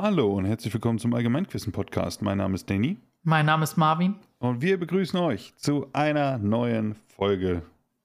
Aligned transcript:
Hallo 0.00 0.32
und 0.32 0.44
herzlich 0.44 0.72
willkommen 0.72 1.00
zum 1.00 1.12
Allgemeinquissen-Podcast. 1.12 2.22
Mein 2.22 2.38
Name 2.38 2.54
ist 2.54 2.70
Danny 2.70 2.98
Mein 3.24 3.46
Name 3.46 3.64
ist 3.64 3.76
Marvin. 3.76 4.14
und 4.38 4.62
wir 4.62 4.78
begrüßen 4.78 5.18
euch 5.18 5.56
zu 5.56 5.88
einer 5.92 6.38
neuen 6.38 6.94
Folge. 7.08 7.62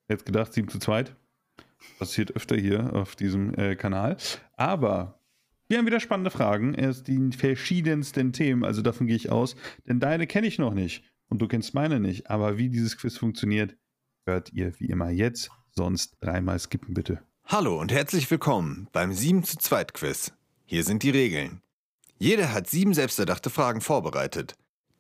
Jetzt 0.10 0.26
gedacht, 0.26 0.54
7 0.54 0.70
zu 0.70 0.79
2. 0.79 1.06
Passiert 2.00 2.36
öfter 2.36 2.56
hier 2.56 2.96
auf 2.96 3.16
diesem 3.16 3.54
äh, 3.60 3.76
Kanal. 3.76 4.18
Aber 4.58 5.20
wir 5.68 5.78
haben 5.78 5.86
wieder 5.86 6.00
spannende 6.00 6.32
Fragen. 6.32 6.74
Erst 6.74 7.07
die 7.10 7.29
verschiedensten 7.32 8.34
Themen, 8.34 8.66
also 8.66 8.82
davon 8.82 9.05
gehe 9.05 9.16
ich 9.16 9.32
aus. 9.32 9.55
Denn 9.88 10.00
deine 10.00 10.25
kenne 10.25 10.48
ich 10.48 10.57
noch 10.57 10.73
nicht 10.73 11.04
und 11.30 11.44
du 11.44 11.48
kennst 11.48 11.75
meine 11.75 12.00
nicht. 12.00 12.28
Aber 12.28 12.57
wie 12.57 12.70
dieses 12.70 12.98
Quiz 12.98 13.20
funktioniert, 13.20 13.78
hört 14.25 14.52
ihr 14.52 14.73
wie 14.80 14.88
immer 14.88 15.12
jetzt. 15.12 15.52
Sonst 15.70 16.18
dreimal 16.21 16.57
skippen 16.57 16.96
bitte. 16.96 17.21
Hallo 17.46 17.80
und 17.80 17.91
herzlich 17.91 18.32
willkommen 18.32 18.88
beim 18.94 19.14
7 19.14 19.44
zu 19.44 19.60
2 19.60 19.84
Quiz. 19.84 20.34
Hier 20.66 20.84
sind 20.84 21.04
die 21.04 21.12
Regeln. 21.12 21.62
Jeder 22.18 22.54
hat 22.54 22.69
sieben 22.69 22.93
selbsterdachte 22.93 23.50
Fragen 23.50 23.82
vorbereitet. 23.82 24.56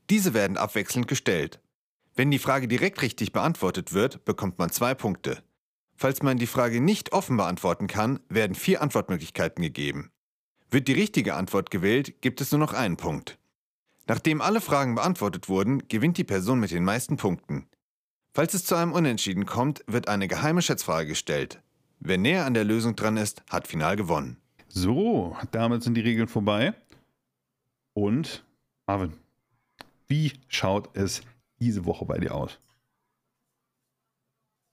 Diese 0.09 0.33
werden 0.33 0.57
abwechselnd 0.57 1.07
gestellt. 1.07 1.59
Wenn 2.15 2.31
die 2.31 2.39
Frage 2.39 2.67
direkt 2.67 3.01
richtig 3.01 3.31
beantwortet 3.31 3.93
wird, 3.93 4.25
bekommt 4.25 4.59
man 4.59 4.69
zwei 4.69 4.93
Punkte. 4.93 5.41
Falls 5.95 6.21
man 6.21 6.37
die 6.37 6.47
Frage 6.47 6.81
nicht 6.81 7.13
offen 7.13 7.37
beantworten 7.37 7.87
kann, 7.87 8.19
werden 8.29 8.55
vier 8.55 8.81
Antwortmöglichkeiten 8.81 9.63
gegeben. 9.63 10.11
Wird 10.69 10.87
die 10.87 10.93
richtige 10.93 11.35
Antwort 11.35 11.71
gewählt, 11.71 12.21
gibt 12.21 12.41
es 12.41 12.51
nur 12.51 12.59
noch 12.59 12.73
einen 12.73 12.97
Punkt. 12.97 13.37
Nachdem 14.07 14.41
alle 14.41 14.59
Fragen 14.59 14.95
beantwortet 14.95 15.47
wurden, 15.47 15.87
gewinnt 15.87 16.17
die 16.17 16.23
Person 16.23 16.59
mit 16.59 16.71
den 16.71 16.83
meisten 16.83 17.15
Punkten. 17.15 17.67
Falls 18.33 18.53
es 18.53 18.65
zu 18.65 18.75
einem 18.75 18.91
Unentschieden 18.91 19.45
kommt, 19.45 19.83
wird 19.87 20.07
eine 20.07 20.27
geheime 20.27 20.61
Schätzfrage 20.61 21.07
gestellt. 21.07 21.61
Wer 21.99 22.17
näher 22.17 22.45
an 22.45 22.53
der 22.53 22.63
Lösung 22.65 22.95
dran 22.95 23.15
ist, 23.15 23.43
hat 23.49 23.67
final 23.67 23.95
gewonnen. 23.95 24.37
So, 24.67 25.37
damit 25.51 25.83
sind 25.83 25.93
die 25.93 26.01
Regeln 26.01 26.27
vorbei. 26.27 26.73
Und, 27.93 28.43
Marvin, 28.87 29.13
wie 30.07 30.33
schaut 30.47 30.95
es 30.95 31.21
diese 31.59 31.85
Woche 31.85 32.05
bei 32.05 32.17
dir 32.17 32.33
aus? 32.35 32.59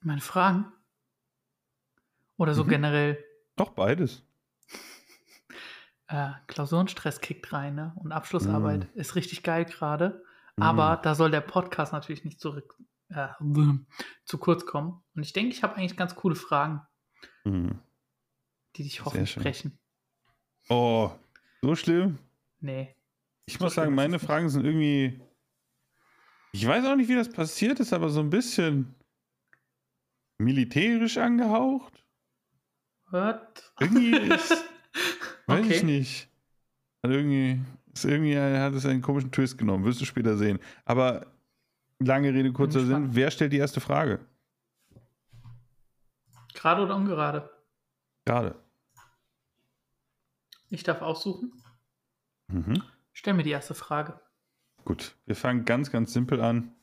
Meine 0.02 0.20
Fragen? 0.20 0.72
Oder 2.36 2.54
so 2.54 2.64
Mhm. 2.64 2.68
generell 2.68 3.24
Doch, 3.56 3.70
beides. 3.70 4.22
äh, 6.08 6.30
Klausurenstress 6.46 7.20
kickt 7.20 7.52
rein, 7.52 7.74
ne? 7.74 7.92
Und 7.96 8.12
Abschlussarbeit 8.12 8.86
Mm. 8.94 8.98
ist 8.98 9.14
richtig 9.14 9.42
geil 9.42 9.66
gerade. 9.66 10.24
Mhm. 10.56 10.62
Aber 10.62 10.96
da 10.96 11.14
soll 11.14 11.30
der 11.30 11.42
Podcast 11.42 11.92
natürlich 11.92 12.24
nicht 12.24 12.40
zurück 12.40 12.76
äh, 13.10 13.28
zu 14.24 14.38
kurz 14.38 14.64
kommen. 14.64 15.02
Und 15.14 15.22
ich 15.22 15.32
denke, 15.34 15.52
ich 15.52 15.62
habe 15.62 15.74
eigentlich 15.76 15.96
ganz 15.98 16.14
coole 16.14 16.34
Fragen, 16.36 16.80
Mhm. 17.44 17.78
die 18.76 18.84
dich 18.84 19.04
hoffentlich 19.04 19.32
sprechen. 19.32 19.78
Oh, 20.70 21.10
so 21.60 21.74
schlimm. 21.74 22.18
Nee. 22.60 22.94
Ich 23.50 23.60
muss 23.60 23.74
sagen, 23.74 23.94
meine. 23.94 24.18
Fragen 24.18 24.48
sind 24.48 24.64
irgendwie. 24.64 25.20
Ich 26.52 26.66
weiß 26.66 26.84
auch 26.86 26.96
nicht, 26.96 27.08
wie 27.08 27.14
das 27.16 27.28
passiert 27.28 27.80
ist, 27.80 27.92
aber 27.92 28.08
so 28.10 28.20
ein 28.20 28.30
bisschen 28.30 28.94
militärisch 30.38 31.18
angehaucht. 31.18 32.04
What? 33.10 33.72
Irgendwie 33.80 34.16
ist. 34.16 34.50
weiß 35.46 35.66
ich 35.66 35.76
Okay. 35.78 35.82
nicht. 35.84 36.28
Hat 37.02 37.10
irgendwie, 37.10 37.60
ist 37.92 38.04
irgendwie 38.04 38.38
hat 38.38 38.72
es 38.74 38.86
einen 38.86 39.02
komischen 39.02 39.32
Twist 39.32 39.58
genommen. 39.58 39.84
Wirst 39.84 40.00
du 40.00 40.04
später 40.04 40.36
sehen. 40.36 40.58
Aber 40.84 41.26
lange 41.98 42.32
Rede, 42.32 42.52
kurzer 42.52 42.84
Sinn. 42.84 43.14
Wer 43.14 43.30
stellt 43.30 43.52
die 43.52 43.58
erste 43.58 43.80
Frage? 43.80 44.20
Gerade 46.54 46.82
oder 46.82 46.96
ungerade? 46.96 47.50
Gerade. 48.24 48.54
Ich 50.68 50.82
darf 50.84 51.02
aussuchen. 51.02 51.52
Mhm. 52.48 52.82
Stell 53.20 53.34
mir 53.34 53.42
die 53.42 53.50
erste 53.50 53.74
Frage. 53.74 54.18
Gut, 54.86 55.14
wir 55.26 55.36
fangen 55.36 55.66
ganz, 55.66 55.90
ganz 55.90 56.14
simpel 56.14 56.40
an. 56.40 56.74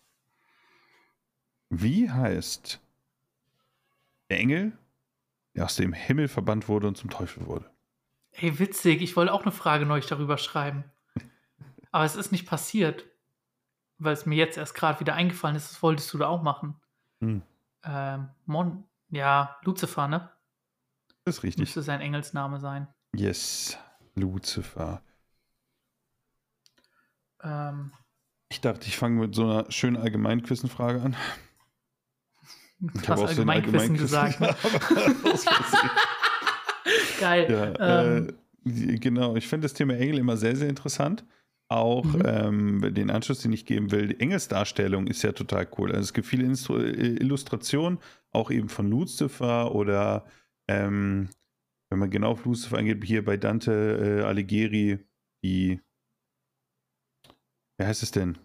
Wie 1.71 2.11
heißt 2.11 2.80
der 4.30 4.37
Engel, 4.37 4.77
der 5.55 5.65
aus 5.65 5.77
dem 5.77 5.93
Himmel 5.93 6.27
verbannt 6.27 6.67
wurde 6.67 6.89
und 6.89 6.95
zum 6.95 7.09
Teufel 7.09 7.48
wurde? 7.48 7.67
Ey, 8.33 8.59
witzig, 8.59 9.02
ich 9.02 9.15
wollte 9.15 9.33
auch 9.33 9.42
eine 9.42 9.52
Frage 9.52 9.87
neulich 9.87 10.05
darüber 10.05 10.37
schreiben. 10.37 10.83
Aber 11.92 12.05
es 12.05 12.15
ist 12.15 12.31
nicht 12.31 12.45
passiert, 12.48 13.08
weil 13.98 14.14
es 14.14 14.27
mir 14.27 14.36
jetzt 14.36 14.58
erst 14.59 14.75
gerade 14.75 14.99
wieder 14.99 15.15
eingefallen 15.15 15.55
ist, 15.55 15.71
das 15.71 15.81
wolltest 15.81 16.14
du 16.14 16.19
da 16.19 16.27
auch 16.27 16.43
machen. 16.43 16.80
Hm, 17.19 17.42
Ähm, 17.83 18.30
Mon, 18.45 18.83
ja, 19.09 19.58
Lucifer, 19.64 20.08
ne? 20.08 20.30
das 21.23 21.37
ist 21.37 21.43
richtig. 21.43 21.61
Müsste 21.61 21.81
sein 21.81 21.99
Engelsname 21.99 22.59
sein. 22.59 22.87
Yes, 23.15 23.75
Lucifer. 24.14 25.02
Ähm, 27.43 27.92
Ich 28.49 28.61
dachte, 28.61 28.87
ich 28.87 28.98
fange 28.98 29.20
mit 29.21 29.36
so 29.36 29.43
einer 29.43 29.71
schönen 29.71 29.98
Allgemeinquissenfrage 29.98 31.02
an. 31.02 31.15
du 32.80 32.89
Ich 32.93 32.99
hast 33.02 33.09
habe 33.09 33.21
auch 33.23 33.30
so 33.30 33.42
ein 33.42 33.49
Allgemeinquissen 33.49 33.98
gesagt. 33.98 34.39
Ne? 34.39 34.55
Geil. 37.20 37.75
Ja, 37.80 38.03
ähm, 38.03 38.33
äh, 38.65 38.98
genau. 38.98 39.36
Ich 39.36 39.48
finde 39.48 39.65
das 39.65 39.73
Thema 39.73 39.95
Engel 39.95 40.20
immer 40.20 40.37
sehr, 40.37 40.55
sehr 40.55 40.70
interessant. 40.70 41.25
Auch 41.70 42.05
Mhm. 42.05 42.21
ähm, 42.25 42.93
den 42.93 43.11
Anschluss, 43.11 43.42
den 43.42 43.52
ich 43.52 43.65
geben 43.65 43.92
will, 43.92 44.08
die 44.08 44.19
Engelsdarstellung 44.21 45.08
ist 45.08 45.21
ja 45.23 45.33
total 45.33 45.67
cool. 45.77 45.89
Also 45.92 46.02
es 46.04 46.14
gibt 46.14 46.27
viele 46.27 46.45
Instru 46.45 46.77
äh, 46.77 47.15
Illustrationen, 47.17 47.99
auch 48.31 48.52
eben 48.52 48.69
von 48.69 48.89
Lucifer 48.89 49.75
oder 49.75 50.25
ähm, 50.69 51.30
wenn 51.89 51.99
man 51.99 52.09
genau 52.09 52.31
auf 52.31 52.45
Lucifer 52.45 52.77
eingeht, 52.77 53.04
hier 53.04 53.23
bei 53.25 53.36
Dante 53.37 54.19
äh, 54.21 54.23
Alighieri, 54.23 54.99
die, 55.43 55.81
wie 57.77 57.86
heißt 57.86 58.04
es 58.04 58.11
denn? 58.11 58.38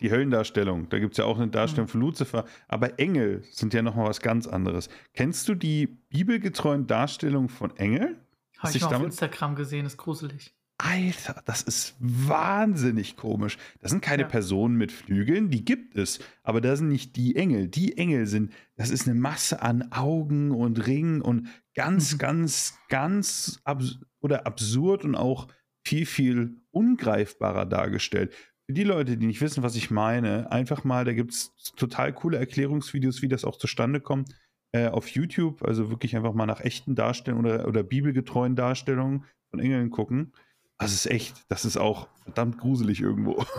Die 0.00 0.10
Höllendarstellung, 0.10 0.88
da 0.88 0.98
gibt 0.98 1.12
es 1.12 1.18
ja 1.18 1.24
auch 1.24 1.38
eine 1.38 1.48
Darstellung 1.48 1.86
Mhm. 1.86 1.90
von 1.90 2.00
Lucifer, 2.00 2.44
aber 2.68 2.98
Engel 2.98 3.42
sind 3.50 3.72
ja 3.74 3.82
nochmal 3.82 4.08
was 4.08 4.20
ganz 4.20 4.46
anderes. 4.46 4.88
Kennst 5.14 5.48
du 5.48 5.54
die 5.54 5.86
bibelgetreuen 5.86 6.86
Darstellungen 6.86 7.48
von 7.48 7.76
Engeln? 7.76 8.16
Habe 8.58 8.76
ich 8.76 8.82
mal 8.82 8.94
auf 8.94 9.02
Instagram 9.02 9.54
gesehen, 9.56 9.86
ist 9.86 9.96
gruselig. 9.96 10.54
Alter, 10.78 11.42
das 11.44 11.60
ist 11.60 11.94
wahnsinnig 11.98 13.16
komisch. 13.16 13.58
Das 13.80 13.90
sind 13.90 14.00
keine 14.02 14.22
Ja. 14.22 14.28
Personen 14.28 14.76
mit 14.76 14.92
Flügeln, 14.92 15.50
die 15.50 15.62
gibt 15.64 15.96
es, 15.96 16.20
aber 16.42 16.62
das 16.62 16.78
sind 16.78 16.88
nicht 16.88 17.16
die 17.16 17.36
Engel. 17.36 17.68
Die 17.68 17.98
Engel 17.98 18.26
sind, 18.26 18.52
das 18.76 18.88
ist 18.90 19.06
eine 19.06 19.18
Masse 19.18 19.60
an 19.60 19.92
Augen 19.92 20.50
und 20.52 20.86
Ringen 20.86 21.20
und 21.20 21.48
ganz, 21.74 22.14
Mhm. 22.14 22.18
ganz, 22.18 22.78
ganz 22.88 23.60
abs 23.64 23.98
oder 24.20 24.46
absurd 24.46 25.04
und 25.04 25.14
auch 25.14 25.48
viel, 25.84 26.06
viel 26.06 26.56
ungreifbarer 26.70 27.66
dargestellt. 27.66 28.34
Für 28.66 28.74
die 28.74 28.84
Leute, 28.84 29.16
die 29.16 29.26
nicht 29.26 29.40
wissen, 29.40 29.62
was 29.62 29.74
ich 29.76 29.90
meine, 29.90 30.52
einfach 30.52 30.84
mal, 30.84 31.04
da 31.04 31.12
gibt 31.12 31.32
es 31.32 31.54
total 31.76 32.12
coole 32.12 32.38
Erklärungsvideos, 32.38 33.22
wie 33.22 33.28
das 33.28 33.44
auch 33.44 33.56
zustande 33.56 34.00
kommt, 34.00 34.32
äh, 34.72 34.88
auf 34.88 35.08
YouTube. 35.08 35.62
Also 35.62 35.90
wirklich 35.90 36.16
einfach 36.16 36.34
mal 36.34 36.46
nach 36.46 36.60
echten 36.60 36.94
Darstellungen 36.94 37.46
oder, 37.46 37.66
oder 37.66 37.82
bibelgetreuen 37.82 38.54
Darstellungen 38.56 39.24
von 39.50 39.58
Engeln 39.60 39.90
gucken. 39.90 40.32
Das 40.78 40.92
ist 40.92 41.06
echt, 41.06 41.44
das 41.48 41.64
ist 41.64 41.76
auch 41.76 42.08
verdammt 42.22 42.58
gruselig 42.58 43.00
irgendwo. 43.00 43.44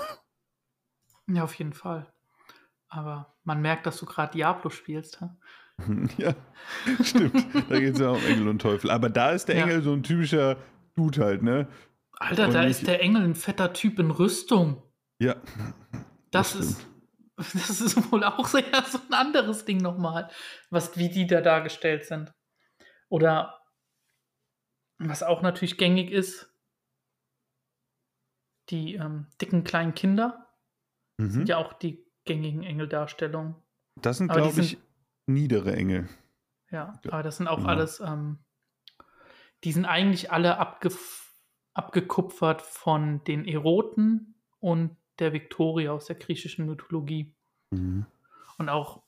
Ja, 1.28 1.44
auf 1.44 1.54
jeden 1.54 1.74
Fall. 1.74 2.12
Aber 2.90 3.36
man 3.44 3.62
merkt, 3.62 3.86
dass 3.86 3.98
du 3.98 4.06
gerade 4.06 4.34
Diablo 4.34 4.70
spielst. 4.70 5.22
Hä? 5.22 5.30
ja, 6.18 6.36
stimmt. 7.04 7.46
Da 7.70 7.80
geht 7.80 7.94
es 7.94 8.00
ja 8.00 8.10
um 8.10 8.26
Engel 8.26 8.50
und 8.50 8.62
Teufel. 8.62 8.92
Aber 8.92 9.10
da 9.10 9.32
ist 9.32 9.46
der 9.46 9.56
Ja. 9.56 9.64
Engel 9.64 9.82
so 9.82 9.94
ein 9.94 10.04
typischer 10.04 10.58
Dude 10.96 11.24
halt, 11.24 11.42
ne? 11.42 11.68
Alter, 12.22 12.48
Und 12.48 12.54
da 12.54 12.64
ist 12.64 12.88
der 12.88 13.02
Engel 13.02 13.24
ein 13.24 13.36
fetter 13.36 13.74
Typ 13.74 14.00
in 14.00 14.12
Rüstung. 14.12 14.84
Ja. 15.20 15.36
Das, 16.32 16.54
Das 16.54 16.56
ist, 16.56 16.88
das 17.38 17.82
ist 17.82 18.12
wohl 18.12 18.24
auch 18.24 18.48
sehr 18.48 18.64
so 18.86 19.00
ein 19.10 19.14
anderes 19.14 19.66
Ding 19.66 19.78
nochmal, 19.78 20.30
was, 20.70 20.98
wie 20.98 21.10
die 21.10 21.28
da 21.28 21.42
dargestellt 21.42 22.06
sind. 22.06 22.34
Oder 23.10 23.60
was 25.00 25.24
auch 25.24 25.42
natürlich 25.42 25.78
gängig 25.78 26.12
ist, 26.12 26.48
die 28.70 28.96
ähm, 28.96 29.28
dicken 29.42 29.64
kleinen 29.64 29.94
Kinder 29.94 30.48
Mhm. 31.18 31.30
sind 31.30 31.50
ja 31.50 31.58
auch 31.58 31.74
die 31.74 32.04
gängigen 32.26 32.64
Engeldarstellungen. 32.64 33.56
Das 33.96 34.18
sind, 34.18 34.32
glaube 34.32 34.60
ich, 34.62 34.78
niedere 35.28 35.76
Engel. 35.76 36.08
Ja, 36.72 37.00
Ja, 37.04 37.12
aber 37.14 37.22
das 37.22 37.38
sind 37.38 37.48
auch 37.48 37.58
genau. 37.58 37.70
alles, 37.70 38.00
ähm, 38.00 38.40
die 39.64 39.72
sind 39.72 39.86
eigentlich 39.86 40.32
alle 40.32 40.58
abgef 40.58 41.21
abgekupfert 41.74 42.62
von 42.62 43.24
den 43.24 43.46
Eroten 43.46 44.36
und 44.60 44.98
der 45.20 45.34
Viktoria 45.34 45.92
aus 45.92 46.06
der 46.06 46.16
griechischen 46.18 46.66
Mythologie. 46.66 47.36
Mhm. 47.72 48.06
und 48.58 48.70
auch 48.70 49.04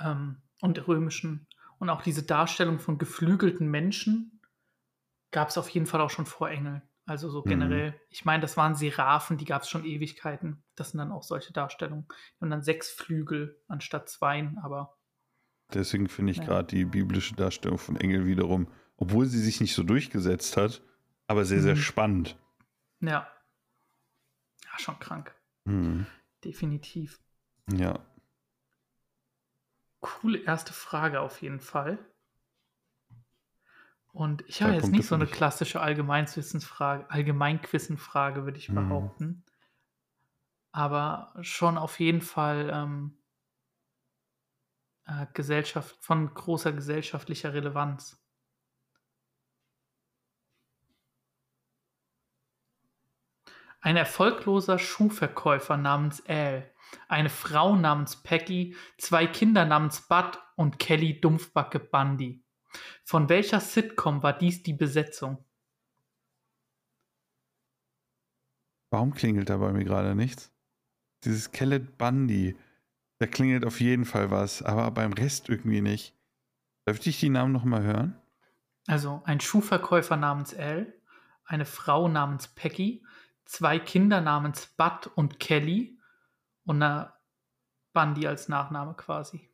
ähm, 0.00 0.42
und 0.60 0.76
der 0.76 0.88
römischen 0.88 1.46
und 1.78 1.90
auch 1.90 2.02
diese 2.02 2.22
Darstellung 2.24 2.78
von 2.80 2.98
geflügelten 2.98 3.68
Menschen 3.70 4.40
gab 5.30 5.48
es 5.48 5.58
auf 5.58 5.68
jeden 5.68 5.86
Fall 5.86 6.00
auch 6.00 6.10
schon 6.10 6.26
vor 6.26 6.50
Engeln. 6.50 6.82
Also 7.06 7.30
so 7.30 7.42
Mhm. 7.42 7.48
generell. 7.48 8.00
Ich 8.10 8.24
meine, 8.24 8.40
das 8.40 8.56
waren 8.56 8.74
Seraphen, 8.74 9.38
die 9.38 9.44
gab 9.44 9.62
es 9.62 9.68
schon 9.68 9.84
Ewigkeiten. 9.84 10.62
Das 10.74 10.90
sind 10.90 10.98
dann 10.98 11.12
auch 11.12 11.22
solche 11.22 11.52
Darstellungen. 11.52 12.06
Und 12.40 12.50
dann 12.50 12.62
sechs 12.62 12.90
Flügel 12.90 13.62
anstatt 13.68 14.08
zweien, 14.08 14.58
aber 14.58 14.96
Deswegen 15.72 16.08
finde 16.08 16.32
ich 16.32 16.38
Ja. 16.38 16.44
gerade 16.44 16.66
die 16.74 16.84
biblische 16.86 17.34
Darstellung 17.34 17.78
von 17.78 17.96
Engel 17.96 18.26
wiederum 18.26 18.68
obwohl 19.00 19.26
sie 19.26 19.38
sich 19.40 19.60
nicht 19.60 19.74
so 19.74 19.84
durchgesetzt 19.84 20.56
hat, 20.56 20.82
aber 21.28 21.44
sehr, 21.44 21.60
sehr 21.62 21.76
Mhm. 21.76 21.80
spannend. 21.80 22.36
Ja. 23.00 23.30
Ja, 24.64 24.78
schon 24.78 24.98
krank. 24.98 25.34
Mhm. 25.64 26.06
Definitiv. 26.44 27.20
Ja. 27.72 28.04
Coole 30.00 30.38
erste 30.38 30.72
Frage 30.72 31.20
auf 31.20 31.42
jeden 31.42 31.60
Fall. 31.60 31.98
Und 34.12 34.42
ich 34.48 34.62
habe 34.62 34.72
jetzt 34.72 34.82
Punkte 34.82 34.96
nicht 34.98 35.06
so 35.06 35.14
eine 35.14 35.26
klassische 35.26 35.80
Allgemeinwissensfrage, 35.80 37.08
Allgemeinquissenfrage, 37.10 38.44
würde 38.44 38.58
ich 38.58 38.68
Mhm. 38.68 38.74
behaupten. 38.74 39.44
Aber 40.72 41.34
schon 41.42 41.76
auf 41.78 42.00
jeden 42.00 42.20
Fall 42.22 42.70
ähm, 42.72 43.18
äh, 45.06 45.26
Gesellschaft, 45.34 45.96
von 46.00 46.32
großer 46.32 46.72
gesellschaftlicher 46.72 47.52
Relevanz. 47.52 48.22
Ein 53.80 53.96
erfolgloser 53.96 54.78
Schuhverkäufer 54.78 55.76
namens 55.76 56.24
Al, 56.26 56.72
eine 57.08 57.30
Frau 57.30 57.76
namens 57.76 58.22
Peggy, 58.22 58.76
zwei 58.98 59.26
Kinder 59.26 59.64
namens 59.64 60.08
Bud 60.08 60.38
und 60.56 60.78
Kelly 60.78 61.20
Dumpfbacke 61.20 61.78
Bundy. 61.78 62.42
Von 63.04 63.28
welcher 63.28 63.60
Sitcom 63.60 64.22
war 64.22 64.36
dies 64.36 64.62
die 64.62 64.72
Besetzung? 64.72 65.44
Warum 68.90 69.14
klingelt 69.14 69.50
da 69.50 69.58
bei 69.58 69.72
mir 69.72 69.84
gerade 69.84 70.14
nichts? 70.14 70.50
Dieses 71.24 71.52
Kellet 71.52 71.98
Bundy, 71.98 72.56
da 73.18 73.26
klingelt 73.26 73.64
auf 73.64 73.80
jeden 73.80 74.04
Fall 74.04 74.30
was, 74.30 74.62
aber 74.62 74.90
beim 74.90 75.12
Rest 75.12 75.48
irgendwie 75.48 75.80
nicht. 75.80 76.14
Darf 76.84 77.04
ich 77.06 77.20
die 77.20 77.28
Namen 77.28 77.52
nochmal 77.52 77.82
hören? 77.82 78.20
Also 78.86 79.20
ein 79.24 79.40
Schuhverkäufer 79.40 80.16
namens 80.16 80.54
Al, 80.54 80.94
eine 81.44 81.66
Frau 81.66 82.08
namens 82.08 82.48
Peggy, 82.48 83.04
zwei 83.48 83.78
Kinder 83.78 84.20
namens 84.20 84.66
Bud 84.66 85.08
und 85.16 85.40
Kelly 85.40 85.98
und 86.64 86.82
eine 86.82 87.12
Bundy 87.92 88.26
als 88.26 88.48
Nachname 88.48 88.94
quasi. 88.94 89.50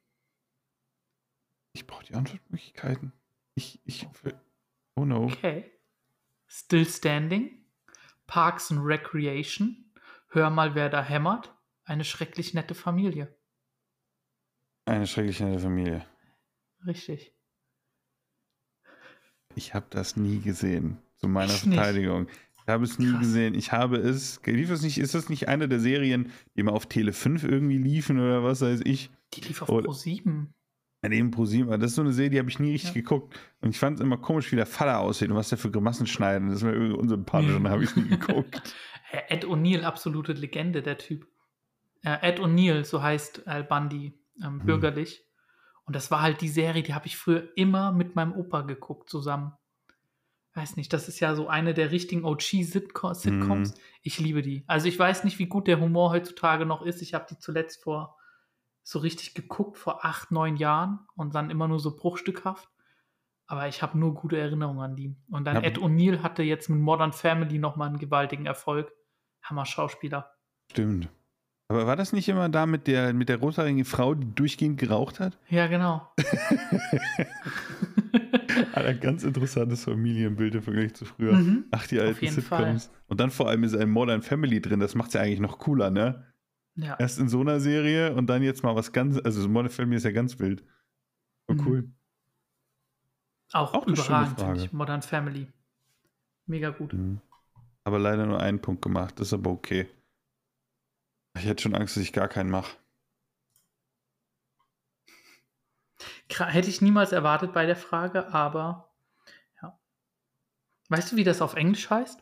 Ich 1.73 1.87
brauche 1.87 2.05
die 2.05 2.14
Antwortmöglichkeiten. 2.14 3.12
Ich, 3.55 3.81
ich, 3.87 4.06
oh 4.96 5.05
no. 5.05 5.25
Okay. 5.25 5.70
Still 6.46 6.87
Standing, 6.87 7.67
Parks 8.26 8.70
and 8.70 8.81
Recreation, 8.85 9.85
Hör 10.35 10.50
mal, 10.50 10.75
wer 10.75 10.88
da 10.88 11.00
hämmert, 11.00 11.55
eine 11.85 12.02
schrecklich 12.02 12.55
nette 12.55 12.75
Familie. 12.75 13.32
Eine 14.85 15.06
schrecklich 15.06 15.38
nette 15.38 15.61
Familie. 15.61 16.05
Richtig. 16.85 17.32
Ich 19.55 19.75
habe 19.75 19.87
das 19.90 20.17
nie 20.17 20.40
gesehen. 20.40 21.00
Zu 21.19 21.29
meiner 21.29 21.55
Ich 21.55 21.67
nicht. 21.67 21.79
Ich 22.66 22.72
habe 22.72 22.84
es 22.84 22.99
nie 22.99 23.11
Krass. 23.11 23.20
gesehen. 23.20 23.55
Ich 23.55 23.72
habe 23.72 23.96
es. 23.99 24.40
Lief 24.46 24.70
es 24.70 24.82
nicht, 24.82 24.99
ist 24.99 25.14
das 25.14 25.28
nicht 25.28 25.49
eine 25.49 25.69
der 25.69 25.81
Serien, 25.81 26.31
die 26.56 26.61
immer 26.61 26.72
auf 26.72 26.87
Tele 26.87 27.12
5 27.12 27.44
irgendwie 27.44 27.76
liefen 27.78 28.19
oder 28.19 28.43
was 28.43 28.62
weiß 28.62 28.81
ich? 28.84 29.11
Die 29.34 29.43
lief 29.43 29.61
auf 29.62 29.69
Pro 29.69 29.93
7. 29.93 30.52
An 31.02 31.11
dem 31.11 31.31
ProSieben. 31.31 31.69
Das 31.78 31.90
ist 31.90 31.96
so 31.96 32.00
eine 32.00 32.12
Serie, 32.14 32.31
die 32.31 32.38
habe 32.38 32.49
ich 32.49 32.58
nie 32.58 32.70
richtig 32.72 32.94
Ja. 32.94 33.02
geguckt. 33.02 33.38
Und 33.61 33.69
ich 33.69 33.78
fand 33.78 33.99
es 33.99 34.00
immer 34.02 34.16
komisch, 34.16 34.50
wie 34.52 34.56
der 34.56 34.64
Vater 34.64 35.00
aussieht 35.00 35.28
und 35.28 35.37
was 35.37 35.50
der 35.50 35.58
für 35.58 35.70
Grimassen 35.70 36.06
schneidet. 36.06 36.43
Und 36.44 36.49
Das 36.49 36.56
ist 36.56 36.62
mir 36.64 36.72
irgendwie 36.72 36.94
unsympathisch 36.96 37.55
und 37.55 37.64
dann 37.64 37.72
habe 37.72 37.84
ich 37.84 37.90
es 37.90 37.96
nie 37.96 38.08
geguckt. 38.08 38.75
Ed 39.28 39.44
O'Neill, 39.44 39.82
absolute 39.82 40.32
Legende, 40.32 40.81
der 40.82 40.96
Typ. 40.96 41.26
Äh, 42.02 42.16
Ed 42.22 42.40
O'Neill, 42.40 42.84
so 42.84 43.02
heißt 43.02 43.46
Al 43.46 43.64
Bundy 43.64 44.14
ähm, 44.43 44.55
Mhm. 44.56 44.64
bürgerlich. 44.64 45.22
Und 45.84 45.94
das 45.94 46.11
war 46.11 46.22
halt 46.22 46.40
die 46.40 46.49
Serie, 46.49 46.82
die 46.82 46.94
habe 46.94 47.06
ich 47.06 47.19
früher 47.19 47.50
immer 47.56 47.93
mit 47.93 48.16
meinem 48.16 48.32
Opa 48.32 48.62
geguckt 48.62 49.11
zusammen. 49.11 49.52
Weiß 50.54 50.76
nicht, 50.76 50.92
das 50.92 51.08
ist 51.08 51.18
ja 51.18 51.34
so 51.34 51.48
eine 51.48 51.74
der 51.74 51.90
richtigen 51.90 52.24
OG-Sitcoms. 52.24 53.24
Mhm. 53.24 53.72
Ich 54.02 54.20
liebe 54.20 54.40
die. 54.40 54.62
Also 54.68 54.86
ich 54.86 54.96
weiß 54.96 55.24
nicht, 55.24 55.40
wie 55.40 55.46
gut 55.46 55.66
der 55.66 55.80
Humor 55.80 56.10
heutzutage 56.10 56.64
noch 56.64 56.82
ist. 56.82 57.02
Ich 57.02 57.12
habe 57.12 57.26
die 57.28 57.38
zuletzt 57.38 57.82
vor 57.82 58.16
so 58.84 59.00
richtig 59.00 59.34
geguckt, 59.34 59.78
vor 59.78 60.04
acht, 60.04 60.30
neun 60.30 60.56
Jahren 60.56 61.00
und 61.16 61.34
dann 61.34 61.50
immer 61.50 61.66
nur 61.66 61.80
so 61.80 61.96
bruchstückhaft. 61.96 62.68
Aber 63.46 63.66
ich 63.66 63.82
habe 63.82 63.98
nur 63.98 64.14
gute 64.14 64.38
Erinnerungen 64.38 64.80
an 64.80 64.96
die. 64.96 65.16
Und 65.28 65.44
dann 65.44 65.56
Ja, 65.56 65.62
Ed 65.62 65.78
O'Neill 65.78 66.22
hatte 66.22 66.42
jetzt 66.42 66.70
mit 66.70 66.78
Modern 66.78 67.12
Family 67.12 67.58
nochmal 67.58 67.88
einen 67.88 67.98
gewaltigen 67.98 68.46
Erfolg. 68.46 68.92
Hammer 69.42 69.66
Schauspieler. 69.66 70.30
Stimmt. 70.70 71.08
Aber 71.68 71.86
war 71.86 71.96
das 71.96 72.12
nicht 72.12 72.28
immer 72.28 72.48
da 72.48 72.66
mit 72.66 72.86
der, 72.86 73.12
mit 73.12 73.28
der 73.28 73.38
rothaarigen 73.38 73.84
Frau, 73.84 74.14
die 74.14 74.32
durchgehend 74.34 74.78
geraucht 74.78 75.18
hat? 75.18 75.36
Ja, 75.48 75.66
genau. 75.66 76.08
Alter, 78.72 78.94
ganz 78.94 79.22
interessantes 79.24 79.84
Familienbild 79.84 80.54
im 80.54 80.62
Vergleich 80.62 80.94
zu 80.94 81.04
früher. 81.04 81.32
Mhm. 81.34 81.64
Ach, 81.70 81.86
die 81.86 82.00
alten 82.00 82.26
Sitcoms. 82.28 82.90
Und 83.08 83.20
dann 83.20 83.30
vor 83.30 83.48
allem 83.48 83.64
ist 83.64 83.74
ein 83.76 83.90
Modern 83.90 84.22
Family 84.22 84.60
drin. 84.60 84.80
Das 84.80 84.94
macht 84.94 85.08
es 85.08 85.14
ja 85.14 85.20
eigentlich 85.22 85.40
noch 85.40 85.58
cooler, 85.58 85.90
ne? 85.90 86.24
Ja. 86.76 86.96
Erst 86.98 87.18
in 87.18 87.28
so 87.28 87.40
einer 87.40 87.60
Serie 87.60 88.14
und 88.14 88.26
dann 88.28 88.42
jetzt 88.42 88.62
mal 88.64 88.74
was 88.74 88.92
ganz. 88.92 89.18
Also, 89.18 89.48
Modern 89.48 89.70
Family 89.70 89.96
ist 89.96 90.04
ja 90.04 90.10
ganz 90.10 90.38
wild. 90.38 90.64
Oh, 91.48 91.54
Mhm. 91.54 91.66
cool. 91.66 91.90
Auch, 93.52 93.74
Auch 93.74 93.86
überragend, 93.86 94.40
finde 94.40 94.64
ich. 94.64 94.72
Modern 94.72 95.02
Family. 95.02 95.46
Mega 96.46 96.70
gut. 96.70 96.92
Mhm. 96.92 97.20
Aber 97.84 97.98
leider 97.98 98.26
nur 98.26 98.40
einen 98.40 98.60
Punkt 98.60 98.82
gemacht. 98.82 99.20
Das 99.20 99.28
ist 99.28 99.34
aber 99.34 99.50
okay. 99.50 99.86
Ich 101.36 101.44
hätte 101.46 101.62
schon 101.62 101.74
Angst, 101.74 101.96
dass 101.96 102.02
ich 102.02 102.12
gar 102.12 102.28
keinen 102.28 102.50
mache. 102.50 102.76
Hätte 106.31 106.71
ich 106.71 106.81
niemals 106.81 107.12
erwartet 107.12 107.53
bei 107.53 107.67
der 107.67 107.76
Frage, 107.76 108.32
aber 108.32 108.91
ja. 109.62 109.79
Weißt 110.88 111.12
du, 111.12 111.17
wie 111.17 111.25
das 111.25 111.43
auf 111.43 111.55
Englisch 111.55 111.91
heißt? 111.91 112.21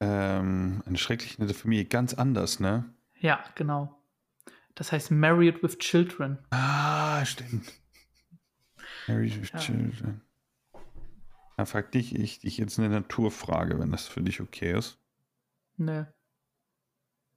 Ähm, 0.00 0.82
eine 0.86 0.98
schrecklich 0.98 1.38
nette 1.38 1.54
Familie. 1.54 1.86
Ganz 1.86 2.14
anders, 2.14 2.60
ne? 2.60 2.84
Ja, 3.18 3.42
genau. 3.54 3.98
Das 4.74 4.92
heißt 4.92 5.10
Married 5.10 5.62
with 5.62 5.78
Children. 5.78 6.38
Ah, 6.50 7.24
stimmt. 7.24 7.72
Married 9.08 9.40
with 9.40 9.50
Ja. 9.52 9.58
Children. 9.58 10.20
Da 11.56 11.64
frag 11.64 11.90
dich 11.92 12.14
ich 12.14 12.40
dich 12.40 12.58
jetzt 12.58 12.78
eine 12.78 12.90
Naturfrage, 12.90 13.78
wenn 13.78 13.90
das 13.90 14.06
für 14.06 14.20
dich 14.20 14.40
okay 14.42 14.76
ist. 14.76 14.98
Ne. 15.78 16.12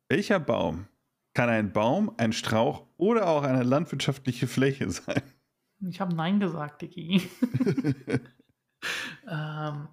Welcher 0.10 0.40
Baum 0.40 0.88
kann 1.34 1.50
ein 1.50 1.72
Baum, 1.72 2.14
ein 2.18 2.34
Strauch 2.34 2.86
oder 2.98 3.28
auch 3.28 3.44
eine 3.44 3.64
landwirtschaftliche 3.64 4.48
Fläche 4.48 4.90
sein? 4.90 5.22
Ich 5.81 6.02
habe 6.02 6.14
Nein 6.14 6.40
gesagt, 6.40 6.81
Digi. 6.81 7.30
ähm, 9.28 9.88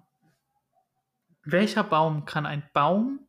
welcher 1.43 1.83
Baum 1.83 2.25
kann 2.25 2.45
ein 2.45 2.69
Baum, 2.73 3.25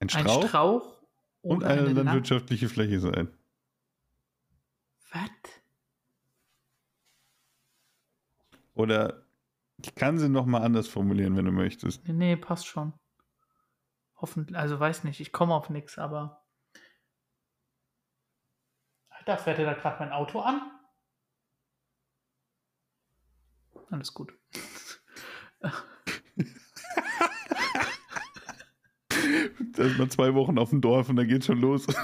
Ein 0.00 0.08
ein 0.08 0.08
Strauch, 0.08 0.48
Strauch 0.48 1.02
und 1.42 1.58
oder 1.58 1.68
eine, 1.68 1.80
eine 1.80 1.92
Land 1.92 1.96
landwirtschaftliche 2.06 2.68
Fläche 2.68 2.98
sein? 2.98 3.28
Was? 5.12 5.30
Oder 8.74 9.22
ich 9.82 9.94
kann 9.94 10.18
sie 10.18 10.28
noch 10.28 10.46
mal 10.46 10.62
anders 10.62 10.88
formulieren, 10.88 11.36
wenn 11.36 11.44
du 11.44 11.52
möchtest. 11.52 12.06
Nee, 12.08 12.14
nee, 12.14 12.36
passt 12.36 12.66
schon. 12.66 12.92
Hoffentlich, 14.16 14.58
also 14.58 14.80
weiß 14.80 15.04
nicht, 15.04 15.20
ich 15.20 15.32
komme 15.32 15.54
auf 15.54 15.70
nichts, 15.70 15.98
aber. 15.98 16.44
Alter, 19.08 19.38
fährt 19.38 19.58
dir 19.58 19.66
da 19.66 19.74
gerade 19.74 20.00
mein 20.00 20.12
Auto 20.12 20.40
an? 20.40 20.75
Alles 23.90 24.12
gut. 24.14 24.32
Da 29.72 29.82
ist 29.84 29.98
man 29.98 30.10
zwei 30.10 30.34
Wochen 30.34 30.58
auf 30.58 30.70
dem 30.70 30.80
Dorf 30.80 31.08
und 31.08 31.16
dann 31.16 31.28
geht's 31.28 31.46
schon 31.46 31.60
los. 31.60 31.86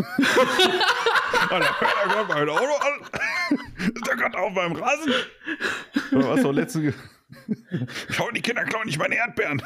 Ist 3.78 4.06
der 4.06 4.16
gerade 4.16 4.38
auf 4.38 4.52
meinem 4.54 4.72
Rasen? 4.72 5.12
Oder 6.12 6.28
was 6.30 6.44
war 6.44 6.52
letzte? 6.52 6.94
Schau, 8.10 8.30
die 8.30 8.40
Kinder 8.40 8.64
klauen 8.64 8.86
nicht 8.86 8.98
meine 8.98 9.16
Erdbeeren. 9.16 9.62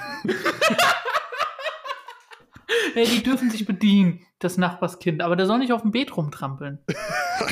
Hey, 2.94 3.06
die 3.06 3.22
dürfen 3.22 3.50
sich 3.50 3.66
bedienen, 3.66 4.20
das 4.38 4.56
Nachbarskind, 4.56 5.22
aber 5.22 5.36
der 5.36 5.46
soll 5.46 5.58
nicht 5.58 5.72
auf 5.72 5.82
dem 5.82 5.92
Beet 5.92 6.16
rumtrampeln. 6.16 6.78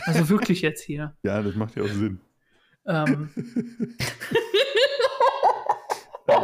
Also 0.07 0.29
wirklich 0.29 0.63
jetzt 0.63 0.83
hier. 0.83 1.17
Ja, 1.23 1.43
das 1.43 1.55
macht 1.55 1.77
ja 1.77 1.83
auch 1.83 1.89
Sinn. 1.89 2.21
Ähm, 2.87 3.31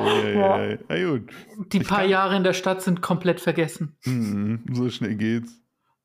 Ei. 0.06 0.78
Na 0.88 1.04
gut. 1.10 1.30
die 1.72 1.78
Ich 1.78 1.86
paar 1.88 2.00
kann- 2.00 2.10
Jahre 2.10 2.36
in 2.36 2.44
der 2.44 2.52
Stadt 2.52 2.82
sind 2.82 3.02
komplett 3.02 3.40
vergessen. 3.40 3.96
Hm, 4.02 4.64
so 4.72 4.88
schnell 4.90 5.14
geht's. 5.16 5.60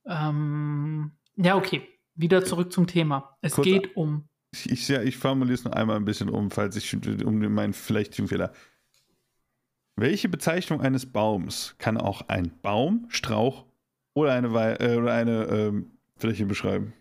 Ähm, 0.06 1.12
ja, 1.36 1.56
okay. 1.56 1.88
Wieder 2.16 2.44
zurück 2.46 2.72
zum 2.72 2.88
Thema. 2.88 3.38
Es 3.42 3.54
Kurz- 3.54 3.66
geht 3.66 3.96
um. 3.98 4.30
Ich, 4.54 4.70
ich, 4.72 4.88
ja, 4.88 5.02
ich 5.02 5.18
formuliere 5.18 5.56
es 5.56 5.64
noch 5.66 5.74
einmal 5.74 5.98
ein 5.98 6.06
bisschen 6.06 6.30
um, 6.30 6.50
falls 6.50 6.76
ich 6.78 6.94
um 7.26 7.40
meinen 7.54 7.74
vielleicht 7.74 8.16
Fehler. 8.16 8.54
Welche 9.98 10.30
Bezeichnung 10.30 10.82
eines 10.82 11.06
Baums 11.12 11.76
kann 11.78 11.98
auch 11.98 12.28
ein 12.30 12.52
Baum, 12.62 13.06
Strauch 13.10 13.66
oder 14.14 14.34
eine, 14.34 14.54
Wei 14.54 14.76
äh, 14.76 14.96
oder 14.98 15.14
eine 15.14 15.44
ähm, 15.46 15.98
Fläche 16.18 16.46
beschreiben? 16.46 16.94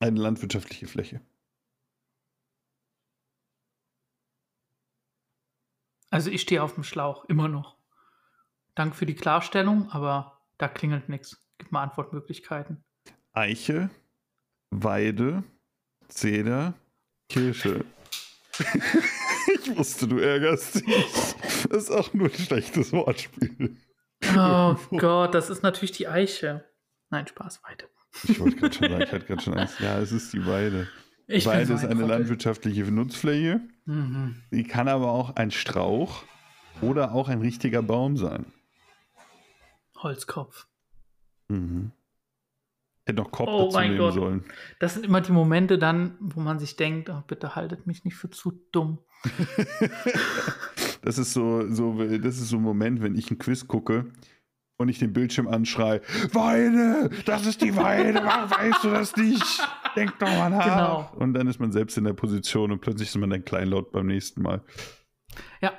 Eine 0.00 0.20
landwirtschaftliche 0.20 0.86
Fläche. 0.88 1.20
Also 6.12 6.30
ich 6.30 6.42
stehe 6.42 6.62
auf 6.62 6.74
dem 6.74 6.84
Schlauch, 6.84 7.24
immer 7.24 7.48
noch. 7.48 7.74
Danke 8.74 8.94
für 8.94 9.06
die 9.06 9.14
Klarstellung, 9.14 9.90
aber 9.90 10.42
da 10.58 10.68
klingelt 10.68 11.08
nichts. 11.08 11.42
Gib 11.56 11.72
mal 11.72 11.82
Antwortmöglichkeiten. 11.84 12.84
Eiche, 13.32 13.88
Weide, 14.70 15.42
Zeder, 16.08 16.74
Kirsche. 17.30 17.86
ich 19.54 19.74
wusste, 19.74 20.06
du 20.06 20.18
ärgerst 20.18 20.86
dich. 20.86 21.34
Das 21.70 21.84
ist 21.84 21.90
auch 21.90 22.12
nur 22.12 22.28
ein 22.28 22.34
schlechtes 22.34 22.92
Wortspiel. 22.92 23.78
Oh 24.36 24.76
Gott, 24.90 25.34
das 25.34 25.48
ist 25.48 25.62
natürlich 25.62 25.92
die 25.92 26.08
Eiche. 26.08 26.62
Nein, 27.08 27.26
Spaß, 27.26 27.62
Weide. 27.64 27.88
Ich 28.24 28.38
wollte 28.38 28.56
gerade 28.56 28.74
schon 28.74 28.90
sagen, 28.90 29.02
ich 29.02 29.12
hatte 29.12 29.24
gerade 29.24 29.42
schon 29.42 29.58
Angst. 29.58 29.80
Ja, 29.80 29.98
es 29.98 30.12
ist 30.12 30.34
die 30.34 30.44
Weide. 30.44 30.88
Ich 31.26 31.46
ist 31.46 31.48
ein 31.48 31.90
eine 31.90 32.06
landwirtschaftliche 32.06 32.84
Nutzfläche. 32.84 33.60
Mhm. 33.84 34.36
Die 34.50 34.64
kann 34.64 34.88
aber 34.88 35.10
auch 35.12 35.36
ein 35.36 35.50
Strauch 35.50 36.24
oder 36.80 37.12
auch 37.12 37.28
ein 37.28 37.40
richtiger 37.40 37.82
Baum 37.82 38.16
sein. 38.16 38.46
Holzkopf. 39.98 40.66
Mhm. 41.48 41.92
Hätte 43.04 43.20
noch 43.22 43.30
Kopf 43.32 43.48
Oh 43.50 43.64
dazu 43.64 43.76
mein 43.76 43.90
nehmen 43.90 43.98
Gott. 43.98 44.14
sollen. 44.14 44.44
Das 44.78 44.94
sind 44.94 45.04
immer 45.04 45.20
die 45.20 45.32
Momente 45.32 45.78
dann, 45.78 46.16
wo 46.20 46.40
man 46.40 46.58
sich 46.58 46.76
denkt, 46.76 47.10
oh, 47.10 47.22
bitte 47.26 47.56
haltet 47.56 47.86
mich 47.86 48.04
nicht 48.04 48.16
für 48.16 48.30
zu 48.30 48.52
dumm. 48.72 48.98
Das 51.04 51.18
ist 51.18 51.32
so, 51.32 51.68
so, 51.68 51.98
das 51.98 52.38
ist 52.38 52.48
so 52.48 52.58
ein 52.58 52.62
Moment, 52.62 53.02
wenn 53.02 53.16
ich 53.16 53.28
ein 53.30 53.38
Quiz 53.38 53.66
gucke 53.66 54.12
und 54.82 54.88
ich 54.88 54.98
den 54.98 55.12
Bildschirm 55.12 55.48
anschreie, 55.48 56.02
Weide, 56.32 57.10
das 57.24 57.46
ist 57.46 57.62
die 57.62 57.74
Weide, 57.76 58.22
warum 58.22 58.50
weißt 58.50 58.84
du 58.84 58.90
das 58.90 59.16
nicht? 59.16 59.68
Denk 59.96 60.18
doch 60.18 60.28
mal 60.28 60.50
nach. 60.50 60.64
Genau. 60.64 61.10
Und 61.16 61.34
dann 61.34 61.46
ist 61.46 61.58
man 61.60 61.72
selbst 61.72 61.96
in 61.98 62.04
der 62.04 62.12
Position 62.14 62.72
und 62.72 62.80
plötzlich 62.80 63.08
ist 63.08 63.16
man 63.16 63.30
dann 63.30 63.44
kleinlaut 63.44 63.92
beim 63.92 64.06
nächsten 64.06 64.42
Mal. 64.42 64.62
Ja, 65.60 65.72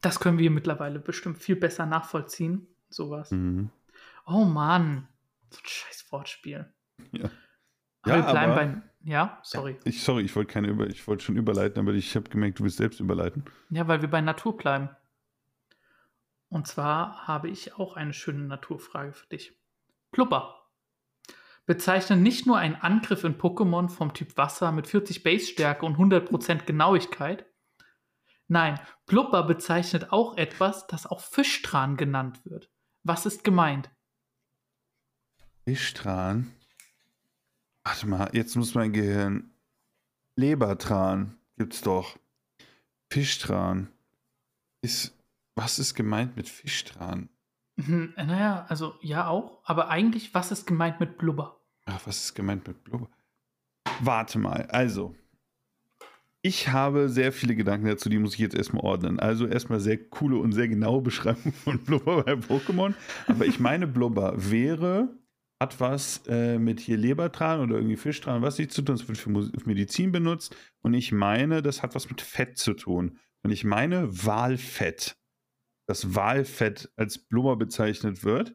das 0.00 0.20
können 0.20 0.38
wir 0.38 0.50
mittlerweile 0.50 0.98
bestimmt 0.98 1.38
viel 1.38 1.56
besser 1.56 1.86
nachvollziehen. 1.86 2.66
Sowas. 2.90 3.30
Mhm. 3.30 3.70
Oh 4.26 4.44
Mann. 4.44 5.08
So 5.50 5.58
ein 5.58 5.66
scheiß 5.66 6.06
Wortspiel. 6.10 6.66
Ja. 7.12 7.30
Aber 8.02 8.16
Ja, 8.16 8.26
wir 8.26 8.32
bleiben 8.32 8.52
aber- 8.52 8.64
bei. 8.66 8.82
Ja, 9.04 9.38
sorry. 9.42 9.76
Ich, 9.84 10.02
sorry, 10.02 10.22
ich 10.22 10.36
wollte 10.36 10.52
keine 10.52 10.68
über, 10.68 10.86
ich 10.86 11.06
wollte 11.08 11.24
schon 11.24 11.36
überleiten, 11.36 11.80
aber 11.80 11.92
ich 11.92 12.14
habe 12.14 12.30
gemerkt, 12.30 12.60
du 12.60 12.62
willst 12.64 12.76
selbst 12.76 13.00
überleiten. 13.00 13.44
Ja, 13.70 13.88
weil 13.88 14.00
wir 14.00 14.08
bei 14.08 14.20
Natur 14.20 14.56
bleiben. 14.56 14.90
Und 16.52 16.66
zwar 16.66 17.26
habe 17.26 17.48
ich 17.48 17.78
auch 17.78 17.96
eine 17.96 18.12
schöne 18.12 18.42
Naturfrage 18.42 19.14
für 19.14 19.26
dich. 19.28 19.58
Plupper. 20.10 20.68
Bezeichnet 21.64 22.20
nicht 22.20 22.46
nur 22.46 22.58
einen 22.58 22.74
Angriff 22.74 23.24
in 23.24 23.38
Pokémon 23.38 23.88
vom 23.88 24.12
Typ 24.12 24.36
Wasser 24.36 24.70
mit 24.70 24.86
40 24.86 25.22
Base-Stärke 25.22 25.86
und 25.86 25.96
100% 25.96 26.66
Genauigkeit. 26.66 27.46
Nein, 28.48 28.78
Plupper 29.06 29.44
bezeichnet 29.44 30.12
auch 30.12 30.36
etwas, 30.36 30.86
das 30.88 31.06
auch 31.06 31.20
Fischtran 31.20 31.96
genannt 31.96 32.44
wird. 32.44 32.70
Was 33.02 33.24
ist 33.24 33.44
gemeint? 33.44 33.90
Fischtran. 35.64 36.52
Warte 37.82 38.06
mal, 38.06 38.28
jetzt 38.34 38.56
muss 38.56 38.74
mein 38.74 38.92
Gehirn. 38.92 39.54
Lebertran 40.36 41.38
gibt's 41.56 41.80
doch. 41.80 42.18
Fischtran. 43.10 43.90
Ist, 44.82 45.16
was 45.54 45.78
ist 45.78 45.94
gemeint 45.94 46.36
mit 46.36 46.48
Fischtran? 46.48 47.28
Hm, 47.76 48.14
naja, 48.16 48.66
also 48.68 48.94
ja 49.00 49.28
auch, 49.28 49.60
aber 49.64 49.88
eigentlich, 49.88 50.34
was 50.34 50.52
ist 50.52 50.66
gemeint 50.66 51.00
mit 51.00 51.18
Blubber? 51.18 51.60
Ach, 51.86 52.00
was 52.06 52.24
ist 52.24 52.34
gemeint 52.34 52.66
mit 52.66 52.84
Blubber? 52.84 53.08
Warte 54.00 54.38
mal, 54.38 54.66
also. 54.66 55.14
Ich 56.44 56.68
habe 56.68 57.08
sehr 57.08 57.32
viele 57.32 57.54
Gedanken 57.54 57.86
dazu, 57.86 58.08
die 58.08 58.18
muss 58.18 58.34
ich 58.34 58.40
jetzt 58.40 58.56
erstmal 58.56 58.82
ordnen. 58.82 59.20
Also 59.20 59.46
erstmal 59.46 59.78
sehr 59.78 59.96
coole 59.96 60.38
und 60.38 60.52
sehr 60.52 60.66
genaue 60.66 61.00
Beschreibung 61.00 61.52
von 61.52 61.78
Blubber 61.78 62.24
bei 62.24 62.32
Pokémon. 62.32 62.94
Aber 63.28 63.46
ich 63.46 63.60
meine, 63.60 63.86
Blubber 63.86 64.34
wäre, 64.36 65.08
hat 65.60 65.78
was 65.78 66.22
äh, 66.26 66.58
mit 66.58 66.80
hier 66.80 66.96
Lebertran 66.96 67.60
oder 67.60 67.76
irgendwie 67.76 67.96
Fischtran, 67.96 68.42
was 68.42 68.58
nicht 68.58 68.72
zu 68.72 68.82
tun, 68.82 68.96
es 68.96 69.06
wird 69.06 69.18
für 69.18 69.30
Medizin 69.30 70.10
benutzt. 70.10 70.56
Und 70.80 70.94
ich 70.94 71.12
meine, 71.12 71.62
das 71.62 71.84
hat 71.84 71.94
was 71.94 72.10
mit 72.10 72.20
Fett 72.20 72.58
zu 72.58 72.74
tun. 72.74 73.18
Und 73.44 73.52
ich 73.52 73.62
meine 73.62 74.08
Walfett. 74.26 75.16
Das 75.86 76.14
Walfett 76.14 76.92
als 76.96 77.18
Blubber 77.18 77.56
bezeichnet 77.56 78.24
wird. 78.24 78.54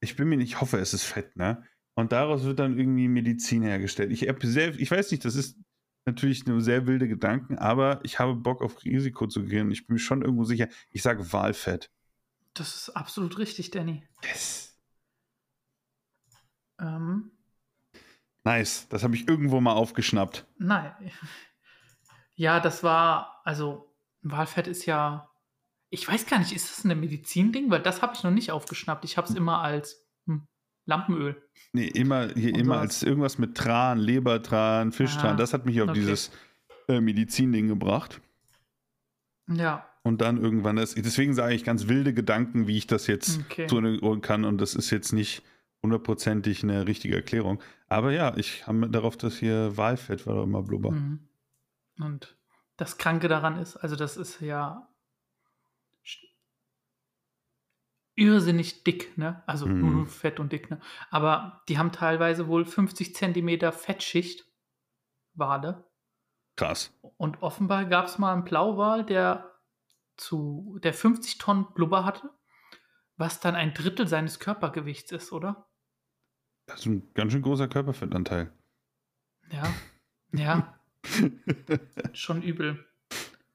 Ich 0.00 0.16
bin 0.16 0.28
mir 0.28 0.36
nicht, 0.36 0.50
ich 0.50 0.60
hoffe, 0.60 0.78
es 0.78 0.94
ist 0.94 1.04
Fett, 1.04 1.36
ne? 1.36 1.64
Und 1.94 2.12
daraus 2.12 2.44
wird 2.44 2.58
dann 2.58 2.78
irgendwie 2.78 3.08
Medizin 3.08 3.62
hergestellt. 3.62 4.10
Ich, 4.12 4.26
sehr, 4.42 4.78
ich 4.78 4.90
weiß 4.90 5.10
nicht, 5.10 5.24
das 5.24 5.34
ist 5.34 5.58
natürlich 6.06 6.46
nur 6.46 6.60
sehr 6.60 6.86
wilde 6.86 7.08
Gedanken, 7.08 7.58
aber 7.58 8.00
ich 8.04 8.18
habe 8.18 8.34
Bock 8.34 8.62
auf 8.62 8.84
Risiko 8.84 9.26
zu 9.26 9.44
gehen. 9.44 9.70
Ich 9.70 9.86
bin 9.86 9.94
mir 9.94 10.00
schon 10.00 10.22
irgendwo 10.22 10.44
sicher. 10.44 10.68
Ich 10.90 11.02
sage 11.02 11.32
Walfett. 11.32 11.90
Das 12.54 12.74
ist 12.74 12.90
absolut 12.90 13.38
richtig, 13.38 13.70
Danny. 13.70 14.02
Yes. 14.24 14.80
Ähm, 16.80 17.32
Nice. 18.44 18.88
Das 18.88 19.02
habe 19.02 19.14
ich 19.14 19.28
irgendwo 19.28 19.60
mal 19.60 19.74
aufgeschnappt. 19.74 20.46
Nein. 20.58 20.92
Ja, 22.36 22.58
das 22.58 22.82
war, 22.82 23.42
also 23.44 23.94
Walfett 24.22 24.66
ist 24.66 24.86
ja, 24.86 25.29
ich 25.90 26.06
weiß 26.06 26.26
gar 26.26 26.38
nicht, 26.38 26.52
ist 26.52 26.70
das 26.70 26.84
ein 26.84 26.98
Medizinding? 26.98 27.70
Weil 27.70 27.82
das 27.82 28.00
habe 28.00 28.14
ich 28.14 28.22
noch 28.22 28.30
nicht 28.30 28.52
aufgeschnappt. 28.52 29.04
Ich 29.04 29.16
habe 29.16 29.28
es 29.28 29.34
immer 29.34 29.60
als 29.60 30.06
hm, 30.26 30.46
Lampenöl. 30.86 31.42
Nee, 31.72 31.88
immer, 31.88 32.28
hier 32.34 32.54
Und 32.54 32.60
immer 32.60 32.74
sowas. 32.76 32.80
als 32.80 33.02
irgendwas 33.02 33.38
mit 33.38 33.56
Tran, 33.56 33.98
Lebertran, 33.98 34.92
Fischtran. 34.92 35.34
Ah, 35.34 35.36
das 35.36 35.52
hat 35.52 35.66
mich 35.66 35.80
auf 35.82 35.90
okay. 35.90 35.98
dieses 35.98 36.30
äh, 36.88 37.00
Medizinding 37.00 37.68
gebracht. 37.68 38.20
Ja, 39.48 39.84
Und 40.04 40.20
dann 40.20 40.38
irgendwann 40.38 40.76
das. 40.76 40.94
Deswegen 40.94 41.34
sage 41.34 41.54
ich 41.54 41.64
ganz 41.64 41.88
wilde 41.88 42.14
Gedanken, 42.14 42.68
wie 42.68 42.78
ich 42.78 42.86
das 42.86 43.08
jetzt 43.08 43.40
okay. 43.40 43.66
zuordnen 43.66 44.20
kann. 44.20 44.44
Und 44.44 44.60
das 44.60 44.76
ist 44.76 44.90
jetzt 44.90 45.12
nicht 45.12 45.42
hundertprozentig 45.82 46.62
eine 46.62 46.86
richtige 46.86 47.16
Erklärung. 47.16 47.60
Aber 47.88 48.12
ja, 48.12 48.36
ich 48.36 48.66
habe 48.68 48.88
darauf, 48.88 49.16
dass 49.16 49.36
hier 49.38 49.76
Walfett 49.76 50.24
war 50.26 50.44
immer 50.44 50.62
Blubber. 50.62 50.92
Mhm. 50.92 51.28
Und 51.98 52.36
das 52.76 52.96
Kranke 52.96 53.26
daran 53.26 53.58
ist, 53.58 53.76
also 53.76 53.96
das 53.96 54.16
ist 54.16 54.40
ja 54.40 54.89
irrsinnig 58.14 58.84
dick, 58.84 59.16
ne? 59.16 59.42
Also 59.46 59.66
Mhm. 59.66 59.80
nur 59.96 60.06
fett 60.06 60.40
und 60.40 60.52
dick, 60.52 60.70
ne? 60.70 60.80
Aber 61.10 61.62
die 61.68 61.78
haben 61.78 61.92
teilweise 61.92 62.48
wohl 62.48 62.64
50 62.64 63.14
Zentimeter 63.14 63.72
Fettschicht, 63.72 64.44
Wale. 65.34 65.84
Krass. 66.56 66.92
Und 67.16 67.42
offenbar 67.42 67.84
gab 67.86 68.06
es 68.06 68.18
mal 68.18 68.32
einen 68.34 68.44
Blauwal, 68.44 69.04
der 69.04 69.58
zu 70.16 70.78
der 70.82 70.92
50 70.92 71.38
Tonnen 71.38 71.72
Blubber 71.72 72.04
hatte, 72.04 72.30
was 73.16 73.40
dann 73.40 73.54
ein 73.54 73.72
Drittel 73.72 74.06
seines 74.06 74.38
Körpergewichts 74.40 75.12
ist, 75.12 75.32
oder? 75.32 75.68
Das 76.66 76.80
ist 76.80 76.86
ein 76.86 77.10
ganz 77.14 77.32
schön 77.32 77.42
großer 77.42 77.68
Körperfettanteil. 77.68 78.52
Ja. 79.50 79.64
Ja, 80.32 80.78
schon 82.12 82.42
übel. 82.42 82.86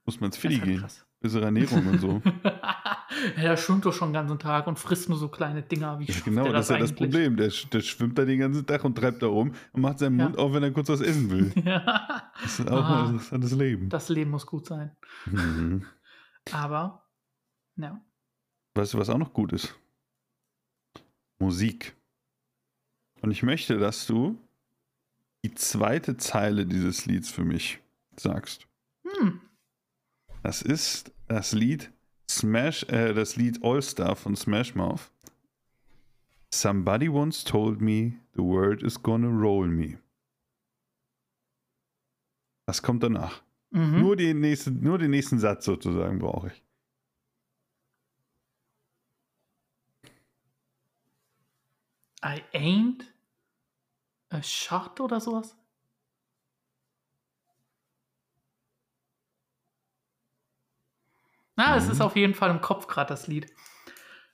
Muss 0.05 0.19
man 0.19 0.27
ins 0.29 0.37
Fili 0.37 0.59
gehen. 0.59 0.79
krass. 0.79 1.04
Bessere 1.25 1.45
Ernährung 1.45 1.87
und 1.87 1.99
so. 1.99 2.21
ja, 2.45 3.41
der 3.41 3.57
schwimmt 3.57 3.83
doch 3.85 3.93
schon 3.93 4.09
den 4.09 4.13
ganzen 4.13 4.37
Tag 4.37 4.67
und 4.67 4.77
frisst 4.77 5.09
nur 5.09 5.17
so 5.17 5.27
kleine 5.27 5.63
Dinger. 5.63 5.97
Wie 5.99 6.05
Ja, 6.05 6.13
genau, 6.23 6.43
der 6.43 6.53
das 6.53 6.65
ist 6.65 6.69
ja 6.69 6.77
das 6.77 6.91
eigentlich? 6.91 7.09
Problem. 7.11 7.35
Der, 7.37 7.51
der 7.73 7.81
schwimmt 7.81 8.17
da 8.17 8.25
den 8.25 8.39
ganzen 8.39 8.65
Tag 8.65 8.83
und 8.83 8.95
treibt 8.95 9.23
da 9.23 9.27
rum 9.27 9.53
und 9.71 9.81
macht 9.81 9.97
seinen 9.99 10.19
Ja. 10.19 10.25
Mund 10.25 10.37
auf, 10.37 10.53
wenn 10.53 10.61
er 10.61 10.71
kurz 10.71 10.89
was 10.89 11.01
essen 11.01 11.29
will. 11.31 11.51
Ja, 11.65 12.31
Das 12.43 12.59
ist 12.59 12.69
auch 12.69 12.83
Ah. 12.83 13.03
ein 13.05 13.13
interessantes 13.13 13.51
Leben. 13.53 13.89
das 13.89 14.09
Leben 14.09 14.29
muss 14.31 14.45
gut 14.45 14.67
sein. 14.67 14.95
Mhm. 15.25 15.85
Aber, 16.51 17.03
ja. 17.77 17.99
Weißt 18.75 18.93
du, 18.93 18.97
was 18.99 19.09
auch 19.09 19.17
noch 19.17 19.33
gut 19.33 19.51
ist? 19.53 19.73
Musik. 21.39 21.95
Und 23.21 23.31
ich 23.31 23.41
möchte, 23.43 23.77
dass 23.79 24.05
du 24.05 24.37
die 25.43 25.53
zweite 25.55 26.17
Zeile 26.17 26.65
dieses 26.65 27.05
Lieds 27.05 27.31
für 27.31 27.43
mich 27.43 27.79
sagst. 28.17 28.67
Das 30.45 30.61
ist 30.61 31.11
das 31.27 31.53
Lied 31.53 31.91
Smash, 32.29 32.83
äh, 32.83 33.15
das 33.15 33.35
Lied 33.35 33.63
All 33.63 33.81
Star 33.81 34.15
von 34.15 34.35
Smash 34.35 34.75
Mouth. 34.75 35.11
Somebody 36.53 37.09
once 37.09 37.43
told 37.43 37.81
me 37.81 38.19
the 38.33 38.43
world 38.43 38.83
is 38.83 39.01
gonna 39.01 39.27
roll 39.27 39.65
me. 39.65 39.97
Was 42.67 42.83
kommt 42.83 43.01
danach? 43.01 43.41
Mhm. 43.71 43.99
Nur, 43.99 44.15
den 44.15 44.39
nächsten, 44.39 44.83
nur 44.83 44.99
den 44.99 45.09
nächsten 45.09 45.39
Satz 45.39 45.65
sozusagen 45.65 46.19
brauche 46.19 46.49
ich. 46.49 46.63
I 52.23 52.43
ain't 52.53 53.11
a 54.29 54.43
shot 54.43 54.99
oder 54.99 55.19
sowas? 55.19 55.57
Na, 61.55 61.77
es 61.77 61.85
Mhm. 61.85 61.91
ist 61.91 62.01
auf 62.01 62.15
jeden 62.15 62.33
Fall 62.33 62.49
im 62.49 62.61
Kopf 62.61 62.87
gerade 62.87 63.09
das 63.09 63.27
Lied. 63.27 63.47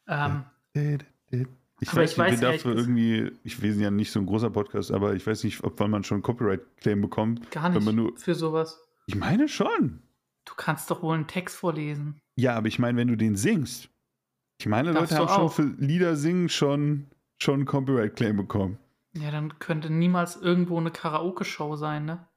Ähm, 0.07 0.43
Ich 0.73 1.95
weiß 1.95 2.11
ich 2.11 2.17
nicht, 2.17 2.17
weiß 2.17 2.41
ehrlich 2.41 2.61
dafür 2.63 2.75
irgendwie, 2.75 3.31
ich 3.43 3.57
sind 3.57 3.79
ja 3.79 3.89
nicht 3.91 4.11
so 4.11 4.19
ein 4.19 4.25
großer 4.25 4.49
Podcast, 4.51 4.91
aber 4.91 5.13
ich 5.15 5.25
weiß 5.25 5.43
nicht, 5.43 5.63
ob 5.63 5.79
wann 5.79 5.89
man 5.91 6.03
schon 6.03 6.21
Copyright-Claim 6.21 7.01
bekommt. 7.01 7.49
gar 7.51 7.65
Wenn 7.65 7.73
nicht 7.73 7.85
man 7.85 7.95
nur, 7.95 8.17
für 8.17 8.35
sowas. 8.35 8.79
ich 9.07 9.15
meine 9.15 9.47
schon. 9.47 10.01
Du 10.45 10.53
kannst 10.55 10.89
doch 10.91 11.01
wohl 11.03 11.15
einen 11.15 11.27
Text 11.27 11.55
vorlesen. 11.57 12.19
Ja, 12.35 12.55
aber 12.55 12.67
ich 12.67 12.79
meine, 12.79 12.97
wenn 12.97 13.07
du 13.07 13.15
den 13.15 13.35
singst. 13.35 13.89
Ich 14.59 14.67
meine, 14.67 14.91
Darfst 14.93 15.11
Leute 15.11 15.21
haben 15.23 15.35
schon 15.35 15.45
auch. 15.45 15.53
für 15.53 15.63
Lieder 15.83 16.15
singen 16.15 16.49
schon, 16.49 17.07
schon 17.39 17.65
Copyright-Claim 17.65 18.37
bekommen. 18.37 18.77
Ja, 19.13 19.31
dann 19.31 19.57
könnte 19.59 19.89
niemals 19.91 20.35
irgendwo 20.37 20.77
eine 20.79 20.91
Karaoke-Show 20.91 21.75
sein, 21.75 22.05
ne? 22.05 22.27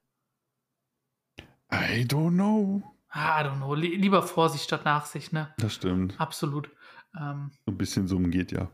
I 1.72 2.04
don't 2.06 2.32
know. 2.34 2.82
Ah, 3.16 3.40
I 3.40 3.44
don't 3.44 3.58
know. 3.58 3.74
Li- 3.74 3.94
Lieber 3.96 4.22
Vorsicht 4.22 4.64
statt 4.64 4.84
Nachsicht, 4.84 5.32
ne? 5.32 5.54
Das 5.58 5.74
stimmt. 5.74 6.18
Absolut. 6.20 6.68
Ähm, 7.16 7.50
So 7.64 7.70
ein 7.72 7.78
bisschen 7.78 8.08
so 8.08 8.18
geht 8.18 8.50
ja. 8.50 8.70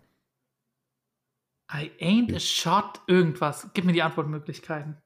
I 1.72 1.90
ain't 2.00 2.32
a 2.34 2.40
shot 2.40 3.00
irgendwas. 3.06 3.68
Gib 3.74 3.84
mir 3.84 3.92
die 3.92 4.02
Antwortmöglichkeiten. 4.02 4.96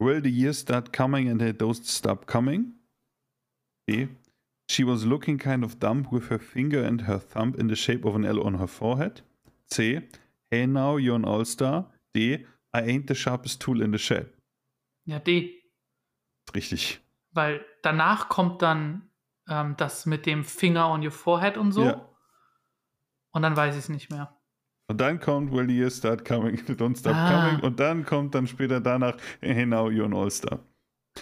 Well, 0.00 0.22
the 0.22 0.30
years 0.30 0.60
start 0.60 0.92
coming 0.92 1.28
and 1.28 1.38
they 1.40 1.52
don't 1.52 1.84
stop 1.84 2.26
coming. 2.26 2.74
B. 3.86 4.08
She 4.70 4.84
was 4.84 5.04
looking 5.04 5.38
kind 5.38 5.64
of 5.64 5.78
dumb 5.80 6.06
with 6.10 6.30
her 6.30 6.38
finger 6.38 6.84
and 6.86 7.06
her 7.06 7.18
thumb 7.20 7.54
in 7.58 7.68
the 7.68 7.76
shape 7.76 8.06
of 8.06 8.14
an 8.14 8.24
L 8.24 8.40
on 8.40 8.58
her 8.58 8.68
forehead. 8.68 9.22
C. 9.72 10.00
Hey 10.50 10.66
now, 10.66 10.96
you're 10.98 11.16
an 11.16 11.24
all-star. 11.24 11.90
D. 12.14 12.46
I 12.72 12.82
ain't 12.82 13.06
the 13.08 13.14
sharpest 13.14 13.60
tool 13.60 13.82
in 13.82 13.90
the 13.92 13.98
shed. 13.98 14.32
Ja, 15.04 15.18
D. 15.18 15.62
Richtig. 16.54 17.00
Weil 17.32 17.64
danach 17.82 18.28
kommt 18.28 18.62
dann 18.62 19.10
ähm, 19.48 19.74
das 19.76 20.06
mit 20.06 20.26
dem 20.26 20.44
Finger 20.44 20.88
on 20.90 21.02
your 21.04 21.10
forehead 21.10 21.56
und 21.56 21.72
so. 21.72 21.84
Ja. 21.84 22.08
Und 23.32 23.42
dann 23.42 23.56
weiß 23.56 23.74
ich 23.74 23.80
es 23.80 23.88
nicht 23.88 24.10
mehr. 24.10 24.36
Und 24.88 25.00
dann 25.00 25.18
kommt 25.20 25.52
Well, 25.52 25.66
the 25.66 25.74
years 25.74 25.96
start 25.96 26.24
coming, 26.24 26.56
don't 26.66 26.98
stop 26.98 27.14
Ah. 27.14 27.48
coming. 27.48 27.64
Und 27.64 27.80
dann 27.80 28.04
kommt 28.04 28.34
dann 28.34 28.46
später 28.46 28.80
danach 28.80 29.16
Hey 29.40 29.64
now, 29.64 29.88
you're 29.88 30.04
an 30.04 30.14
all-star. 30.14 30.60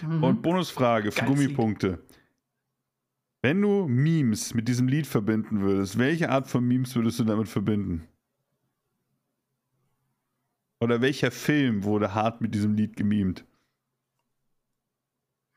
Mhm. 0.02 0.22
Und 0.24 0.42
Bonusfrage 0.42 1.12
für 1.12 1.20
Geiles 1.20 1.38
Lied. 1.38 1.48
Gummipunkte. 1.48 2.04
Wenn 3.42 3.62
du 3.62 3.86
Memes 3.88 4.54
mit 4.54 4.68
diesem 4.68 4.86
Lied 4.88 5.06
verbinden 5.06 5.60
würdest, 5.60 5.98
welche 5.98 6.28
Art 6.30 6.46
von 6.48 6.66
Memes 6.66 6.94
würdest 6.94 7.20
du 7.20 7.24
damit 7.24 7.48
verbinden? 7.48 8.06
Oder 10.80 11.00
welcher 11.00 11.30
Film 11.30 11.84
wurde 11.84 12.14
hart 12.14 12.40
mit 12.40 12.54
diesem 12.54 12.74
Lied 12.74 12.96
gemimt? 12.96 13.44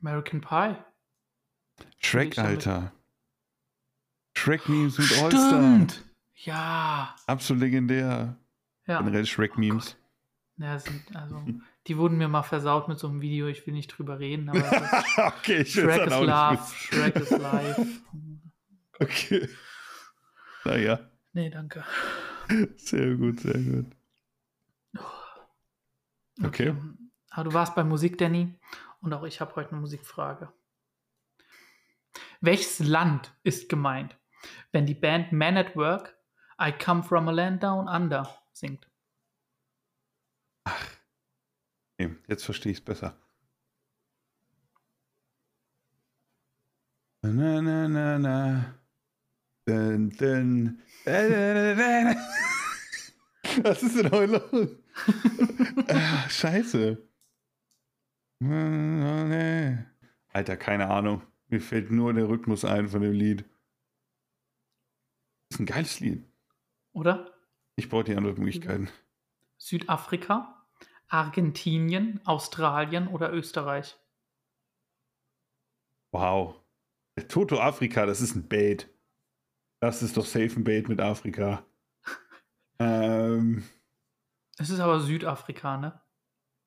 American 0.03 0.41
Pie. 0.41 0.75
Shrek, 1.99 2.37
Alter. 2.37 2.91
Shrek-Memes 4.35 4.97
mit 4.97 5.11
All-Star. 5.17 5.49
Stimmt. 5.49 6.03
Ja. 6.35 7.15
Absolut 7.25 7.61
legendär. 7.61 8.37
Ja. 8.85 8.99
Generell 8.99 9.25
Shrek-Memes. 9.25 9.95
ja 10.57 10.77
sind, 10.77 11.15
also, 11.15 11.41
die 11.87 11.97
wurden 11.97 12.17
mir 12.17 12.27
mal 12.27 12.43
versaut 12.43 12.89
mit 12.89 12.99
so 12.99 13.07
einem 13.07 13.21
Video. 13.21 13.47
Ich 13.47 13.65
will 13.65 13.73
nicht 13.73 13.87
drüber 13.97 14.19
reden, 14.19 14.49
okay, 15.17 15.61
ich 15.61 15.71
Shrek 15.73 16.05
is 16.07 16.11
auch 16.13 16.23
Love. 16.23 16.59
Shrek 16.75 17.15
is 17.15 17.29
Life. 17.31 17.85
Okay. 18.99 19.49
Naja, 20.65 20.99
Nee, 21.33 21.49
danke. 21.49 21.83
sehr 22.77 23.15
gut, 23.15 23.39
sehr 23.39 23.57
gut. 23.59 23.87
Okay. 26.43 26.75
Aber 27.31 27.43
du 27.45 27.53
warst 27.53 27.73
bei 27.75 27.83
Musik, 27.83 28.17
Danny. 28.19 28.53
Und 29.03 29.13
auch 29.13 29.23
ich 29.23 29.41
habe 29.41 29.53
heute 29.57 29.71
eine 29.71 29.81
Musikfrage. 29.81 30.51
Welches 32.39 32.79
Land 32.79 33.35
ist 33.43 33.67
gemeint, 33.67 34.17
wenn 34.71 34.85
die 34.85 34.93
Band 34.93 35.33
Man 35.33 35.57
at 35.57 35.75
Work 35.75 36.17
I 36.59 36.71
Come 36.71 37.03
From 37.03 37.27
a 37.27 37.31
Land 37.31 37.63
Down 37.63 37.89
Under 37.89 38.33
singt? 38.53 38.89
Okay, 40.65 42.15
jetzt 42.27 42.45
verstehe 42.45 42.71
ich 42.71 42.77
es 42.77 42.85
besser. 42.85 43.19
Na, 47.23 47.61
na, 47.61 47.89
na, 47.89 48.19
na. 48.19 48.79
Dun, 49.65 50.11
dun. 50.11 50.81
Was 53.63 53.83
ist 53.83 53.97
denn 53.97 54.11
heute 54.11 54.31
los? 54.31 54.69
Ah, 55.89 56.29
Scheiße. 56.29 57.12
Alter, 60.33 60.57
keine 60.57 60.89
Ahnung. 60.89 61.21
Mir 61.49 61.61
fällt 61.61 61.91
nur 61.91 62.13
der 62.13 62.27
Rhythmus 62.27 62.65
ein 62.65 62.87
von 62.87 63.01
dem 63.01 63.13
Lied. 63.13 63.45
Das 65.49 65.55
ist 65.55 65.59
ein 65.59 65.65
geiles 65.65 65.99
Lied. 65.99 66.25
Oder? 66.93 67.31
Ich 67.75 67.89
brauche 67.89 68.03
die 68.03 68.15
Antwortmöglichkeiten. 68.15 68.89
Südafrika, 69.57 70.65
Argentinien, 71.07 72.19
Australien 72.25 73.07
oder 73.07 73.31
Österreich? 73.31 73.97
Wow. 76.11 76.55
Der 77.15 77.27
Toto 77.27 77.59
Afrika, 77.59 78.05
das 78.05 78.21
ist 78.21 78.35
ein 78.35 78.47
Bait. 78.47 78.89
Das 79.79 80.01
ist 80.01 80.17
doch 80.17 80.25
safe 80.25 80.59
ein 80.59 80.63
Bait 80.63 80.89
mit 80.89 80.99
Afrika. 81.01 81.65
ähm, 82.79 83.63
Es 84.57 84.69
ist 84.69 84.79
aber 84.79 84.99
Südafrika, 84.99 85.77
ne? 85.77 86.01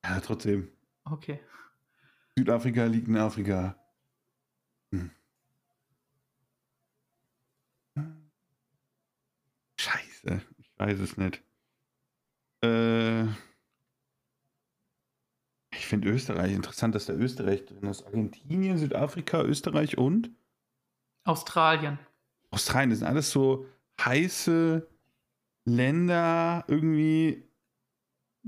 ja, 0.05 0.21
trotzdem. 0.21 0.71
Okay. 1.05 1.41
Südafrika 2.39 2.85
liegt 2.85 3.09
in 3.09 3.17
Afrika. 3.17 3.77
Hm. 4.93 5.11
Scheiße, 9.79 10.43
ich 10.59 10.71
weiß 10.77 11.01
es 11.01 11.17
nicht. 11.17 11.43
Äh, 12.63 13.25
ich 15.71 15.87
finde 15.87 16.09
Österreich 16.11 16.53
interessant, 16.53 16.95
dass 16.95 17.07
da 17.07 17.15
Österreich 17.15 17.65
drin 17.65 17.85
ist. 17.85 18.05
Argentinien, 18.05 18.77
Südafrika, 18.77 19.43
Österreich 19.43 19.97
und 19.97 20.31
Australien. 21.25 21.99
Australien. 22.51 22.91
Das 22.91 22.99
sind 23.01 23.09
alles 23.09 23.31
so 23.31 23.67
heiße 24.01 24.87
Länder 25.65 26.65
irgendwie. 26.69 27.49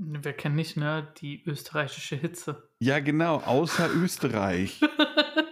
Wir 0.01 0.31
kennen 0.33 0.55
nicht, 0.55 0.77
ne? 0.77 1.11
Die 1.19 1.43
österreichische 1.45 2.15
Hitze. 2.15 2.69
Ja, 2.79 2.99
genau, 2.99 3.37
außer 3.39 3.89
Österreich. 3.93 4.81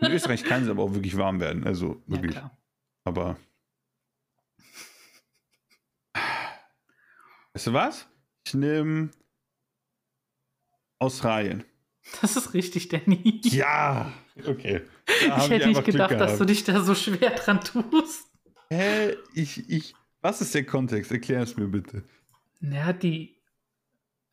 In 0.02 0.12
Österreich 0.12 0.44
kann 0.46 0.64
es 0.64 0.70
aber 0.70 0.84
auch 0.84 0.94
wirklich 0.94 1.18
warm 1.18 1.40
werden. 1.42 1.66
Also 1.66 2.02
Ja, 2.08 2.16
wirklich. 2.16 2.32
klar. 2.32 2.58
aber. 3.04 3.38
Weißt 7.54 7.68
du 7.68 7.74
was? 7.74 8.08
Ich 8.46 8.54
nehme 8.54 9.10
Australien. 11.00 11.64
Das 12.22 12.38
ist 12.38 12.54
richtig, 12.54 12.88
Danny. 12.88 13.42
Ja, 13.44 14.14
okay. 14.46 14.82
Da 15.28 15.38
ich 15.44 15.50
hätte 15.50 15.68
nicht 15.68 15.84
gedacht, 15.84 16.12
dass 16.14 16.38
du 16.38 16.46
dich 16.46 16.64
da 16.64 16.82
so 16.82 16.96
schwer 16.96 17.32
dran 17.32 17.60
tust. 17.62 18.28
Hä? 18.70 19.16
Ich, 19.34 19.70
ich. 19.70 19.94
Was 20.22 20.40
ist 20.42 20.56
der 20.56 20.66
Kontext? 20.66 21.12
Erklär 21.12 21.42
es 21.42 21.58
mir 21.58 21.68
bitte. 21.68 22.04
Ja, 22.62 22.94
die 22.94 23.37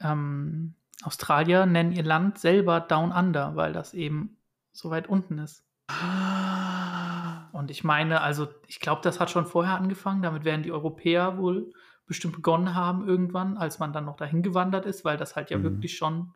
ähm, 0.04 0.74
Australier 1.02 1.66
nennen 1.66 1.92
ihr 1.92 2.04
Land 2.04 2.38
selber 2.38 2.80
Down 2.80 3.10
Under, 3.10 3.56
weil 3.56 3.72
das 3.72 3.94
eben 3.94 4.36
so 4.72 4.90
weit 4.90 5.08
unten 5.08 5.38
ist. 5.38 5.64
Ah. 5.88 7.48
Und 7.52 7.70
ich 7.70 7.84
meine, 7.84 8.20
also 8.20 8.48
ich 8.66 8.80
glaube, 8.80 9.02
das 9.02 9.20
hat 9.20 9.30
schon 9.30 9.46
vorher 9.46 9.76
angefangen. 9.76 10.22
Damit 10.22 10.44
werden 10.44 10.62
die 10.62 10.72
Europäer 10.72 11.38
wohl 11.38 11.72
bestimmt 12.06 12.34
begonnen 12.36 12.74
haben 12.74 13.06
irgendwann, 13.06 13.56
als 13.56 13.78
man 13.78 13.92
dann 13.92 14.04
noch 14.04 14.16
dahin 14.16 14.42
gewandert 14.42 14.86
ist, 14.86 15.04
weil 15.04 15.16
das 15.16 15.36
halt 15.36 15.50
ja 15.50 15.58
Mhm. 15.58 15.62
wirklich 15.62 15.96
schon 15.96 16.34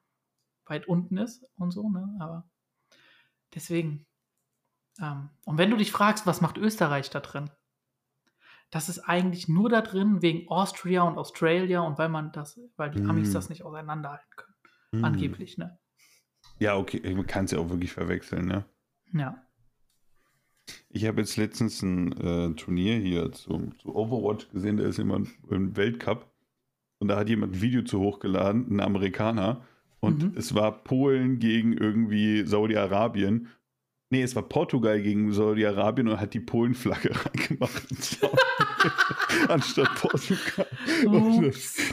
weit 0.66 0.86
unten 0.86 1.16
ist 1.18 1.44
und 1.56 1.70
so, 1.72 1.88
ne? 1.88 2.16
Aber 2.20 2.48
deswegen. 3.54 4.06
Ähm, 5.00 5.30
und 5.44 5.58
wenn 5.58 5.70
du 5.70 5.76
dich 5.76 5.92
fragst, 5.92 6.26
was 6.26 6.40
macht 6.40 6.58
Österreich 6.58 7.10
da 7.10 7.20
drin? 7.20 7.50
Das 8.70 8.88
ist 8.88 8.98
eigentlich 9.00 9.48
nur 9.48 9.68
da 9.70 9.80
drin 9.80 10.20
wegen 10.20 10.48
Austria 10.48 11.02
und 11.02 11.16
Australia 11.16 11.80
und 11.80 11.98
weil 11.98 12.08
man 12.10 12.32
das, 12.32 12.60
weil 12.76 12.90
die 12.90 13.02
Amis 13.02 13.30
Mhm. 13.30 13.32
das 13.34 13.48
nicht 13.48 13.62
auseinanderhalten 13.64 14.28
können. 14.36 14.54
Hm. 14.96 15.04
Angeblich, 15.04 15.56
ne? 15.58 15.78
Ja, 16.58 16.76
okay. 16.76 17.00
Man 17.14 17.26
kann 17.26 17.46
es 17.46 17.52
ja 17.52 17.58
auch 17.58 17.70
wirklich 17.70 17.92
verwechseln, 17.92 18.46
ne? 18.46 18.64
Ja. 19.12 19.42
Ich 20.90 21.06
habe 21.06 21.20
jetzt 21.20 21.36
letztens 21.36 21.80
ein 21.82 22.12
äh, 22.20 22.54
Turnier 22.54 22.96
hier 22.98 23.32
zu, 23.32 23.70
zu 23.80 23.94
Overwatch 23.94 24.50
gesehen, 24.50 24.76
da 24.76 24.84
ist 24.84 24.98
jemand 24.98 25.28
im 25.50 25.76
Weltcup 25.76 26.30
und 26.98 27.08
da 27.08 27.16
hat 27.16 27.28
jemand 27.30 27.54
ein 27.54 27.60
Video 27.62 27.82
zu 27.82 28.00
hochgeladen, 28.00 28.66
ein 28.70 28.80
Amerikaner, 28.80 29.64
und 30.00 30.22
Mhm. 30.22 30.32
es 30.36 30.54
war 30.54 30.84
Polen 30.84 31.38
gegen 31.38 31.72
irgendwie 31.72 32.46
Saudi-Arabien. 32.46 33.48
Nee, 34.10 34.22
es 34.22 34.36
war 34.36 34.42
Portugal 34.42 35.00
gegen 35.02 35.32
Saudi-Arabien 35.32 36.08
und 36.08 36.20
hat 36.20 36.34
die 36.34 36.40
Polen-Flagge 36.40 37.10
reingemacht. 37.26 37.88
Sound. 38.02 38.32
Anstatt 39.48 39.94
Portugal. 39.96 40.66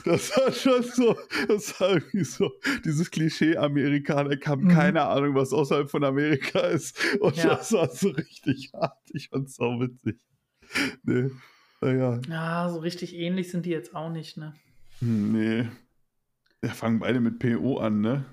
Das, 0.06 0.32
war 0.38 0.52
schon 0.52 0.84
so, 0.84 1.16
das 1.48 1.80
war 1.80 1.90
irgendwie 1.92 2.24
so, 2.24 2.52
dieses 2.84 3.10
Klischee 3.12 3.58
Amerikaner 3.58 4.36
haben 4.46 4.64
Mhm. 4.66 4.70
keine 4.70 5.04
Ahnung, 5.06 5.36
was 5.36 5.54
außerhalb 5.54 5.90
von 5.90 6.04
Amerika 6.04 6.60
ist. 6.60 6.98
Und 7.20 7.36
Ja. 7.38 7.56
das 7.56 7.72
war 7.74 7.90
so 7.90 8.10
richtig 8.10 8.72
hart. 8.74 8.98
Ich 9.14 9.30
fand's 9.30 9.56
so 9.56 9.66
witzig. 9.80 10.20
Nee. 11.04 11.30
Naja, 11.82 12.20
Ja, 12.30 12.70
so 12.70 12.80
richtig 12.80 13.14
ähnlich 13.16 13.52
sind 13.52 13.66
die 13.66 13.70
jetzt 13.72 13.96
auch 13.96 14.10
nicht, 14.10 14.38
ne? 14.38 14.54
hm, 15.00 15.32
nee. 15.32 15.70
Ja, 16.64 16.70
fangen 16.74 17.00
beide 17.00 17.20
mit 17.20 17.40
PO 17.40 17.78
an, 17.78 18.02
ne? 18.02 18.26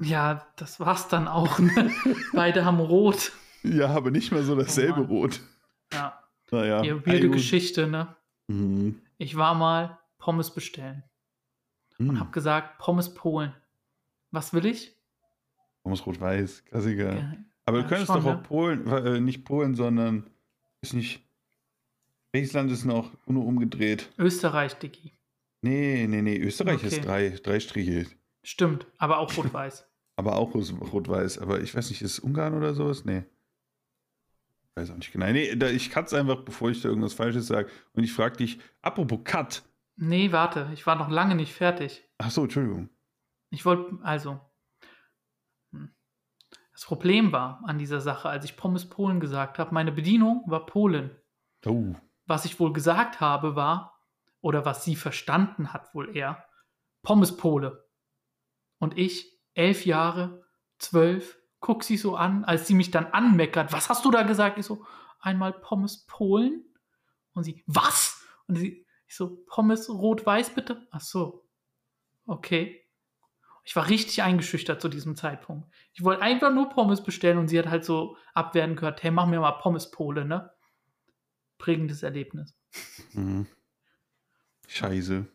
Ja, 0.00 0.46
das 0.56 0.80
war's 0.80 1.08
dann 1.08 1.28
auch. 1.28 1.58
Ne? 1.60 1.90
Beide 2.32 2.64
haben 2.64 2.80
rot. 2.80 3.32
Ja, 3.62 3.86
aber 3.90 4.10
nicht 4.10 4.32
mal 4.32 4.42
so 4.42 4.56
dasselbe 4.56 5.02
Oh. 5.02 5.04
Rot. 5.04 5.40
Ja, 5.92 6.20
Naja. 6.52 6.82
ihr 6.84 7.04
wilde. 7.06 7.30
Geschichte, 7.30 7.86
ne? 7.88 8.14
Mhm. 8.48 9.00
Ich 9.18 9.36
war 9.36 9.54
mal 9.54 9.98
Pommes 10.18 10.52
bestellen 10.54 11.02
und 11.98 12.06
Mhm. 12.08 12.20
hab 12.20 12.32
gesagt, 12.32 12.78
Pommes 12.78 13.12
Polen. 13.14 13.52
Was 14.30 14.52
will 14.54 14.66
ich? 14.66 14.96
Pommes 15.82 16.06
Rot-Weiß, 16.06 16.64
Klassiker. 16.66 17.14
Ja, 17.16 17.34
Aber 17.66 17.78
Ja, 17.78 17.82
du 17.82 17.88
könntest 17.88 18.12
schon, 18.12 18.22
doch 18.22 18.32
ne? 18.32 18.38
auch 18.38 18.42
Polen, 18.42 18.86
äh, 18.86 19.20
nicht 19.20 19.44
Polen, 19.44 19.74
sondern 19.74 20.30
ist 20.80 20.94
nicht. 20.94 21.22
Welches 22.32 22.52
Land 22.54 22.70
ist 22.70 22.84
noch 22.84 23.10
nur 23.26 23.44
umgedreht? 23.44 24.10
Österreich, 24.18 24.74
Dicky. 24.74 25.12
Nee, 25.60 26.06
nee, 26.08 26.22
nee. 26.22 26.38
Österreich 26.38 26.76
Okay. 26.78 26.86
ist 26.88 27.04
drei, 27.04 27.28
drei 27.42 27.60
Striche. 27.60 28.06
Stimmt, 28.42 28.86
aber 28.98 29.18
auch 29.18 29.36
rot-weiß. 29.36 29.86
Aber 30.16 30.36
auch 30.36 30.54
Rot-Weiß. 30.54 31.38
Aber 31.38 31.60
ich 31.62 31.74
weiß 31.74 31.88
nicht, 31.88 32.02
ist 32.02 32.12
es 32.12 32.18
Ungarn 32.18 32.52
oder 32.54 32.74
sowas? 32.74 33.04
Nee. 33.06 33.22
Ich 34.74 34.82
weiß 34.82 34.90
auch 34.90 34.96
nicht 34.96 35.12
genau. 35.12 35.26
Nee, 35.30 35.54
da, 35.54 35.68
ich 35.68 35.90
cut 35.90 36.12
einfach, 36.14 36.44
bevor 36.44 36.70
ich 36.70 36.80
da 36.80 36.88
irgendwas 36.88 37.12
Falsches 37.14 37.46
sage. 37.46 37.70
Und 37.92 38.04
ich 38.04 38.12
frage 38.12 38.38
dich, 38.38 38.58
apropos 38.80 39.20
Cut. 39.24 39.62
nee, 39.96 40.32
warte, 40.32 40.70
ich 40.72 40.86
war 40.86 40.96
noch 40.96 41.10
lange 41.10 41.34
nicht 41.34 41.52
fertig. 41.52 42.02
Ach 42.18 42.30
so, 42.30 42.44
Entschuldigung. 42.44 42.88
Ich 43.50 43.66
wollte, 43.66 43.98
also. 44.02 44.40
hm. 45.72 45.94
Das 46.72 46.86
Problem 46.86 47.32
war 47.32 47.62
an 47.66 47.78
dieser 47.78 48.00
Sache, 48.00 48.30
als 48.30 48.46
ich 48.46 48.56
Pommes 48.56 48.88
Polen 48.88 49.20
gesagt 49.20 49.58
habe, 49.58 49.74
meine 49.74 49.92
Bedienung 49.92 50.42
war 50.46 50.64
Polen. 50.64 51.10
Oh. 51.66 51.94
Was 52.24 52.46
ich 52.46 52.58
wohl 52.58 52.72
gesagt 52.72 53.20
habe, 53.20 53.54
war, 53.56 54.00
oder 54.40 54.64
was 54.64 54.84
sie 54.84 54.96
verstanden 54.96 55.74
hat, 55.74 55.94
wohl 55.94 56.16
eher, 56.16 56.46
Pommes 57.02 57.36
Pole. 57.36 57.86
Und 58.78 58.96
ich, 58.96 59.38
elf 59.52 59.84
Jahre, 59.84 60.42
zwölf, 60.78 61.38
guck 61.62 61.84
sie 61.84 61.96
so 61.96 62.16
an, 62.16 62.44
als 62.44 62.66
sie 62.66 62.74
mich 62.74 62.90
dann 62.90 63.06
anmeckert. 63.06 63.72
Was 63.72 63.88
hast 63.88 64.04
du 64.04 64.10
da 64.10 64.24
gesagt? 64.24 64.58
Ich 64.58 64.66
so, 64.66 64.84
einmal 65.20 65.54
Pommes 65.54 66.04
Polen. 66.06 66.64
Und 67.32 67.44
sie, 67.44 67.62
was? 67.66 68.22
Und 68.46 68.56
sie, 68.56 68.84
ich 69.06 69.16
so, 69.16 69.42
Pommes 69.46 69.88
rot-weiß 69.88 70.54
bitte? 70.54 70.86
Ach 70.90 71.00
so. 71.00 71.48
Okay. 72.26 72.84
Ich 73.64 73.76
war 73.76 73.88
richtig 73.88 74.22
eingeschüchtert 74.22 74.82
zu 74.82 74.88
diesem 74.88 75.14
Zeitpunkt. 75.14 75.72
Ich 75.94 76.02
wollte 76.02 76.20
einfach 76.22 76.52
nur 76.52 76.68
Pommes 76.68 77.02
bestellen 77.02 77.38
und 77.38 77.46
sie 77.46 77.58
hat 77.58 77.68
halt 77.68 77.84
so 77.84 78.16
abwerten 78.34 78.74
gehört, 78.74 79.02
hey, 79.04 79.12
mach 79.12 79.26
mir 79.26 79.38
mal 79.38 79.52
Pommes 79.52 79.90
Pole, 79.92 80.24
ne? 80.24 80.50
Prägendes 81.58 82.02
Erlebnis. 82.02 82.58
Mhm. 83.12 83.46
Scheiße. 84.66 85.28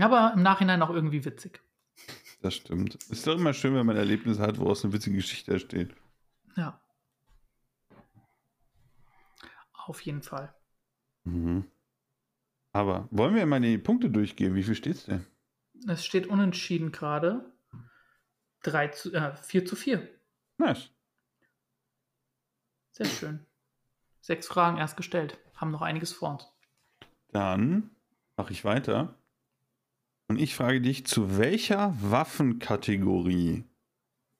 Aber 0.00 0.32
im 0.34 0.42
Nachhinein 0.42 0.80
auch 0.80 0.88
irgendwie 0.88 1.26
witzig. 1.26 1.60
Das 2.42 2.54
stimmt. 2.54 2.96
Ist 3.08 3.26
doch 3.26 3.36
immer 3.36 3.54
schön, 3.54 3.74
wenn 3.74 3.86
man 3.86 3.96
Erlebnisse 3.96 4.42
hat, 4.42 4.58
woraus 4.58 4.84
eine 4.84 4.92
witzige 4.92 5.16
Geschichte 5.16 5.52
entsteht. 5.52 5.94
Ja. 6.56 6.80
Auf 9.86 10.00
jeden 10.00 10.22
Fall. 10.22 10.52
Mhm. 11.22 11.64
Aber 12.72 13.06
wollen 13.12 13.36
wir 13.36 13.46
mal 13.46 13.60
die 13.60 13.78
Punkte 13.78 14.10
durchgehen? 14.10 14.56
Wie 14.56 14.64
viel 14.64 14.74
steht's 14.74 15.04
denn? 15.04 15.24
Es 15.86 16.04
steht 16.04 16.26
unentschieden 16.26 16.90
gerade. 16.90 17.52
3 18.64 18.88
zu, 18.88 19.12
äh, 19.12 19.36
4 19.36 19.64
zu 19.64 19.76
4. 19.76 20.08
Nice. 20.58 20.90
Sehr 22.90 23.06
schön. 23.06 23.46
Sechs 24.20 24.46
Fragen 24.48 24.78
erst 24.78 24.96
gestellt. 24.96 25.38
Haben 25.54 25.70
noch 25.70 25.82
einiges 25.82 26.12
vor 26.12 26.30
uns. 26.30 26.52
Dann 27.28 27.90
mache 28.36 28.52
ich 28.52 28.64
weiter. 28.64 29.14
Und 30.28 30.38
ich 30.40 30.54
frage 30.54 30.80
dich, 30.80 31.06
zu 31.06 31.36
welcher 31.38 31.94
Waffenkategorie 32.00 33.64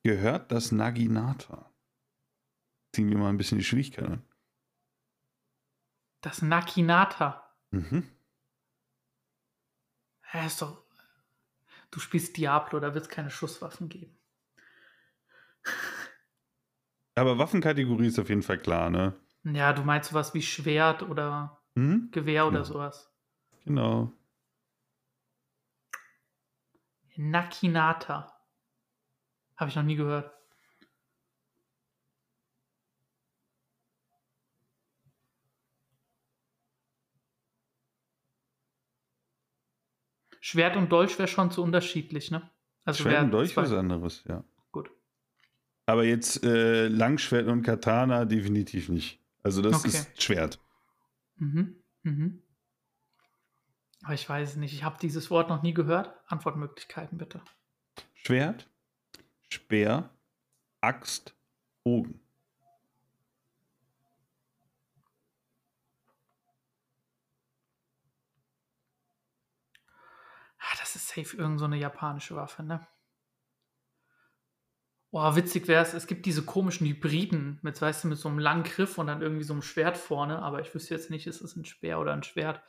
gehört 0.02 0.50
das 0.52 0.72
Naginata? 0.72 1.70
Ziehen 2.94 3.10
wir 3.10 3.18
mal 3.18 3.28
ein 3.28 3.36
bisschen 3.38 3.58
die 3.58 3.64
Schwierigkeit 3.64 4.04
an. 4.06 4.22
Das 6.22 6.40
Nakinata. 6.42 7.54
Mhm. 7.70 8.08
Hä, 10.22 10.46
ist 10.46 10.62
doch. 10.62 10.82
Du 11.90 12.00
spielst 12.00 12.36
Diablo, 12.36 12.80
da 12.80 12.94
wird 12.94 13.04
es 13.04 13.10
keine 13.10 13.30
Schusswaffen 13.30 13.88
geben. 13.88 14.16
Aber 17.14 17.36
Waffenkategorie 17.38 18.06
ist 18.06 18.18
auf 18.18 18.30
jeden 18.30 18.42
Fall 18.42 18.58
klar, 18.58 18.88
ne? 18.88 19.14
Ja, 19.44 19.72
du 19.74 19.82
meinst 19.82 20.10
sowas 20.10 20.32
wie 20.34 20.42
Schwert 20.42 21.02
oder 21.02 21.58
Mhm. 21.74 22.10
Gewehr 22.12 22.46
oder 22.46 22.58
Ja. 22.60 22.64
sowas. 22.64 23.10
Genau. 23.64 24.12
Nakinata. 27.16 28.32
Habe 29.56 29.70
ich 29.70 29.76
noch 29.76 29.82
nie 29.82 29.96
gehört. 29.96 30.32
Schwert 40.40 40.76
und 40.76 40.90
Dolch 40.90 41.18
wäre 41.18 41.28
schon 41.28 41.50
zu 41.50 41.62
unterschiedlich, 41.62 42.30
ne? 42.30 42.50
Also 42.84 43.04
Schwert 43.04 43.24
und 43.24 43.30
Dolch 43.30 43.52
zwei- 43.54 43.62
was 43.62 43.72
anderes, 43.72 44.24
ja. 44.28 44.42
Gut. 44.72 44.90
Aber 45.86 46.04
jetzt 46.04 46.42
äh, 46.42 46.88
Langschwert 46.88 47.46
und 47.46 47.62
Katana 47.62 48.24
definitiv 48.24 48.88
nicht. 48.88 49.20
Also 49.42 49.62
das 49.62 49.76
Okay. 49.76 49.88
ist 49.88 50.22
Schwert. 50.22 50.58
Mhm. 51.36 51.76
Mhm. 52.02 52.42
Aber 54.02 54.14
ich 54.14 54.28
weiß 54.28 54.50
es 54.50 54.56
nicht. 54.56 54.74
Ich 54.74 54.82
habe 54.82 54.98
dieses 55.00 55.30
Wort 55.30 55.48
noch 55.48 55.62
nie 55.62 55.74
gehört. 55.74 56.12
Antwortmöglichkeiten 56.26 57.18
bitte. 57.18 57.40
Schwert, 58.14 58.68
Speer, 59.48 60.10
Axt, 60.80 61.34
Bogen. 61.84 62.20
Ah, 70.58 70.76
das 70.80 70.96
ist 70.96 71.08
safe 71.08 71.36
irgend 71.36 71.58
so 71.58 71.64
eine 71.64 71.76
japanische 71.76 72.34
Waffe, 72.36 72.62
ne? 72.62 72.86
Boah, 75.10 75.36
witzig 75.36 75.68
wäre 75.68 75.82
es, 75.82 75.92
es 75.92 76.06
gibt 76.06 76.24
diese 76.24 76.42
komischen 76.42 76.86
Hybriden 76.86 77.58
mit, 77.62 77.80
weißt 77.80 78.04
du, 78.04 78.08
mit 78.08 78.18
so 78.18 78.28
einem 78.30 78.38
langen 78.38 78.62
Griff 78.62 78.96
und 78.96 79.08
dann 79.08 79.20
irgendwie 79.20 79.44
so 79.44 79.52
einem 79.52 79.62
Schwert 79.62 79.98
vorne, 79.98 80.40
aber 80.40 80.60
ich 80.60 80.74
wüsste 80.74 80.94
jetzt 80.94 81.10
nicht, 81.10 81.26
ist 81.26 81.42
es 81.42 81.54
ein 81.54 81.66
Speer 81.66 82.00
oder 82.00 82.14
ein 82.14 82.22
Schwert. 82.22 82.62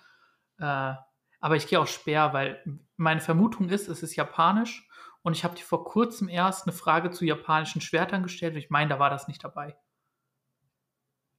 Äh, 0.59 0.95
aber 1.43 1.57
ich 1.57 1.67
gehe 1.67 1.77
auch 1.77 1.87
Speer, 1.87 2.31
weil 2.31 2.63
meine 2.95 3.19
Vermutung 3.19 3.67
ist, 3.67 3.89
es 3.89 4.01
ist 4.01 4.15
japanisch 4.15 4.87
und 5.23 5.33
ich 5.35 5.43
habe 5.43 5.55
dir 5.55 5.63
vor 5.63 5.83
kurzem 5.83 6.29
erst 6.29 6.65
eine 6.65 6.71
Frage 6.71 7.11
zu 7.11 7.25
japanischen 7.25 7.81
Schwertern 7.81 8.23
gestellt 8.23 8.53
und 8.53 8.59
ich 8.59 8.69
meine, 8.69 8.91
da 8.91 8.99
war 8.99 9.09
das 9.09 9.27
nicht 9.27 9.43
dabei. 9.43 9.75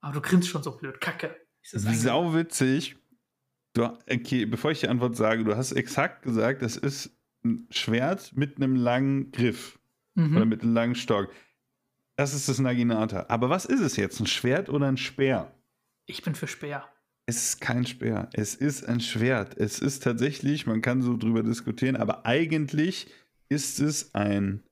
Aber 0.03 0.13
du 0.13 0.21
grinst 0.21 0.49
schon 0.49 0.63
so 0.63 0.77
blöd, 0.77 1.01
kacke. 1.01 1.35
Ist 1.63 1.73
das 1.73 2.03
Sau 2.03 2.35
witzig. 2.35 2.99
Du, 3.73 3.85
okay, 3.87 4.45
bevor 4.45 4.73
ich 4.73 4.81
die 4.81 4.89
Antwort 4.89 5.17
sage, 5.17 5.43
du 5.43 5.57
hast 5.57 5.73
exakt 5.73 6.21
gesagt, 6.23 6.61
das 6.61 6.77
ist 6.77 7.17
ein 7.43 7.67
Schwert 7.71 8.37
mit 8.37 8.59
einem 8.59 8.77
langen 8.77 9.33
Griff 9.33 9.79
Mhm. 10.17 10.37
oder 10.37 10.45
mit 10.45 10.63
einem 10.63 10.75
langen 10.75 10.95
Stock. 10.95 11.33
Das 12.15 12.35
ist 12.35 12.49
das 12.49 12.59
Naginata. 12.61 13.25
Aber 13.31 13.49
was 13.49 13.65
ist 13.65 13.81
es 13.81 13.97
jetzt? 13.97 14.21
Ein 14.21 14.27
Schwert 14.27 14.69
oder 14.69 14.87
ein 14.87 14.99
Speer? 14.99 15.53
Ich 16.07 16.23
bin 16.23 16.35
für 16.35 16.47
Speer. 16.47 16.89
Es 17.27 17.37
ist 17.49 17.61
kein 17.61 17.87
Speer. 17.87 18.29
Es 18.35 18.55
ist 18.55 18.85
ein 18.87 19.01
Schwert. 19.01 19.57
Es 19.57 19.79
ist 19.79 20.03
tatsächlich, 20.03 20.67
man 20.67 20.83
kann 20.83 21.01
so 21.03 21.17
drüber 21.17 21.43
diskutieren, 21.43 21.97
aber 21.97 22.27
eigentlich 22.27 23.07
ist 23.49 23.81
es 23.81 24.15
ein 24.15 24.63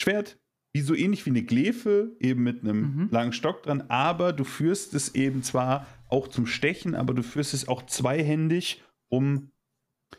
Schwert, 0.00 0.38
wie 0.74 0.80
so 0.80 0.94
ähnlich 0.94 1.24
wie 1.26 1.30
eine 1.30 1.44
Glefe, 1.44 2.16
eben 2.18 2.42
mit 2.42 2.62
einem 2.62 2.80
Mhm. 2.96 3.08
langen 3.10 3.32
Stock 3.32 3.62
dran, 3.62 3.82
aber 3.88 4.32
du 4.32 4.42
führst 4.44 4.94
es 4.94 5.14
eben 5.14 5.42
zwar 5.42 5.86
auch 6.08 6.28
zum 6.28 6.46
Stechen, 6.46 6.94
aber 6.94 7.14
du 7.14 7.22
führst 7.22 7.54
es 7.54 7.68
auch 7.68 7.86
zweihändig, 7.86 8.82
um, 9.08 9.52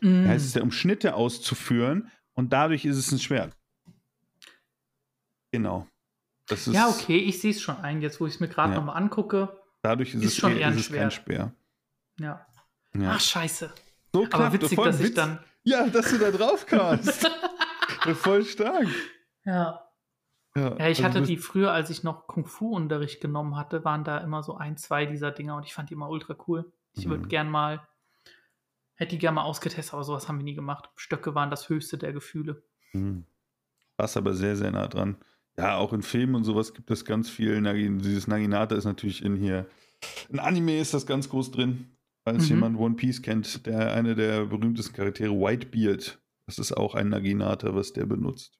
Mhm. 0.00 0.26
heißt 0.28 0.46
es 0.46 0.54
ja, 0.54 0.62
um 0.62 0.70
Schnitte 0.72 1.14
auszuführen 1.14 2.10
und 2.34 2.52
dadurch 2.52 2.84
ist 2.84 2.96
es 2.96 3.12
ein 3.12 3.18
Schwert. 3.18 3.54
Genau. 5.52 5.86
Ja, 6.66 6.88
okay, 6.88 7.18
ich 7.18 7.40
sehe 7.40 7.52
es 7.52 7.60
schon 7.62 7.76
ein, 7.76 8.02
jetzt 8.02 8.20
wo 8.20 8.26
ich 8.26 8.34
es 8.34 8.40
mir 8.40 8.48
gerade 8.48 8.72
Ja. 8.74 8.78
nochmal 8.78 8.96
angucke. 8.96 9.60
Dadurch 9.84 10.14
ist, 10.14 10.22
Ist 10.24 10.32
es, 10.32 10.36
schon 10.38 10.52
eher, 10.52 10.60
eher 10.60 10.66
ein 10.68 10.78
ist 10.78 10.90
es 10.90 10.96
kein. 10.96 11.10
Speer. 11.10 11.52
Ja. 12.18 12.46
Ja. 12.94 13.10
Ach, 13.12 13.20
scheiße. 13.20 13.70
so 14.12 14.20
Aber 14.20 14.28
knapp, 14.28 14.52
witzig, 14.54 14.76
voll 14.76 14.86
dass 14.86 14.98
ich 15.00 15.06
witz- 15.08 15.14
dann. 15.14 15.38
Ja, 15.62 15.86
dass 15.88 16.10
du 16.10 16.18
da 16.18 16.30
drauf 16.30 16.64
kamst. 16.64 17.30
voll 18.14 18.44
stark. 18.46 18.86
Ja. 19.44 19.80
Ja, 20.56 20.68
ja, 20.78 20.88
ich 20.88 21.04
also 21.04 21.04
hatte 21.04 21.22
die 21.22 21.36
früher, 21.36 21.72
als 21.72 21.90
ich 21.90 22.02
noch 22.02 22.26
Kung-Fu-Unterricht 22.28 23.20
genommen 23.20 23.56
hatte, 23.56 23.84
waren 23.84 24.04
da 24.04 24.18
immer 24.18 24.42
so 24.42 24.56
ein, 24.56 24.76
zwei 24.78 25.04
dieser 25.04 25.32
Dinger 25.32 25.56
und 25.56 25.64
ich 25.64 25.74
fand 25.74 25.90
die 25.90 25.94
immer 25.94 26.08
ultra 26.08 26.34
cool. 26.48 26.72
Ich 26.92 27.08
würde 27.08 27.24
Mhm. 27.24 27.28
gern 27.28 27.50
mal, 27.50 27.86
hätte 28.94 29.10
die 29.10 29.18
gern 29.18 29.34
mal 29.34 29.42
ausgetestet, 29.42 29.92
aber 29.92 30.04
sowas 30.04 30.28
haben 30.28 30.38
wir 30.38 30.44
nie 30.44 30.54
gemacht. 30.54 30.88
Stöcke 30.96 31.34
waren 31.34 31.50
das 31.50 31.68
höchste 31.68 31.98
der 31.98 32.12
Gefühle. 32.14 32.62
Hm. 32.92 33.26
Warst 33.98 34.16
aber 34.16 34.32
sehr, 34.32 34.56
sehr 34.56 34.70
nah 34.70 34.86
dran. 34.86 35.16
Ja, 35.56 35.76
auch 35.76 35.92
in 35.92 36.02
Filmen 36.02 36.34
und 36.34 36.44
sowas 36.44 36.74
gibt 36.74 36.90
es 36.90 37.04
ganz 37.04 37.30
viel. 37.30 37.60
Dieses 37.98 38.26
Naginata 38.26 38.74
ist 38.74 38.84
natürlich 38.84 39.24
in 39.24 39.36
hier. 39.36 39.66
In 40.28 40.38
Anime 40.38 40.78
ist 40.78 40.94
das 40.94 41.06
ganz 41.06 41.28
groß 41.28 41.52
drin. 41.52 41.90
Falls 42.24 42.44
Mhm. 42.44 42.48
jemand 42.48 42.78
One 42.78 42.94
Piece 42.94 43.20
kennt, 43.22 43.66
der 43.66 43.92
eine 43.92 44.14
der 44.14 44.46
berühmtesten 44.46 44.94
Charaktere, 44.94 45.32
Whitebeard, 45.32 46.18
das 46.46 46.58
ist 46.58 46.72
auch 46.72 46.94
ein 46.94 47.10
Naginata, 47.10 47.74
was 47.74 47.92
der 47.92 48.06
benutzt. 48.06 48.58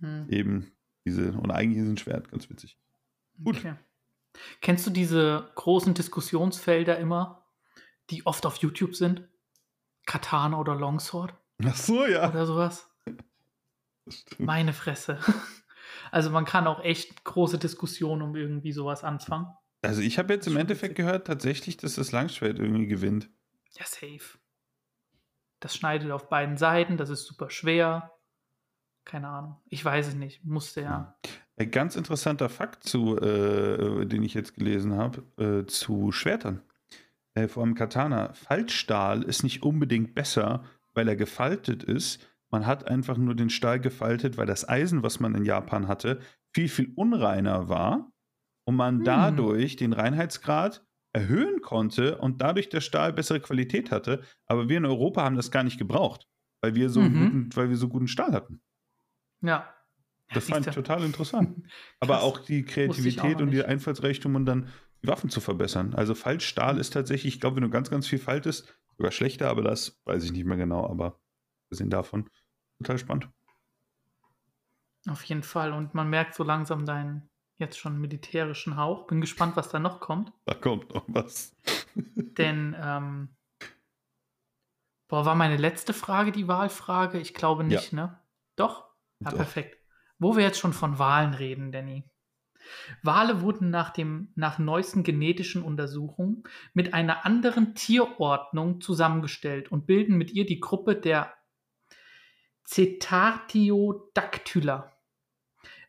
Hm. 0.00 0.26
Eben 0.30 0.72
diese, 1.04 1.32
und 1.32 1.50
eigentlich 1.50 1.82
ist 1.82 1.88
ein 1.88 1.98
Schwert, 1.98 2.30
ganz 2.30 2.48
witzig. 2.48 2.78
Gut. 3.44 3.58
Okay. 3.58 3.74
Kennst 4.60 4.86
du 4.86 4.90
diese 4.90 5.50
großen 5.54 5.94
Diskussionsfelder 5.94 6.98
immer, 6.98 7.44
die 8.10 8.24
oft 8.26 8.46
auf 8.46 8.56
YouTube 8.56 8.94
sind? 8.94 9.28
Katana 10.06 10.58
oder 10.58 10.74
Longsword 10.74 11.34
Ach 11.64 11.76
so, 11.76 12.06
ja. 12.06 12.30
oder 12.30 12.46
sowas? 12.46 12.88
Meine 14.38 14.72
Fresse. 14.72 15.18
Also 16.10 16.30
man 16.30 16.44
kann 16.44 16.66
auch 16.66 16.82
echt 16.82 17.24
große 17.24 17.58
Diskussionen 17.58 18.22
um 18.22 18.36
irgendwie 18.36 18.72
sowas 18.72 19.04
anfangen. 19.04 19.46
Also 19.82 20.00
ich 20.00 20.18
habe 20.18 20.34
jetzt 20.34 20.46
im 20.46 20.56
Endeffekt 20.56 20.96
gehört, 20.96 21.26
tatsächlich, 21.26 21.76
dass 21.76 21.94
das 21.94 22.12
Langschwert 22.12 22.58
irgendwie 22.58 22.86
gewinnt. 22.86 23.30
Ja, 23.78 23.84
safe. 23.84 24.38
Das 25.60 25.76
schneidet 25.76 26.10
auf 26.10 26.28
beiden 26.28 26.56
Seiten, 26.56 26.96
das 26.96 27.10
ist 27.10 27.26
super 27.26 27.50
schwer. 27.50 28.12
Keine 29.04 29.28
Ahnung. 29.28 29.56
Ich 29.68 29.84
weiß 29.84 30.08
es 30.08 30.14
nicht. 30.14 30.44
Musste 30.44 30.82
ja. 30.82 31.16
Ein 31.56 31.70
ganz 31.70 31.96
interessanter 31.96 32.48
Fakt, 32.48 32.84
zu, 32.84 33.16
äh, 33.18 34.04
den 34.06 34.22
ich 34.22 34.34
jetzt 34.34 34.54
gelesen 34.54 34.94
habe, 34.94 35.22
äh, 35.42 35.66
zu 35.66 36.12
Schwertern. 36.12 36.62
Äh, 37.34 37.48
vor 37.48 37.62
allem 37.62 37.74
Katana. 37.74 38.32
Faltstahl 38.34 39.22
ist 39.22 39.42
nicht 39.42 39.62
unbedingt 39.62 40.14
besser, 40.14 40.64
weil 40.94 41.08
er 41.08 41.16
gefaltet 41.16 41.82
ist. 41.82 42.20
Man 42.50 42.66
hat 42.66 42.86
einfach 42.88 43.16
nur 43.18 43.34
den 43.34 43.50
Stahl 43.50 43.78
gefaltet, 43.80 44.36
weil 44.38 44.46
das 44.46 44.68
Eisen, 44.68 45.02
was 45.02 45.20
man 45.20 45.34
in 45.34 45.44
Japan 45.44 45.86
hatte, 45.88 46.20
viel, 46.54 46.68
viel 46.68 46.92
unreiner 46.96 47.68
war 47.68 48.10
und 48.66 48.76
man 48.76 48.96
Hm. 48.98 49.04
dadurch 49.04 49.76
den 49.76 49.92
Reinheitsgrad 49.92 50.84
erhöhen 51.12 51.60
konnte 51.62 52.18
und 52.18 52.40
dadurch 52.42 52.68
der 52.68 52.80
Stahl 52.80 53.12
bessere 53.12 53.40
Qualität 53.40 53.90
hatte. 53.90 54.22
Aber 54.46 54.68
wir 54.68 54.78
in 54.78 54.86
Europa 54.86 55.22
haben 55.24 55.36
das 55.36 55.50
gar 55.50 55.62
nicht 55.64 55.78
gebraucht, 55.78 56.26
weil 56.62 56.74
wir 56.74 56.90
so, 56.90 57.00
Mhm. 57.02 57.12
guten, 57.12 57.56
weil 57.56 57.68
wir 57.70 57.76
so 57.76 57.88
guten 57.88 58.08
Stahl 58.08 58.32
hatten. 58.32 58.60
Ja. 59.42 59.74
Das 60.32 60.46
fand 60.48 60.66
ich 60.66 60.74
total 60.74 61.02
interessant. 61.04 61.66
Aber 62.00 62.22
auch 62.22 62.38
die 62.40 62.62
auch 62.64 62.68
Kreativität 62.72 63.34
noch 63.34 63.40
und 63.42 63.50
die. 63.52 63.64
Einfallsreichtum 63.64 64.34
und 64.34 64.44
dann 64.46 64.68
die 65.02 65.08
Waffen 65.08 65.30
zu 65.30 65.40
verbessern. 65.40 65.94
Also 65.94 66.14
Faltstahl 66.14 66.74
Mhm. 66.74 66.80
ist 66.80 66.92
tatsächlich, 66.92 67.34
ich 67.34 67.40
glaube, 67.40 67.56
wenn 67.56 67.62
du 67.62 67.70
ganz, 67.70 67.88
ganz 67.90 68.06
viel 68.06 68.18
faltest, 68.18 68.74
sogar 68.96 69.12
schlechter, 69.12 69.48
aber 69.48 69.62
das 69.62 70.00
weiß 70.04 70.24
ich 70.24 70.32
nicht 70.32 70.44
mehr 70.44 70.56
genau, 70.56 70.86
aber 70.88 71.20
gesehen 71.68 71.90
davon, 71.90 72.28
total 72.78 72.98
spannend. 72.98 73.28
Auf 75.08 75.22
jeden 75.24 75.42
Fall. 75.42 75.72
Und 75.72 75.94
man 75.94 76.10
merkt 76.10 76.34
so 76.34 76.44
langsam 76.44 76.84
deinen 76.84 77.28
jetzt 77.56 77.78
schon 77.78 78.00
militärischen 78.00 78.76
Hauch. 78.76 79.06
Bin 79.06 79.20
gespannt, 79.20 79.56
was 79.56 79.68
da 79.68 79.78
noch 79.78 80.00
kommt. 80.00 80.32
Da 80.46 80.54
kommt 80.54 80.94
noch 80.94 81.04
was. 81.08 81.56
Denn, 82.16 82.76
ähm, 82.80 83.36
boah, 85.08 85.24
war 85.24 85.34
meine 85.34 85.56
letzte 85.56 85.92
Frage 85.92 86.32
die 86.32 86.48
Wahlfrage? 86.48 87.18
Ich 87.18 87.34
glaube 87.34 87.64
nicht, 87.64 87.92
ne? 87.92 88.20
Doch? 88.56 88.88
Ja, 89.20 89.30
Doch. 89.30 89.38
perfekt. 89.38 89.78
Wo 90.18 90.36
wir 90.36 90.44
jetzt 90.44 90.58
schon 90.58 90.72
von 90.72 90.98
Wahlen 90.98 91.34
reden, 91.34 91.72
Danny. 91.72 92.04
Wale 93.02 93.40
wurden 93.40 93.70
nach, 93.70 93.90
dem, 93.90 94.32
nach 94.34 94.58
neuesten 94.58 95.02
genetischen 95.02 95.62
Untersuchungen 95.62 96.42
mit 96.74 96.92
einer 96.92 97.24
anderen 97.24 97.74
Tierordnung 97.74 98.80
zusammengestellt 98.80 99.72
und 99.72 99.86
bilden 99.86 100.16
mit 100.16 100.32
ihr 100.32 100.44
die 100.44 100.60
Gruppe 100.60 100.94
der 100.96 101.32
Cetartiodactyla. 102.68 104.92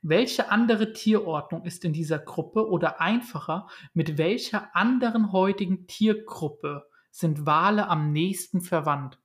Welche 0.01 0.49
andere 0.49 0.93
Tierordnung 0.93 1.65
ist 1.65 1.83
in 1.83 1.91
dieser 1.91 2.19
Gruppe 2.19 2.69
oder 2.69 3.01
einfacher, 3.01 3.67
mit 3.93 4.17
welcher 4.17 4.73
anderen 4.73 5.33
heutigen 5.33 5.87
Tiergruppe 5.87 6.89
sind 7.11 7.45
Wale 7.45 7.89
am 7.89 8.13
nächsten 8.13 8.61
verwandt? 8.61 9.21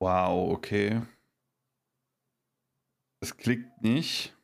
Wow, 0.00 0.52
okay. 0.52 1.02
Das 3.20 3.36
klickt 3.36 3.82
nicht. 3.82 4.34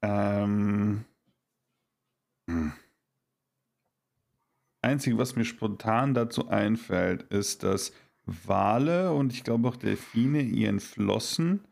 Ähm. 0.00 1.04
Hm. 2.48 2.72
Einzige, 4.80 5.18
was 5.18 5.36
mir 5.36 5.44
spontan 5.44 6.14
dazu 6.14 6.48
einfällt, 6.48 7.24
ist, 7.24 7.64
dass 7.64 7.92
Wale 8.24 9.12
und 9.12 9.32
ich 9.32 9.44
glaube 9.44 9.68
auch 9.68 9.76
Delfine 9.76 10.40
in 10.40 10.54
ihren 10.54 10.80
Flossen 10.80 11.66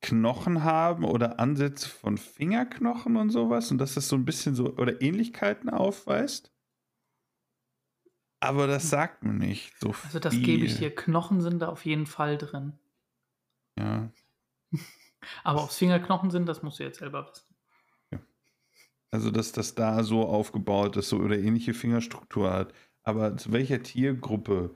Knochen 0.00 0.62
haben 0.62 1.04
oder 1.04 1.40
Ansätze 1.40 1.88
von 1.88 2.18
Fingerknochen 2.18 3.16
und 3.16 3.30
sowas 3.30 3.70
und 3.70 3.78
dass 3.78 3.94
das 3.94 4.08
so 4.08 4.16
ein 4.16 4.24
bisschen 4.24 4.54
so 4.54 4.74
oder 4.76 5.02
Ähnlichkeiten 5.02 5.70
aufweist. 5.70 6.52
Aber 8.40 8.68
das 8.68 8.88
sagt 8.88 9.24
mir 9.24 9.32
nicht 9.32 9.76
so 9.80 9.92
viel. 9.92 10.06
Also 10.06 10.20
das 10.20 10.34
gebe 10.34 10.64
ich 10.64 10.76
dir. 10.76 10.94
Knochen 10.94 11.40
sind 11.40 11.60
da 11.60 11.68
auf 11.68 11.84
jeden 11.84 12.06
Fall 12.06 12.38
drin. 12.38 12.78
Ja. 13.76 14.12
Aber 15.42 15.64
ob 15.64 15.70
es 15.70 15.78
Fingerknochen 15.78 16.30
sind, 16.30 16.46
das 16.46 16.62
musst 16.62 16.78
du 16.78 16.84
jetzt 16.84 17.00
selber 17.00 17.28
wissen. 17.28 17.48
Also, 19.10 19.30
dass 19.30 19.52
das 19.52 19.74
da 19.74 20.02
so 20.04 20.26
aufgebaut 20.26 20.96
ist, 20.96 21.08
so 21.08 21.16
oder 21.16 21.38
ähnliche 21.38 21.72
Fingerstruktur 21.72 22.52
hat. 22.52 22.74
Aber 23.02 23.36
zu 23.36 23.52
welcher 23.52 23.82
Tiergruppe? 23.82 24.74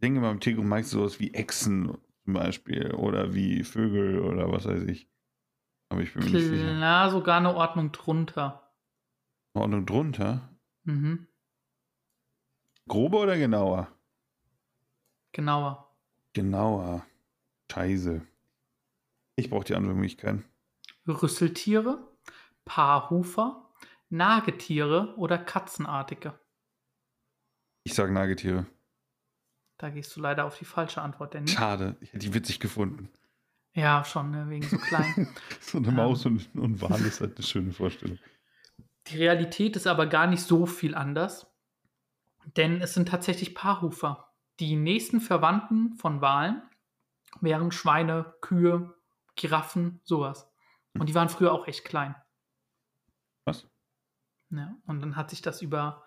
Ich 0.00 0.06
denke 0.06 0.20
mal, 0.22 0.30
im 0.30 0.66
meinst 0.66 0.94
du 0.94 0.96
sowas 0.96 1.20
wie 1.20 1.34
Echsen 1.34 1.94
zum 2.24 2.32
Beispiel 2.32 2.94
oder 2.94 3.34
wie 3.34 3.62
Vögel 3.64 4.20
oder 4.20 4.50
was 4.50 4.64
weiß 4.64 4.84
ich. 4.84 5.10
Aber 5.90 6.00
ich 6.00 6.14
bin 6.14 6.24
mir 6.24 6.30
nicht 6.30 6.46
sicher. 6.46 6.74
Klar, 6.74 7.10
sogar 7.10 7.36
eine 7.36 7.54
Ordnung 7.54 7.92
drunter. 7.92 8.72
Ordnung 9.52 9.84
drunter. 9.84 10.48
Mhm. 10.84 11.26
Grober 12.88 13.20
oder 13.24 13.36
genauer? 13.36 13.88
Genauer. 15.32 15.94
Genauer. 16.32 17.04
Scheiße. 17.70 18.26
Ich 19.36 19.50
brauche 19.50 19.64
die 19.64 19.74
andere 19.74 19.92
Möglichkeit. 19.92 20.38
Rüsseltiere, 21.06 22.08
Paarhufer, 22.64 23.70
Nagetiere 24.08 25.14
oder 25.18 25.36
Katzenartige. 25.36 26.40
Ich 27.84 27.92
sage 27.92 28.14
Nagetiere. 28.14 28.64
Da 29.80 29.88
gehst 29.88 30.14
du 30.14 30.20
leider 30.20 30.44
auf 30.44 30.58
die 30.58 30.66
falsche 30.66 31.00
Antwort, 31.00 31.34
Danny. 31.34 31.48
Schade. 31.48 31.96
Ich 32.02 32.10
hätte 32.10 32.18
die 32.18 32.34
witzig 32.34 32.60
gefunden. 32.60 33.08
Ja, 33.72 34.04
schon, 34.04 34.30
ne, 34.30 34.50
wegen 34.50 34.68
so 34.68 34.76
klein. 34.76 35.26
So 35.60 35.78
eine 35.78 35.88
Ähm. 35.88 35.94
Maus 35.94 36.26
und, 36.26 36.54
und 36.54 36.82
Wal 36.82 37.00
ist 37.00 37.22
halt 37.22 37.38
eine 37.38 37.46
schöne 37.46 37.72
Vorstellung. 37.72 38.18
Die 39.06 39.16
Realität 39.16 39.76
ist 39.76 39.86
aber 39.86 40.06
gar 40.06 40.26
nicht 40.26 40.42
so 40.42 40.66
viel 40.66 40.94
anders, 40.94 41.46
denn 42.58 42.82
es 42.82 42.92
sind 42.92 43.08
tatsächlich 43.08 43.54
Paarhufer. 43.54 44.28
Die 44.58 44.76
nächsten 44.76 45.18
Verwandten 45.18 45.94
von 45.94 46.20
Walen 46.20 46.60
wären 47.40 47.72
Schweine, 47.72 48.34
Kühe, 48.42 48.94
Giraffen, 49.34 50.00
sowas. 50.04 50.46
Und 50.92 51.08
die 51.08 51.14
waren 51.14 51.30
früher 51.30 51.52
auch 51.52 51.66
echt 51.66 51.86
klein. 51.86 52.14
Was? 53.46 53.66
Ja, 54.50 54.76
und 54.84 55.00
dann 55.00 55.16
hat 55.16 55.30
sich 55.30 55.40
das 55.40 55.62
über 55.62 56.04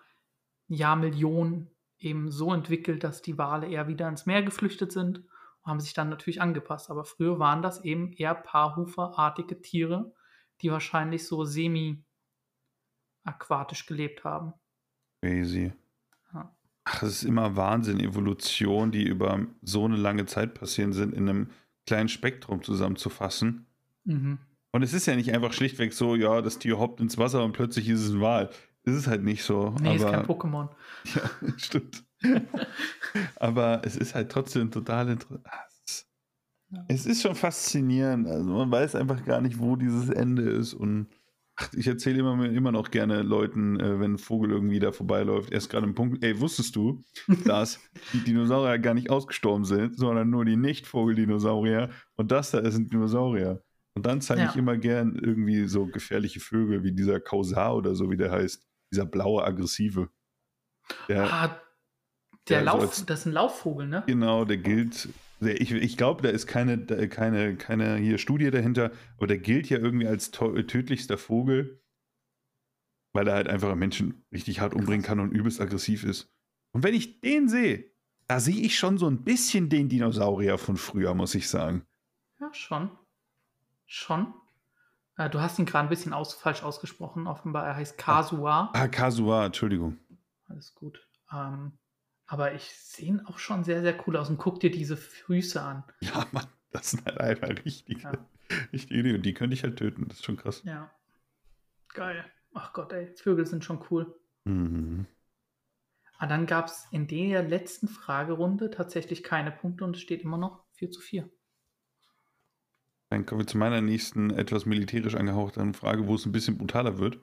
Jahrmillionen 0.68 1.73
eben 2.04 2.30
so 2.30 2.52
entwickelt, 2.52 3.04
dass 3.04 3.22
die 3.22 3.38
Wale 3.38 3.68
eher 3.68 3.88
wieder 3.88 4.08
ins 4.08 4.26
Meer 4.26 4.42
geflüchtet 4.42 4.92
sind 4.92 5.18
und 5.18 5.24
haben 5.64 5.80
sich 5.80 5.94
dann 5.94 6.10
natürlich 6.10 6.40
angepasst. 6.40 6.90
Aber 6.90 7.04
früher 7.04 7.38
waren 7.38 7.62
das 7.62 7.84
eben 7.84 8.12
eher 8.12 8.34
Paarhuferartige 8.34 9.62
Tiere, 9.62 10.12
die 10.60 10.70
wahrscheinlich 10.70 11.26
so 11.26 11.44
semi-aquatisch 11.44 13.86
gelebt 13.86 14.24
haben. 14.24 14.52
Crazy. 15.22 15.72
Ja. 16.32 16.54
Ach, 16.84 17.02
es 17.02 17.22
ist 17.22 17.24
immer 17.24 17.56
Wahnsinn, 17.56 18.00
Evolution, 18.00 18.92
die 18.92 19.04
über 19.04 19.46
so 19.62 19.86
eine 19.86 19.96
lange 19.96 20.26
Zeit 20.26 20.54
passieren 20.54 20.92
sind, 20.92 21.14
in 21.14 21.28
einem 21.28 21.50
kleinen 21.86 22.08
Spektrum 22.08 22.62
zusammenzufassen. 22.62 23.66
Mhm. 24.04 24.38
Und 24.72 24.82
es 24.82 24.92
ist 24.92 25.06
ja 25.06 25.16
nicht 25.16 25.32
einfach 25.32 25.52
schlichtweg 25.52 25.92
so, 25.92 26.16
ja, 26.16 26.42
das 26.42 26.58
Tier 26.58 26.78
hoppt 26.78 27.00
ins 27.00 27.16
Wasser 27.16 27.44
und 27.44 27.52
plötzlich 27.52 27.88
ist 27.88 28.00
es 28.00 28.10
ein 28.10 28.20
Wal. 28.20 28.50
Es 28.84 28.94
ist 28.94 29.06
halt 29.06 29.22
nicht 29.22 29.42
so. 29.44 29.74
Nee, 29.80 29.96
ist 29.96 30.04
kein 30.04 30.14
aber, 30.16 30.34
Pokémon. 30.34 30.68
ja, 31.14 31.48
stimmt. 31.56 32.04
aber 33.36 33.82
es 33.84 33.96
ist 33.96 34.14
halt 34.14 34.30
trotzdem 34.30 34.70
total 34.70 35.08
interessant. 35.10 35.44
Ja. 36.70 36.84
Es 36.88 37.06
ist 37.06 37.22
schon 37.22 37.34
faszinierend. 37.34 38.26
Also 38.26 38.50
man 38.50 38.70
weiß 38.70 38.94
einfach 38.94 39.24
gar 39.24 39.40
nicht, 39.40 39.58
wo 39.58 39.76
dieses 39.76 40.08
Ende 40.10 40.42
ist. 40.42 40.74
Und 40.74 41.08
ach, 41.56 41.72
ich 41.74 41.86
erzähle 41.86 42.18
immer, 42.20 42.44
immer 42.50 42.72
noch 42.72 42.90
gerne 42.90 43.22
Leuten, 43.22 43.78
äh, 43.78 44.00
wenn 44.00 44.14
ein 44.14 44.18
Vogel 44.18 44.50
irgendwie 44.50 44.80
da 44.80 44.90
vorbeiläuft, 44.90 45.52
erst 45.52 45.70
gerade 45.70 45.86
im 45.86 45.94
Punkt, 45.94 46.24
ey, 46.24 46.40
wusstest 46.40 46.74
du, 46.74 47.02
dass 47.44 47.80
die 48.12 48.24
Dinosaurier 48.24 48.78
gar 48.78 48.94
nicht 48.94 49.10
ausgestorben 49.10 49.64
sind, 49.64 49.96
sondern 49.96 50.30
nur 50.30 50.44
die 50.44 50.56
Nicht-Vogel-Dinosaurier 50.56 51.90
und 52.16 52.32
das 52.32 52.50
da 52.50 52.58
ist 52.58 52.76
ein 52.76 52.88
Dinosaurier. 52.88 53.62
Und 53.96 54.06
dann 54.06 54.20
zeige 54.20 54.42
ich 54.42 54.54
Ja. 54.54 54.58
immer 54.58 54.76
gern 54.76 55.14
irgendwie 55.14 55.68
so 55.68 55.86
gefährliche 55.86 56.40
Vögel 56.40 56.82
wie 56.82 56.92
dieser 56.92 57.20
Kausar 57.20 57.76
oder 57.76 57.94
so, 57.94 58.10
wie 58.10 58.16
der 58.16 58.32
heißt. 58.32 58.66
Dieser 58.94 59.06
blaue, 59.06 59.42
aggressive. 59.44 60.08
Der, 61.08 61.24
Ah, 61.32 61.60
der 62.48 62.60
so 62.60 62.64
Lauf, 62.66 62.80
als- 62.82 63.06
das 63.06 63.20
ist 63.20 63.26
ein 63.26 63.32
Laufvogel, 63.32 63.88
ne? 63.88 64.04
Genau, 64.06 64.44
der 64.44 64.58
gilt. 64.58 65.08
Der, 65.40 65.60
ich 65.60 65.72
ich 65.72 65.96
glaube, 65.96 66.22
da 66.22 66.28
ist 66.28 66.46
keine, 66.46 66.78
da- 66.78 67.06
keine, 67.08 67.56
keine 67.56 67.96
hier 67.96 68.18
Studie 68.18 68.52
dahinter, 68.52 68.92
aber 69.16 69.26
der 69.26 69.38
gilt 69.38 69.68
ja 69.68 69.78
irgendwie 69.78 70.06
als 70.06 70.30
tödlichster 70.30 71.18
Vogel, 71.18 71.82
weil 73.12 73.26
er 73.26 73.34
halt 73.34 73.48
einfach 73.48 73.74
Menschen 73.74 74.24
richtig 74.32 74.60
hart 74.60 74.74
umbringen 74.74 75.04
kann 75.04 75.18
und 75.18 75.32
übelst 75.32 75.60
aggressiv 75.60 76.04
ist. 76.04 76.32
Und 76.72 76.84
wenn 76.84 76.94
ich 76.94 77.20
den 77.20 77.48
sehe, 77.48 77.92
Da 78.28 78.38
sehe 78.40 78.62
ich 78.62 78.78
schon 78.78 78.96
so 78.96 79.06
ein 79.06 79.22
bisschen 79.24 79.68
den 79.68 79.88
Dinosaurier 79.90 80.56
von 80.56 80.76
früher, 80.78 81.12
muss 81.14 81.34
ich 81.34 81.48
sagen. 81.48 81.84
Ja, 82.40 82.48
schon. 82.54 82.90
Schon. 83.86 84.32
Äh, 85.16 85.30
du 85.30 85.40
hast 85.40 85.58
ihn 85.58 85.66
gerade 85.66 85.86
ein 85.86 85.90
bisschen 85.90 86.12
aus, 86.12 86.34
falsch 86.34 86.62
ausgesprochen, 86.62 87.26
offenbar. 87.26 87.66
Er 87.66 87.76
heißt 87.76 87.96
Kasua. 87.98 88.70
Ah, 88.72 88.88
Kasua, 88.88 89.46
Entschuldigung. 89.46 89.98
Alles 90.48 90.74
gut. 90.74 91.06
Ähm, 91.32 91.78
aber 92.26 92.54
ich 92.54 92.64
sehe 92.74 93.08
ihn 93.08 93.20
auch 93.26 93.38
schon 93.38 93.64
sehr, 93.64 93.82
sehr 93.82 93.96
cool 94.06 94.16
aus. 94.16 94.28
Und 94.30 94.38
guck 94.38 94.60
dir 94.60 94.70
diese 94.70 94.96
Füße 94.96 95.60
an. 95.62 95.84
Ja, 96.00 96.26
Mann, 96.32 96.46
das 96.70 96.90
sind 96.90 97.04
halt 97.04 97.20
einfach 97.20 97.48
richtige, 97.64 98.00
Ja. 98.00 98.12
richtige. 98.72 99.14
Und 99.14 99.22
die 99.22 99.34
könnte 99.34 99.54
ich 99.54 99.62
halt 99.62 99.76
töten. 99.78 100.08
Das 100.08 100.18
ist 100.18 100.24
schon 100.24 100.36
krass. 100.36 100.62
Ja. 100.64 100.90
Geil. 101.88 102.24
Ach 102.54 102.72
Gott, 102.72 102.92
ey. 102.92 103.14
Vögel 103.16 103.46
sind 103.46 103.64
schon 103.64 103.84
cool. 103.90 104.18
Mhm. 104.44 105.06
Aber 106.18 106.28
dann 106.28 106.46
gab 106.46 106.66
es 106.66 106.86
in 106.90 107.06
der 107.08 107.42
letzten 107.42 107.88
Fragerunde 107.88 108.70
tatsächlich 108.70 109.22
keine 109.22 109.50
Punkte 109.50 109.84
und 109.84 109.96
es 109.96 110.02
steht 110.02 110.22
immer 110.22 110.38
noch 110.38 110.64
4 110.74 110.90
zu 110.90 111.00
4. 111.00 111.28
Dann 113.14 113.26
kommen 113.26 113.42
wir 113.42 113.46
zu 113.46 113.58
meiner 113.58 113.80
nächsten 113.80 114.30
etwas 114.30 114.66
militärisch 114.66 115.14
angehauchten 115.14 115.72
Frage, 115.72 116.08
wo 116.08 116.16
es 116.16 116.26
ein 116.26 116.32
bisschen 116.32 116.58
brutaler 116.58 116.98
wird. 116.98 117.20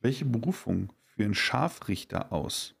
Welche 0.00 0.24
Berufung 0.24 0.92
führen 1.04 1.32
Scharfrichter 1.32 2.32
aus? 2.32 2.74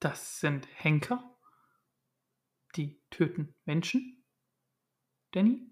Das 0.00 0.40
sind 0.40 0.66
Henker. 0.82 1.38
Die 2.74 2.98
töten 3.10 3.54
Menschen. 3.66 4.24
Danny? 5.32 5.70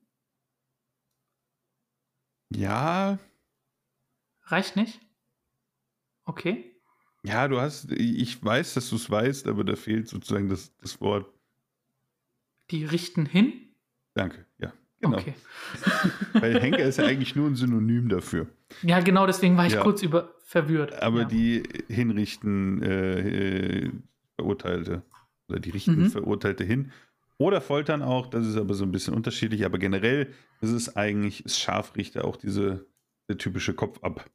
Ja, 2.50 3.18
Reicht 4.46 4.76
nicht? 4.76 5.00
Okay. 6.26 6.76
ja, 7.22 7.48
du 7.48 7.60
hast, 7.60 7.90
ich 7.92 8.42
weiß, 8.44 8.74
dass 8.74 8.88
du 8.90 8.96
es 8.96 9.10
weißt, 9.10 9.46
aber 9.48 9.64
da 9.64 9.76
fehlt 9.76 10.08
sozusagen 10.08 10.48
das, 10.48 10.74
das 10.78 11.00
Wort. 11.00 11.30
Die 12.70 12.84
richten 12.84 13.26
hin? 13.26 13.52
Danke, 14.14 14.46
ja, 14.58 14.72
genau. 15.00 15.18
Okay. 15.18 15.34
Weil 16.34 16.60
Henker 16.60 16.84
ist 16.84 16.98
ja 16.98 17.04
eigentlich 17.04 17.36
nur 17.36 17.46
ein 17.48 17.56
Synonym 17.56 18.08
dafür. 18.08 18.46
Ja, 18.82 19.00
genau, 19.00 19.26
deswegen 19.26 19.56
war 19.56 19.66
ich 19.66 19.74
Ja. 19.74 19.82
kurz 19.82 20.02
über 20.02 20.34
verwirrt. 20.44 21.02
Aber 21.02 21.20
ja. 21.20 21.24
die 21.24 21.62
hinrichten 21.88 22.82
äh, 22.82 23.20
äh, 23.86 23.90
Verurteilte 24.36 25.02
oder 25.48 25.60
die 25.60 25.70
richten 25.70 25.96
Mhm. 26.04 26.10
Verurteilte 26.10 26.64
hin 26.64 26.90
oder 27.38 27.60
foltern 27.60 28.02
auch. 28.02 28.28
Das 28.28 28.46
ist 28.46 28.56
aber 28.56 28.74
so 28.74 28.84
ein 28.84 28.92
bisschen 28.92 29.14
unterschiedlich. 29.14 29.64
Aber 29.64 29.78
generell 29.78 30.32
ist 30.60 30.70
es 30.70 30.96
eigentlich 30.96 31.44
ist 31.44 31.58
Scharfrichter 31.60 32.24
auch 32.24 32.36
diese 32.36 32.86
der 33.28 33.36
typische 33.38 33.74
Kopf 33.74 34.02
ab. 34.02 34.28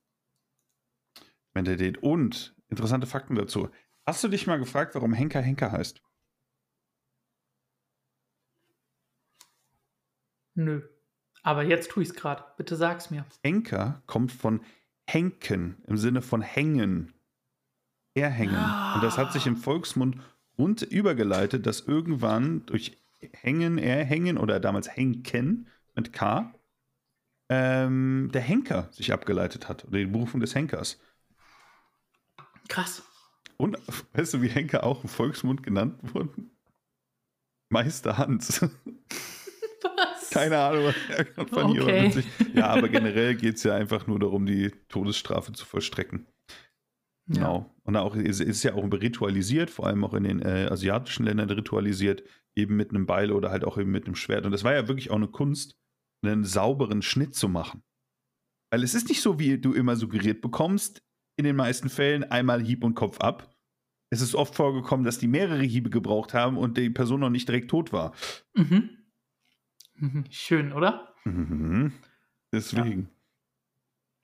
Mentalität. 1.53 1.97
Und 1.97 2.55
interessante 2.69 3.07
Fakten 3.07 3.35
dazu. 3.35 3.69
Hast 4.05 4.23
du 4.23 4.27
dich 4.27 4.47
mal 4.47 4.59
gefragt, 4.59 4.95
warum 4.95 5.13
Henker 5.13 5.41
Henker 5.41 5.71
heißt? 5.71 6.01
Nö. 10.55 10.81
Aber 11.43 11.63
jetzt 11.63 11.91
tue 11.91 12.03
ich 12.03 12.09
es 12.09 12.15
gerade. 12.15 12.43
Bitte 12.57 12.75
sag's 12.75 13.11
mir. 13.11 13.25
Henker 13.43 14.03
kommt 14.07 14.31
von 14.31 14.61
Henken 15.07 15.81
im 15.87 15.97
Sinne 15.97 16.21
von 16.21 16.41
hängen. 16.41 17.13
Erhängen. 18.13 18.55
Und 18.95 19.03
das 19.03 19.17
hat 19.17 19.31
sich 19.31 19.47
im 19.47 19.55
Volksmund 19.55 20.17
rund 20.57 20.81
übergeleitet, 20.81 21.65
dass 21.65 21.81
irgendwann 21.81 22.65
durch 22.65 22.97
Hängen, 23.31 23.77
Erhängen 23.77 24.37
oder 24.37 24.59
damals 24.59 24.95
Henken 24.95 25.67
mit 25.95 26.11
K 26.13 26.53
ähm, 27.49 28.29
der 28.33 28.41
Henker 28.41 28.89
sich 28.91 29.11
abgeleitet 29.11 29.67
hat 29.67 29.85
oder 29.85 29.97
die 29.97 30.05
Berufung 30.05 30.39
des 30.39 30.55
Henkers. 30.55 30.99
Krass. 32.69 33.03
Und 33.57 33.77
weißt 34.13 34.35
du, 34.35 34.41
wie 34.41 34.47
Henker 34.47 34.85
auch 34.85 35.03
im 35.03 35.09
Volksmund 35.09 35.63
genannt 35.63 35.99
wurden? 36.13 36.51
Meister 37.69 38.17
Hans. 38.17 38.61
Was? 39.81 40.29
Keine 40.29 40.59
Ahnung, 40.59 40.85
was 40.85 40.95
herkommt 41.07 41.49
von 41.49 41.71
hier. 41.71 41.83
Okay. 41.83 42.05
witzig. 42.07 42.25
Ja, 42.53 42.67
aber 42.67 42.89
generell 42.89 43.35
geht 43.35 43.55
es 43.55 43.63
ja 43.63 43.75
einfach 43.75 44.07
nur 44.07 44.19
darum, 44.19 44.45
die 44.45 44.71
Todesstrafe 44.89 45.53
zu 45.53 45.65
vollstrecken. 45.65 46.25
Genau. 47.27 47.73
Und 47.83 47.95
auch 47.95 48.15
ist, 48.15 48.41
ist 48.41 48.63
ja 48.63 48.73
auch 48.73 48.83
ritualisiert, 48.91 49.69
vor 49.69 49.87
allem 49.87 50.03
auch 50.03 50.13
in 50.13 50.23
den 50.23 50.41
äh, 50.41 50.67
asiatischen 50.69 51.25
Ländern 51.25 51.49
ritualisiert, 51.49 52.23
eben 52.55 52.75
mit 52.75 52.89
einem 52.89 53.05
Beil 53.05 53.31
oder 53.31 53.51
halt 53.51 53.63
auch 53.63 53.77
eben 53.77 53.91
mit 53.91 54.05
einem 54.05 54.15
Schwert. 54.15 54.45
Und 54.45 54.51
das 54.51 54.63
war 54.63 54.73
ja 54.73 54.87
wirklich 54.87 55.11
auch 55.11 55.15
eine 55.15 55.27
Kunst, 55.27 55.77
einen 56.21 56.43
sauberen 56.43 57.01
Schnitt 57.01 57.35
zu 57.35 57.47
machen. 57.47 57.83
Weil 58.71 58.83
es 58.83 58.93
ist 58.93 59.09
nicht 59.09 59.21
so, 59.21 59.39
wie 59.39 59.57
du 59.57 59.73
immer 59.73 59.95
suggeriert 59.95 60.41
bekommst, 60.41 61.01
in 61.39 61.45
den 61.45 61.55
meisten 61.55 61.89
Fällen 61.89 62.23
einmal 62.29 62.61
Hieb 62.61 62.83
und 62.83 62.93
Kopf 62.95 63.19
ab. 63.21 63.55
Es 64.11 64.21
ist 64.21 64.35
oft 64.35 64.55
vorgekommen, 64.55 65.05
dass 65.05 65.17
die 65.19 65.27
mehrere 65.27 65.63
Hiebe 65.63 65.89
gebraucht 65.89 66.33
haben 66.33 66.57
und 66.57 66.77
die 66.77 66.89
Person 66.89 67.21
noch 67.21 67.29
nicht 67.29 67.47
direkt 67.47 67.69
tot 67.71 67.91
war. 67.93 68.13
Ja. 68.55 68.63
Mhm. 68.63 68.89
Mhm. 69.95 70.25
Schön, 70.29 70.73
oder? 70.73 71.13
Mhm. 71.25 71.93
Deswegen. 72.51 73.09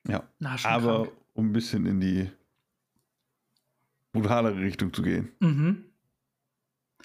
Ja. 0.08 0.24
Na, 0.40 0.58
schon 0.58 0.72
Aber 0.72 1.04
krank. 1.06 1.12
um 1.34 1.50
ein 1.50 1.54
bisschen 1.54 1.86
in 1.86 2.00
die 2.00 2.30
brutalere 4.14 4.58
Richtung 4.60 4.94
zu 4.94 5.02
gehen. 5.02 5.32
Mhm. 5.40 5.86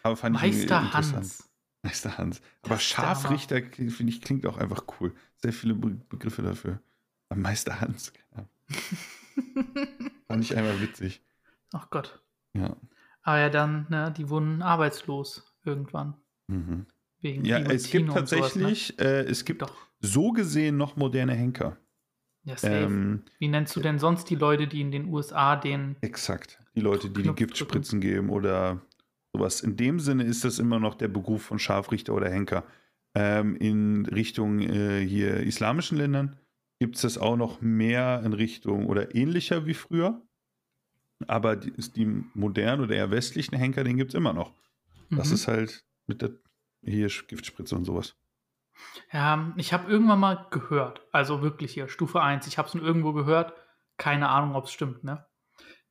Aber 0.02 0.16
fand 0.16 0.36
ich 0.36 0.42
Meister 0.42 0.80
interessant. 0.80 1.16
Hans. 1.16 1.50
Meister 1.82 2.18
Hans. 2.18 2.40
Aber 2.62 2.74
Das. 2.74 2.84
Scharfrichter, 2.84 3.62
finde 3.62 4.04
ich, 4.12 4.20
klingt 4.22 4.46
auch 4.46 4.56
einfach 4.58 4.84
cool. 5.00 5.14
Sehr 5.36 5.52
viele 5.52 5.74
Be 5.74 5.90
Begriffe 6.08 6.42
dafür. 6.42 6.80
Aber 7.28 7.40
Meister 7.40 7.80
Hans. 7.80 8.12
Ja. 8.36 8.48
Fand 10.26 10.44
ich 10.44 10.56
einfach 10.56 10.80
witzig. 10.80 11.22
Ach 11.72 11.90
Gott. 11.90 12.22
Ja. 12.54 12.76
Aber 13.22 13.38
ja, 13.38 13.48
dann, 13.50 13.86
ne, 13.90 14.12
die 14.16 14.28
wurden 14.28 14.62
arbeitslos 14.62 15.54
irgendwann. 15.64 16.14
Mhm. 16.48 16.86
Wegen 17.20 17.44
Ja, 17.44 17.58
es 17.58 17.90
gibt 17.90 18.08
und 18.08 18.28
sowas, 18.28 18.56
ne? 18.56 18.62
tatsächlich, 18.62 18.98
äh, 18.98 19.22
es 19.22 19.44
gibt 19.44 19.62
Doch. 19.62 19.76
so 20.00 20.32
gesehen 20.32 20.76
noch 20.76 20.96
moderne 20.96 21.34
Henker. 21.34 21.76
Ja, 22.44 22.56
safe. 22.56 22.74
Ähm, 22.74 23.22
Wie 23.38 23.48
nennst 23.48 23.76
du 23.76 23.80
denn 23.80 23.98
sonst 23.98 24.30
die 24.30 24.36
Leute, 24.36 24.66
die 24.66 24.80
in 24.80 24.90
den 24.90 25.06
USA 25.06 25.56
den. 25.56 25.96
Exakt. 26.00 26.58
Die 26.74 26.80
Leute, 26.80 27.10
die 27.10 27.22
die 27.22 27.34
Giftspritzen 27.34 28.00
geben 28.00 28.30
oder 28.30 28.80
sowas. 29.32 29.60
In 29.60 29.76
dem 29.76 30.00
Sinne 30.00 30.24
ist 30.24 30.44
das 30.44 30.58
immer 30.58 30.78
noch 30.78 30.94
der 30.94 31.08
Beruf 31.08 31.42
von 31.42 31.58
Scharfrichter 31.58 32.14
oder 32.14 32.30
Henker. 32.30 32.64
Ähm, 33.14 33.56
in 33.56 34.06
Richtung 34.06 34.60
äh, 34.60 35.04
hier 35.06 35.40
islamischen 35.40 35.98
Ländern 35.98 36.36
gibt 36.80 36.96
es 36.96 37.02
das 37.02 37.18
auch 37.18 37.36
noch 37.36 37.60
mehr 37.60 38.22
in 38.24 38.32
Richtung 38.32 38.86
oder 38.86 39.14
ähnlicher 39.14 39.66
wie 39.66 39.74
früher. 39.74 40.22
Aber 41.28 41.56
die, 41.56 41.70
ist 41.70 41.96
die 41.96 42.06
modernen 42.34 42.82
oder 42.82 42.94
eher 42.96 43.10
westlichen 43.10 43.56
Henker, 43.56 43.84
den 43.84 43.96
gibt 43.96 44.10
es 44.10 44.14
immer 44.14 44.32
noch. 44.32 44.54
Das 45.14 45.28
Mhm. 45.28 45.34
ist 45.34 45.48
halt 45.48 45.84
mit 46.06 46.22
der 46.22 46.30
hier 46.82 47.08
Giftspritze 47.08 47.76
und 47.76 47.84
sowas. 47.84 48.16
Ja, 49.12 49.52
ich 49.56 49.72
habe 49.72 49.90
irgendwann 49.90 50.20
mal 50.20 50.46
gehört, 50.50 51.02
also 51.12 51.42
wirklich 51.42 51.74
hier, 51.74 51.88
Stufe 51.88 52.22
1, 52.22 52.46
ich 52.46 52.58
habe 52.58 52.68
es 52.68 52.74
irgendwo 52.74 53.12
gehört, 53.12 53.52
keine 53.98 54.28
Ahnung, 54.28 54.54
ob 54.54 54.64
es 54.64 54.72
stimmt, 54.72 55.04
ne? 55.04 55.26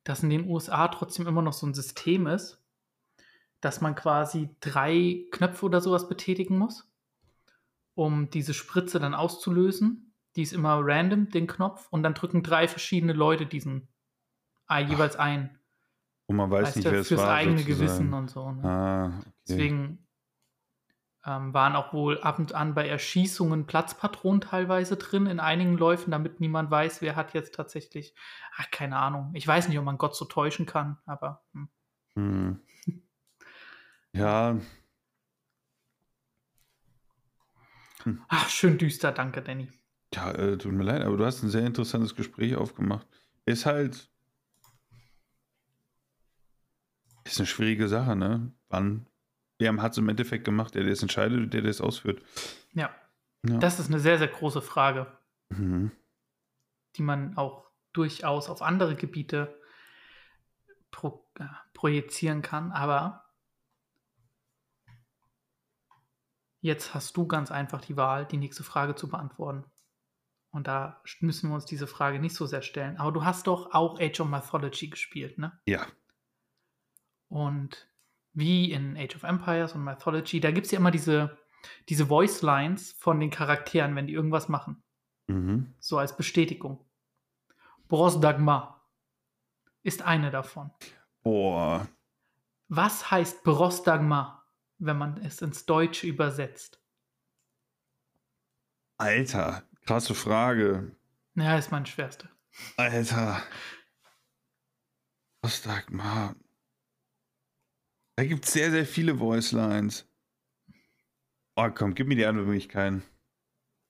Dass 0.04 0.22
in 0.22 0.30
den 0.30 0.48
USA 0.48 0.88
trotzdem 0.88 1.26
immer 1.26 1.42
noch 1.42 1.52
so 1.52 1.66
ein 1.66 1.74
System 1.74 2.26
ist, 2.26 2.62
dass 3.60 3.80
man 3.80 3.94
quasi 3.94 4.50
drei 4.60 5.26
Knöpfe 5.32 5.66
oder 5.66 5.80
sowas 5.80 6.08
betätigen 6.08 6.58
muss, 6.58 6.90
um 7.94 8.30
diese 8.30 8.54
Spritze 8.54 8.98
dann 8.98 9.14
auszulösen. 9.14 10.09
Die 10.36 10.42
ist 10.42 10.52
immer 10.52 10.78
random, 10.82 11.30
den 11.30 11.46
Knopf, 11.46 11.88
und 11.90 12.02
dann 12.02 12.14
drücken 12.14 12.42
drei 12.42 12.68
verschiedene 12.68 13.12
Leute 13.12 13.46
diesen 13.46 13.88
ah, 14.66 14.78
jeweils 14.78 15.16
ein. 15.16 15.58
Und 16.26 16.36
man 16.36 16.50
weiß 16.50 16.68
Weißt 16.68 16.76
nicht, 16.76 16.90
wer 16.90 17.00
es 17.00 17.08
fürs 17.08 17.22
war. 17.22 17.34
eigene 17.34 17.58
sozusagen. 17.58 17.80
Gewissen 17.80 18.14
und 18.14 18.30
so. 18.30 18.52
Ne? 18.52 18.64
Ah, 18.64 19.06
okay. 19.06 19.32
Deswegen 19.48 20.06
ähm, 21.26 21.52
waren 21.52 21.76
auch 21.76 21.92
wohl 21.92 22.20
ab 22.20 22.38
und 22.38 22.54
an 22.54 22.74
bei 22.74 22.88
Erschießungen 22.88 23.66
Platzpatronen 23.66 24.40
teilweise 24.40 24.96
drin 24.96 25.26
in 25.26 25.40
einigen 25.40 25.76
Läufen, 25.76 26.10
damit 26.10 26.40
niemand 26.40 26.70
weiß, 26.70 27.02
wer 27.02 27.16
hat 27.16 27.34
jetzt 27.34 27.54
tatsächlich, 27.54 28.14
ach, 28.56 28.70
keine 28.70 28.96
Ahnung. 28.96 29.30
Ich 29.34 29.46
weiß 29.46 29.68
nicht, 29.68 29.78
ob 29.78 29.84
man 29.84 29.98
Gott 29.98 30.14
so 30.14 30.24
täuschen 30.24 30.66
kann, 30.66 30.98
aber 31.04 31.42
hm. 31.52 31.68
Hm. 32.14 32.60
Ja, 34.12 34.56
ach, 38.26 38.48
schön 38.48 38.76
düster, 38.76 39.12
danke, 39.12 39.40
Danny. 39.40 39.68
Ja, 40.14 40.32
äh, 40.32 40.58
tut 40.58 40.72
mir 40.72 40.84
leid, 40.84 41.02
aber 41.02 41.16
du 41.16 41.24
hast 41.24 41.42
ein 41.42 41.50
sehr 41.50 41.64
interessantes 41.66 42.14
Gespräch 42.16 42.56
aufgemacht. 42.56 43.06
Ist 43.46 43.66
halt. 43.66 44.10
Ist 47.24 47.38
eine 47.38 47.46
schwierige 47.46 47.88
Sache, 47.88 48.16
ne? 48.16 48.52
Wann? 48.68 49.06
Wer 49.58 49.76
hat 49.80 49.92
es 49.92 49.98
im 49.98 50.08
Endeffekt 50.08 50.44
gemacht, 50.44 50.74
der 50.74 50.84
das 50.84 51.02
entscheidet 51.02 51.38
und 51.38 51.54
der 51.54 51.62
das 51.62 51.80
ausführt? 51.80 52.22
Ja, 52.72 52.90
Ja. 53.46 53.58
das 53.58 53.78
ist 53.78 53.88
eine 53.88 54.00
sehr, 54.00 54.18
sehr 54.18 54.28
große 54.28 54.62
Frage, 54.62 55.06
Mhm. 55.50 55.92
die 56.96 57.02
man 57.02 57.36
auch 57.36 57.70
durchaus 57.92 58.48
auf 58.48 58.62
andere 58.62 58.96
Gebiete 58.96 59.54
pro, 60.90 61.24
äh, 61.38 61.44
projizieren 61.74 62.42
kann, 62.42 62.72
aber 62.72 63.24
Jetzt 66.62 66.92
hast 66.92 67.16
du 67.16 67.26
ganz 67.26 67.50
einfach 67.50 67.80
die 67.80 67.96
Wahl, 67.96 68.26
die 68.26 68.36
nächste 68.36 68.62
Frage 68.64 68.94
zu 68.94 69.08
beantworten. 69.08 69.64
Und 70.50 70.66
da 70.66 71.00
müssen 71.20 71.48
wir 71.50 71.54
uns 71.54 71.64
diese 71.64 71.86
Frage 71.86 72.18
nicht 72.18 72.34
so 72.34 72.46
sehr 72.46 72.62
stellen. 72.62 72.96
Aber 72.96 73.12
du 73.12 73.24
hast 73.24 73.46
doch 73.46 73.72
auch 73.72 74.00
Age 74.00 74.20
of 74.20 74.28
Mythology 74.28 74.88
gespielt, 74.88 75.38
ne? 75.38 75.58
Ja. 75.66 75.86
Und 77.28 77.88
wie 78.32 78.72
in 78.72 78.96
Age 78.96 79.16
of 79.16 79.22
Empires 79.22 79.74
und 79.74 79.84
Mythology, 79.84 80.40
da 80.40 80.50
gibt 80.50 80.66
es 80.66 80.72
ja 80.72 80.78
immer 80.78 80.90
diese, 80.90 81.38
diese 81.88 82.06
Voice 82.06 82.42
Lines 82.42 82.92
von 82.92 83.20
den 83.20 83.30
Charakteren, 83.30 83.94
wenn 83.94 84.08
die 84.08 84.12
irgendwas 84.12 84.48
machen. 84.48 84.82
Mhm. 85.28 85.74
So 85.78 85.98
als 85.98 86.16
Bestätigung. 86.16 86.84
Bros 87.86 88.20
Dagmar 88.20 88.88
ist 89.82 90.02
eine 90.02 90.30
davon. 90.30 90.70
Boah. 91.22 91.88
Was 92.68 93.10
heißt 93.10 93.44
Bros 93.44 93.82
Dagmar, 93.82 94.46
wenn 94.78 94.98
man 94.98 95.16
es 95.18 95.42
ins 95.42 95.66
Deutsche 95.66 96.06
übersetzt? 96.06 96.80
Alter, 98.96 99.64
krasse 99.90 100.14
Frage. 100.14 100.94
Ja, 101.34 101.58
ist 101.58 101.72
mein 101.72 101.84
schwerste. 101.84 102.28
Alter. 102.76 103.42
Was 105.42 105.64
sagt 105.64 105.90
mal? 105.90 106.36
Da 108.14 108.24
gibt 108.24 108.44
es 108.44 108.52
sehr, 108.52 108.70
sehr 108.70 108.86
viele 108.86 109.16
Voice 109.16 109.50
Lines. 109.50 110.08
Oh, 111.56 111.68
komm, 111.74 111.96
gib 111.96 112.06
mir 112.06 112.14
die 112.14 112.24
Antwortmöglichkeiten. 112.24 113.02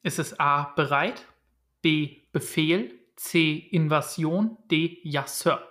Ist 0.03 0.19
es 0.19 0.41
A. 0.41 0.73
bereit, 0.75 1.27
B. 1.83 2.23
Befehl, 2.33 2.99
C. 3.17 3.59
Invasion, 3.59 4.57
D. 4.71 5.01
Ja, 5.03 5.27
Sir? 5.27 5.69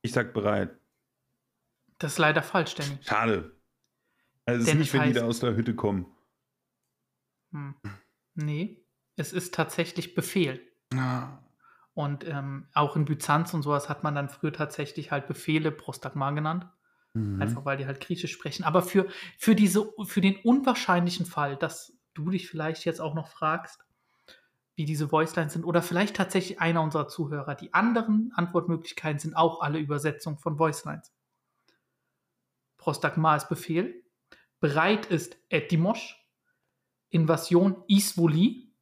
Ich 0.00 0.12
sag 0.12 0.32
bereit. 0.32 0.81
Das 2.02 2.14
ist 2.14 2.18
leider 2.18 2.42
falsch, 2.42 2.74
Danny. 2.74 2.98
Schade. 3.02 3.56
Also 4.44 4.62
es 4.62 4.68
ist 4.68 4.74
nicht, 4.74 4.92
wenn 4.92 5.04
die 5.04 5.12
da 5.12 5.24
aus 5.24 5.38
der 5.38 5.54
Hütte 5.54 5.76
kommen. 5.76 6.06
Hm. 7.52 7.76
Nee, 8.34 8.84
es 9.14 9.32
ist 9.32 9.54
tatsächlich 9.54 10.16
Befehl. 10.16 10.60
Ah. 10.96 11.38
Und 11.94 12.26
ähm, 12.26 12.66
auch 12.74 12.96
in 12.96 13.04
Byzanz 13.04 13.54
und 13.54 13.62
sowas 13.62 13.88
hat 13.88 14.02
man 14.02 14.16
dann 14.16 14.28
früher 14.28 14.52
tatsächlich 14.52 15.12
halt 15.12 15.28
Befehle 15.28 15.70
Prostagma 15.70 16.32
genannt. 16.32 16.66
Mhm. 17.14 17.40
Einfach 17.40 17.64
weil 17.64 17.76
die 17.76 17.86
halt 17.86 18.00
Griechisch 18.00 18.32
sprechen. 18.32 18.64
Aber 18.64 18.82
für, 18.82 19.06
für, 19.38 19.54
diese, 19.54 19.88
für 20.04 20.20
den 20.20 20.36
unwahrscheinlichen 20.42 21.24
Fall, 21.24 21.56
dass 21.56 21.96
du 22.14 22.30
dich 22.30 22.48
vielleicht 22.48 22.84
jetzt 22.84 23.00
auch 23.00 23.14
noch 23.14 23.28
fragst, 23.28 23.84
wie 24.74 24.86
diese 24.86 25.12
Voicelines 25.12 25.52
sind, 25.52 25.64
oder 25.64 25.82
vielleicht 25.82 26.16
tatsächlich 26.16 26.60
einer 26.60 26.82
unserer 26.82 27.06
Zuhörer, 27.06 27.54
die 27.54 27.72
anderen 27.72 28.32
Antwortmöglichkeiten 28.34 29.20
sind 29.20 29.36
auch 29.36 29.60
alle 29.60 29.78
Übersetzungen 29.78 30.38
von 30.38 30.58
Voicelines. 30.58 31.12
Prostagma 32.82 33.36
ist 33.36 33.48
Befehl. 33.48 34.02
Bereit 34.58 35.06
ist 35.06 35.36
Etimosch. 35.50 36.18
Invasion 37.10 37.84
Isvoli. 37.86 38.74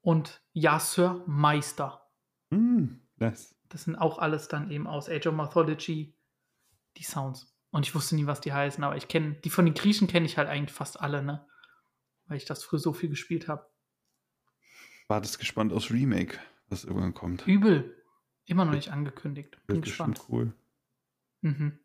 Und 0.00 0.40
Ja, 0.52 0.78
Sir, 0.78 1.24
Meister. 1.26 2.08
Hm, 2.50 3.02
das. 3.16 3.56
Das 3.68 3.82
sind 3.82 3.96
auch 3.96 4.18
alles 4.18 4.46
dann 4.46 4.70
eben 4.70 4.86
aus 4.86 5.08
Age 5.08 5.26
of 5.26 5.34
Mythology 5.34 6.16
die 6.96 7.02
Sounds. 7.02 7.52
Und 7.70 7.84
ich 7.84 7.94
wusste 7.96 8.14
nie, 8.14 8.26
was 8.26 8.40
die 8.40 8.52
heißen, 8.52 8.84
aber 8.84 8.96
ich 8.96 9.08
kenne, 9.08 9.34
die 9.34 9.50
von 9.50 9.64
den 9.64 9.74
Griechen 9.74 10.06
kenne 10.06 10.26
ich 10.26 10.38
halt 10.38 10.48
eigentlich 10.48 10.76
fast 10.76 11.00
alle, 11.00 11.22
ne? 11.22 11.44
Weil 12.26 12.36
ich 12.36 12.44
das 12.44 12.62
früher 12.62 12.78
so 12.78 12.92
viel 12.92 13.08
gespielt 13.08 13.48
habe. 13.48 13.66
Wartest 15.08 15.40
gespannt 15.40 15.72
aufs 15.72 15.90
Remake, 15.90 16.38
was 16.68 16.84
irgendwann 16.84 17.14
kommt. 17.14 17.44
Übel. 17.46 17.96
Immer 18.44 18.66
noch 18.66 18.74
nicht 18.74 18.92
angekündigt. 18.92 19.58
Bin 19.66 19.82
gespannt. 19.82 20.20
cool. 20.28 20.52
Mhm. 21.40 21.80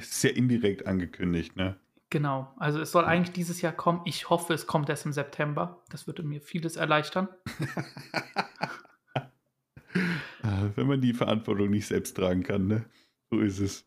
Es 0.00 0.10
ist 0.12 0.22
ja 0.24 0.30
indirekt 0.30 0.86
angekündigt, 0.86 1.56
ne? 1.56 1.76
Genau. 2.10 2.52
Also 2.56 2.80
es 2.80 2.90
soll 2.90 3.04
eigentlich 3.04 3.32
dieses 3.32 3.60
Jahr 3.60 3.72
kommen. 3.72 4.00
Ich 4.04 4.30
hoffe, 4.30 4.52
es 4.54 4.66
kommt 4.66 4.88
erst 4.88 5.06
im 5.06 5.12
September. 5.12 5.82
Das 5.90 6.06
würde 6.06 6.22
mir 6.22 6.40
vieles 6.40 6.76
erleichtern. 6.76 7.28
Ah, 10.42 10.68
Wenn 10.76 10.86
man 10.86 11.00
die 11.00 11.12
Verantwortung 11.12 11.70
nicht 11.70 11.86
selbst 11.86 12.16
tragen 12.16 12.42
kann, 12.42 12.66
ne? 12.66 12.84
So 13.30 13.40
ist 13.40 13.58
es. 13.58 13.84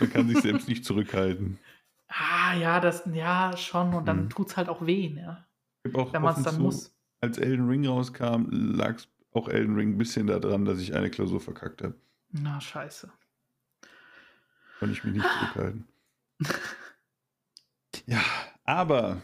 Man 0.00 0.10
kann 0.10 0.28
sich 0.28 0.38
selbst 0.40 0.68
nicht 0.68 0.84
zurückhalten. 0.84 1.58
Ah, 2.12 2.54
ja, 2.56 2.80
das, 2.80 3.04
ja, 3.14 3.56
schon. 3.56 3.94
Und 3.94 4.06
dann 4.06 4.24
Mhm. 4.24 4.30
tut's 4.30 4.56
halt 4.56 4.68
auch 4.68 4.84
weh, 4.84 5.10
ne? 5.10 5.46
Auch 5.94 6.12
Wenn 6.12 6.22
man 6.22 6.34
es 6.36 6.42
dann 6.42 6.56
zu, 6.56 6.60
muss. 6.62 6.92
Als 7.20 7.38
Elden 7.38 7.68
Ring 7.68 7.86
rauskam, 7.86 8.46
lag 8.50 8.96
es 8.96 9.08
auch 9.30 9.48
Elden 9.48 9.76
Ring 9.76 9.90
ein 9.90 9.96
bisschen 9.98 10.26
daran, 10.26 10.64
dass 10.64 10.80
ich 10.80 10.92
eine 10.96 11.08
Klausur 11.08 11.40
verkackt 11.40 11.82
habe. 11.82 11.94
Na, 12.32 12.60
scheiße. 12.60 13.12
Konnte 14.80 14.94
ich 14.94 15.04
mich 15.04 15.12
nicht 15.12 15.26
zurückhalten. 15.28 15.84
ja, 18.06 18.22
aber 18.64 19.22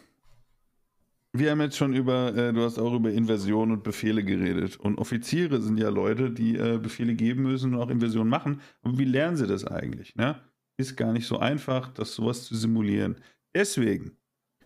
wir 1.33 1.51
haben 1.51 1.63
jetzt 1.63 1.79
schon 1.79 1.95
über, 1.95 2.37
äh, 2.37 2.53
du 2.53 2.63
hast 2.63 2.79
auch 2.79 2.93
über 2.93 3.11
Inversion 3.11 3.73
und 3.73 3.83
Befehle 3.83 4.23
geredet. 4.23 4.77
Und 4.77 4.99
Offiziere 4.99 5.63
sind 5.63 5.79
ja 5.79 5.89
Leute, 5.89 6.31
die 6.31 6.57
äh, 6.57 6.77
Befehle 6.77 7.15
geben 7.15 7.45
müssen 7.45 7.75
und 7.75 7.81
auch 7.81 7.89
Inversion 7.89 8.29
machen. 8.29 8.61
Aber 8.83 8.99
wie 8.99 9.07
lernen 9.07 9.39
sie 9.39 9.47
das 9.47 9.65
eigentlich? 9.65 10.15
Ne? 10.15 10.39
Ist 10.77 10.95
gar 10.95 11.15
nicht 11.15 11.27
so 11.27 11.39
einfach, 11.39 11.89
das 11.89 12.15
sowas 12.15 12.45
zu 12.45 12.55
simulieren. 12.55 13.17
Deswegen 13.55 14.19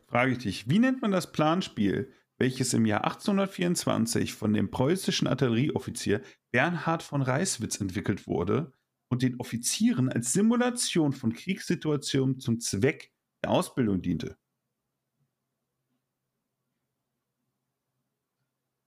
frage 0.09 0.33
ich 0.33 0.39
dich, 0.39 0.69
wie 0.69 0.81
nennt 0.81 1.03
man 1.03 1.13
das 1.13 1.31
Planspiel, 1.31 2.13
welches 2.37 2.75
im 2.75 2.85
Jahr 2.85 3.05
1824 3.05 4.35
von 4.35 4.53
dem 4.53 4.73
preußischen 4.73 5.29
Artillerieoffizier 5.29 6.21
Bernhard 6.51 7.05
von 7.05 7.23
Reiswitz 7.23 7.81
entwickelt 7.81 8.27
wurde 8.27 8.73
und 9.11 9.23
den 9.23 9.39
Offizieren 9.39 10.09
als 10.09 10.33
Simulation 10.33 11.13
von 11.13 11.35
Kriegssituationen 11.35 12.39
zum 12.39 12.61
Zweck 12.61 13.13
der 13.43 13.51
Ausbildung 13.51 14.01
diente? 14.01 14.39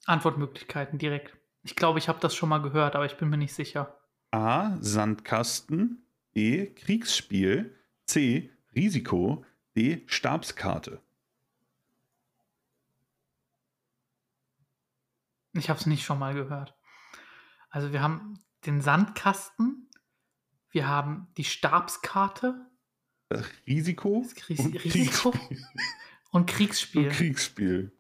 Antwortmöglichkeiten 0.05 0.97
direkt. 0.97 1.37
Ich 1.61 1.75
glaube, 1.75 1.99
ich 1.99 2.09
habe 2.09 2.19
das 2.19 2.35
schon 2.35 2.49
mal 2.49 2.61
gehört, 2.61 2.95
aber 2.95 3.05
ich 3.05 3.17
bin 3.17 3.29
mir 3.29 3.37
nicht 3.37 3.53
sicher. 3.53 3.99
A. 4.31 4.77
Sandkasten. 4.81 6.05
B. 6.33 6.73
Kriegsspiel. 6.73 7.77
C. 8.05 8.49
Risiko. 8.75 9.45
D. 9.75 10.03
Stabskarte. 10.07 11.01
Ich 15.53 15.69
habe 15.69 15.79
es 15.79 15.85
nicht 15.85 16.03
schon 16.03 16.19
mal 16.19 16.33
gehört. 16.33 16.75
Also 17.69 17.91
wir 17.91 18.01
haben 18.01 18.39
den 18.65 18.81
Sandkasten, 18.81 19.82
wir 20.73 20.87
haben 20.87 21.27
die 21.37 21.43
Stabskarte, 21.43 22.69
Das 23.29 23.45
Risiko 23.67 24.23
das 24.23 24.59
und 24.59 24.75
Risiko 24.83 25.31
Kriegsspiel. 25.31 25.65
und 26.31 26.45
Kriegsspiel. 26.49 27.07
Und 27.07 27.13
Kriegsspiel. 27.13 27.99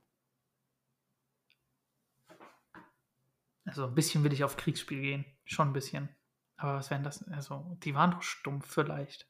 Also 3.65 3.85
ein 3.85 3.95
bisschen 3.95 4.23
will 4.23 4.33
ich 4.33 4.43
auf 4.43 4.57
Kriegsspiel 4.57 5.01
gehen. 5.01 5.25
Schon 5.45 5.69
ein 5.69 5.73
bisschen. 5.73 6.09
Aber 6.57 6.75
was 6.75 6.89
wären 6.89 7.03
das? 7.03 7.23
Also, 7.29 7.77
die 7.83 7.95
waren 7.95 8.11
doch 8.11 8.21
stumpf 8.21 8.67
vielleicht. 8.67 9.29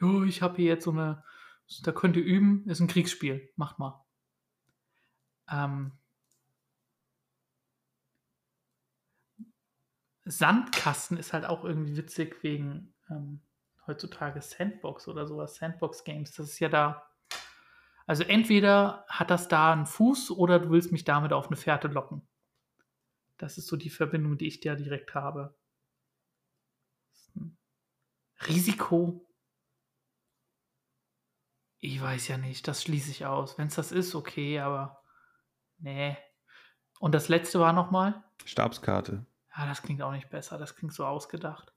Jo, 0.00 0.22
ich 0.24 0.42
habe 0.42 0.56
hier 0.56 0.66
jetzt 0.66 0.84
so 0.84 0.92
eine. 0.92 1.24
Da 1.82 1.92
könnt 1.92 2.16
ihr 2.16 2.22
üben, 2.24 2.66
ist 2.68 2.80
ein 2.80 2.86
Kriegsspiel. 2.86 3.52
Macht 3.56 3.78
mal. 3.78 4.04
Ähm, 5.50 5.97
Sandkasten 10.30 11.16
ist 11.16 11.32
halt 11.32 11.44
auch 11.44 11.64
irgendwie 11.64 11.96
witzig 11.96 12.42
wegen 12.42 12.94
ähm, 13.10 13.40
heutzutage 13.86 14.40
Sandbox 14.40 15.08
oder 15.08 15.26
sowas, 15.26 15.56
Sandbox 15.56 16.04
Games. 16.04 16.32
Das 16.32 16.48
ist 16.48 16.58
ja 16.58 16.68
da. 16.68 17.10
Also 18.06 18.24
entweder 18.24 19.04
hat 19.08 19.30
das 19.30 19.48
da 19.48 19.72
einen 19.72 19.86
Fuß 19.86 20.30
oder 20.30 20.58
du 20.58 20.70
willst 20.70 20.92
mich 20.92 21.04
damit 21.04 21.32
auf 21.32 21.48
eine 21.48 21.56
Fährte 21.56 21.88
locken. 21.88 22.22
Das 23.36 23.58
ist 23.58 23.66
so 23.66 23.76
die 23.76 23.90
Verbindung, 23.90 24.36
die 24.38 24.46
ich 24.46 24.60
da 24.60 24.74
direkt 24.74 25.14
habe. 25.14 25.54
Risiko. 28.46 29.26
Ich 31.80 32.00
weiß 32.00 32.28
ja 32.28 32.38
nicht, 32.38 32.66
das 32.66 32.82
schließe 32.82 33.10
ich 33.10 33.26
aus. 33.26 33.58
Wenn 33.58 33.68
es 33.68 33.76
das 33.76 33.92
ist, 33.92 34.14
okay, 34.14 34.58
aber 34.58 35.02
nee. 35.78 36.16
Und 36.98 37.12
das 37.14 37.28
letzte 37.28 37.60
war 37.60 37.72
nochmal? 37.72 38.24
Stabskarte. 38.44 39.24
Ja, 39.58 39.66
das 39.66 39.82
klingt 39.82 40.00
auch 40.02 40.12
nicht 40.12 40.30
besser. 40.30 40.56
Das 40.56 40.76
klingt 40.76 40.94
so 40.94 41.04
ausgedacht. 41.04 41.72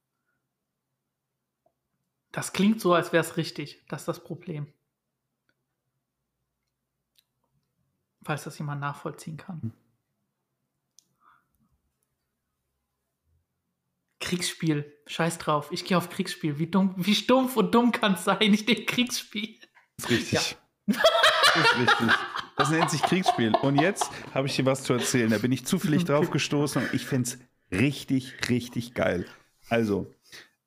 Das 2.32 2.54
klingt 2.54 2.80
so, 2.80 2.94
als 2.94 3.12
wäre 3.12 3.24
es 3.24 3.38
richtig. 3.38 3.84
Das 3.90 4.04
ist 4.04 4.08
das 4.08 4.24
Problem. 4.24 4.72
Falls 8.24 8.44
das 8.44 8.60
jemand 8.60 8.82
nachvollziehen 8.82 9.38
kann. 9.38 9.74
Kriegsspiel. 14.20 14.96
Scheiß 15.08 15.40
drauf. 15.40 15.72
Ich 15.72 15.84
gehe 15.84 15.98
auf 15.98 16.10
Kriegsspiel. 16.10 16.60
Wie, 16.60 16.68
dumm, 16.68 16.94
wie 16.98 17.16
stumpf 17.16 17.58
und 17.58 17.74
dumm 17.74 17.92
kann 17.92 18.14
es 18.14 18.24
sein? 18.26 18.38
Ich 18.54 18.68
nehme 18.68 18.86
Kriegsspiel. 18.86 19.60
Ist 19.98 20.10
richtig. 20.10 20.56
ist 20.86 21.78
richtig. 21.80 22.10
Das 22.58 22.70
nennt 22.70 22.92
sich 22.92 23.02
Kriegsspiel. 23.02 23.56
Und 23.56 23.82
jetzt 23.82 24.12
habe 24.36 24.48
ich 24.48 24.56
dir 24.56 24.68
was 24.68 24.84
zu 24.84 24.94
erzählen. 24.94 25.32
Da 25.32 25.40
bin 25.40 25.52
ich 25.52 25.66
zufällig 25.66 26.06
drauf 26.06 26.30
gestoßen 26.30 26.84
und 26.84 26.94
ich 26.94 27.08
finde 27.08 27.28
es 27.28 27.51
richtig, 27.72 28.50
richtig 28.50 28.94
geil. 28.94 29.26
Also, 29.70 30.14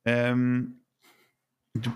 Ähm, 0.06 0.84
du, 1.72 1.90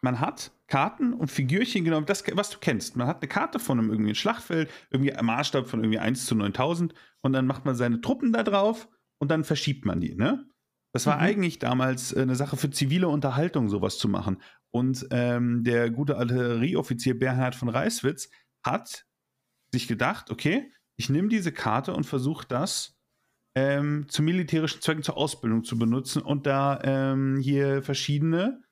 man 0.00 0.20
hat 0.20 0.52
Karten 0.68 1.12
und 1.12 1.30
Figürchen 1.30 1.84
genommen, 1.84 2.06
das, 2.06 2.22
was 2.34 2.50
du 2.50 2.58
kennst. 2.58 2.96
Man 2.96 3.08
hat 3.08 3.20
eine 3.20 3.28
Karte 3.28 3.58
von 3.58 3.78
einem 3.78 3.90
irgendwie 3.90 4.14
Schlachtfeld, 4.14 4.70
irgendwie 4.90 5.12
ein 5.12 5.24
Maßstab 5.24 5.66
von 5.66 5.80
irgendwie 5.80 5.98
1 5.98 6.26
zu 6.26 6.34
9000 6.34 6.94
und 7.22 7.32
dann 7.32 7.46
macht 7.46 7.64
man 7.64 7.74
seine 7.74 8.00
Truppen 8.00 8.32
da 8.32 8.42
drauf 8.42 8.88
und 9.18 9.30
dann 9.30 9.44
verschiebt 9.44 9.84
man 9.84 10.00
die, 10.00 10.14
ne? 10.14 10.44
Das 10.92 11.06
war 11.06 11.16
mhm. 11.16 11.22
eigentlich 11.22 11.58
damals 11.58 12.12
äh, 12.12 12.22
eine 12.22 12.34
Sache 12.34 12.56
für 12.56 12.70
zivile 12.70 13.08
Unterhaltung, 13.08 13.68
sowas 13.68 13.98
zu 13.98 14.08
machen. 14.08 14.40
Und 14.70 15.06
ähm, 15.10 15.62
der 15.64 15.90
gute 15.90 16.16
Artillerieoffizier 16.16 17.18
Bernhard 17.18 17.54
von 17.54 17.68
Reiswitz 17.68 18.30
hat 18.62 19.04
sich 19.70 19.86
gedacht, 19.86 20.30
okay, 20.30 20.72
ich 20.96 21.10
nehme 21.10 21.28
diese 21.28 21.52
Karte 21.52 21.94
und 21.94 22.04
versuche 22.04 22.46
das 22.48 22.97
ähm, 23.58 24.06
zu 24.08 24.22
militärischen 24.22 24.80
Zwecken 24.80 25.02
zur 25.02 25.16
Ausbildung 25.16 25.64
zu 25.64 25.76
benutzen 25.78 26.22
und 26.22 26.46
da 26.46 26.80
ähm, 26.84 27.38
hier 27.40 27.82
verschiedene 27.82 28.62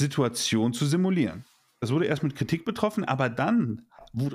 Situationen 0.00 0.72
zu 0.72 0.86
simulieren. 0.86 1.44
Das 1.80 1.92
wurde 1.92 2.06
erst 2.06 2.24
mit 2.24 2.34
Kritik 2.34 2.64
betroffen, 2.64 3.04
aber 3.04 3.28
dann 3.28 3.86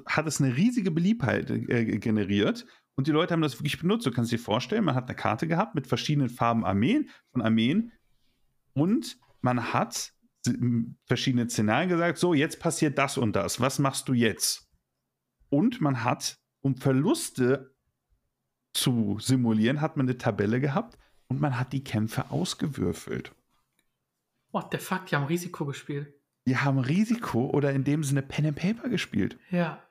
hat 0.05 0.27
es 0.27 0.39
eine 0.39 0.55
riesige 0.55 0.91
Beliebtheit 0.91 1.49
äh, 1.49 1.97
generiert 1.97 2.65
und 2.95 3.07
die 3.07 3.11
Leute 3.11 3.33
haben 3.33 3.41
das 3.41 3.59
wirklich 3.59 3.79
benutzt. 3.79 4.05
Du 4.05 4.11
kannst 4.11 4.31
dir 4.31 4.39
vorstellen, 4.39 4.85
man 4.85 4.95
hat 4.95 5.09
eine 5.09 5.15
Karte 5.15 5.47
gehabt 5.47 5.75
mit 5.75 5.87
verschiedenen 5.87 6.29
Farben 6.29 6.63
Armeen, 6.63 7.09
von 7.31 7.41
Armeen 7.41 7.91
und 8.73 9.17
man 9.41 9.73
hat 9.73 10.13
verschiedene 11.05 11.49
Szenarien 11.49 11.89
gesagt, 11.89 12.17
so, 12.17 12.33
jetzt 12.33 12.59
passiert 12.59 12.97
das 12.97 13.17
und 13.17 13.35
das, 13.35 13.59
was 13.59 13.79
machst 13.79 14.07
du 14.07 14.13
jetzt? 14.13 14.69
Und 15.49 15.81
man 15.81 16.03
hat, 16.03 16.37
um 16.61 16.77
Verluste 16.77 17.70
zu 18.73 19.17
simulieren, 19.19 19.81
hat 19.81 19.97
man 19.97 20.07
eine 20.07 20.17
Tabelle 20.17 20.59
gehabt 20.59 20.97
und 21.27 21.41
man 21.41 21.59
hat 21.59 21.73
die 21.73 21.83
Kämpfe 21.83 22.31
ausgewürfelt. 22.31 23.33
What 24.51 24.67
the 24.71 24.77
fuck, 24.77 25.05
die 25.05 25.15
haben 25.15 25.25
Risiko 25.25 25.65
gespielt. 25.65 26.13
Die 26.45 26.57
haben 26.57 26.79
Risiko 26.79 27.49
oder 27.49 27.71
in 27.71 27.83
dem 27.83 28.03
Sinne 28.03 28.21
Pen 28.21 28.47
and 28.47 28.55
Paper 28.55 28.89
gespielt. 28.89 29.37
Ja. 29.49 29.81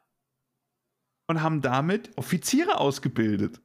Und 1.26 1.42
haben 1.42 1.62
damit 1.62 2.10
Offiziere 2.16 2.78
ausgebildet. 2.78 3.60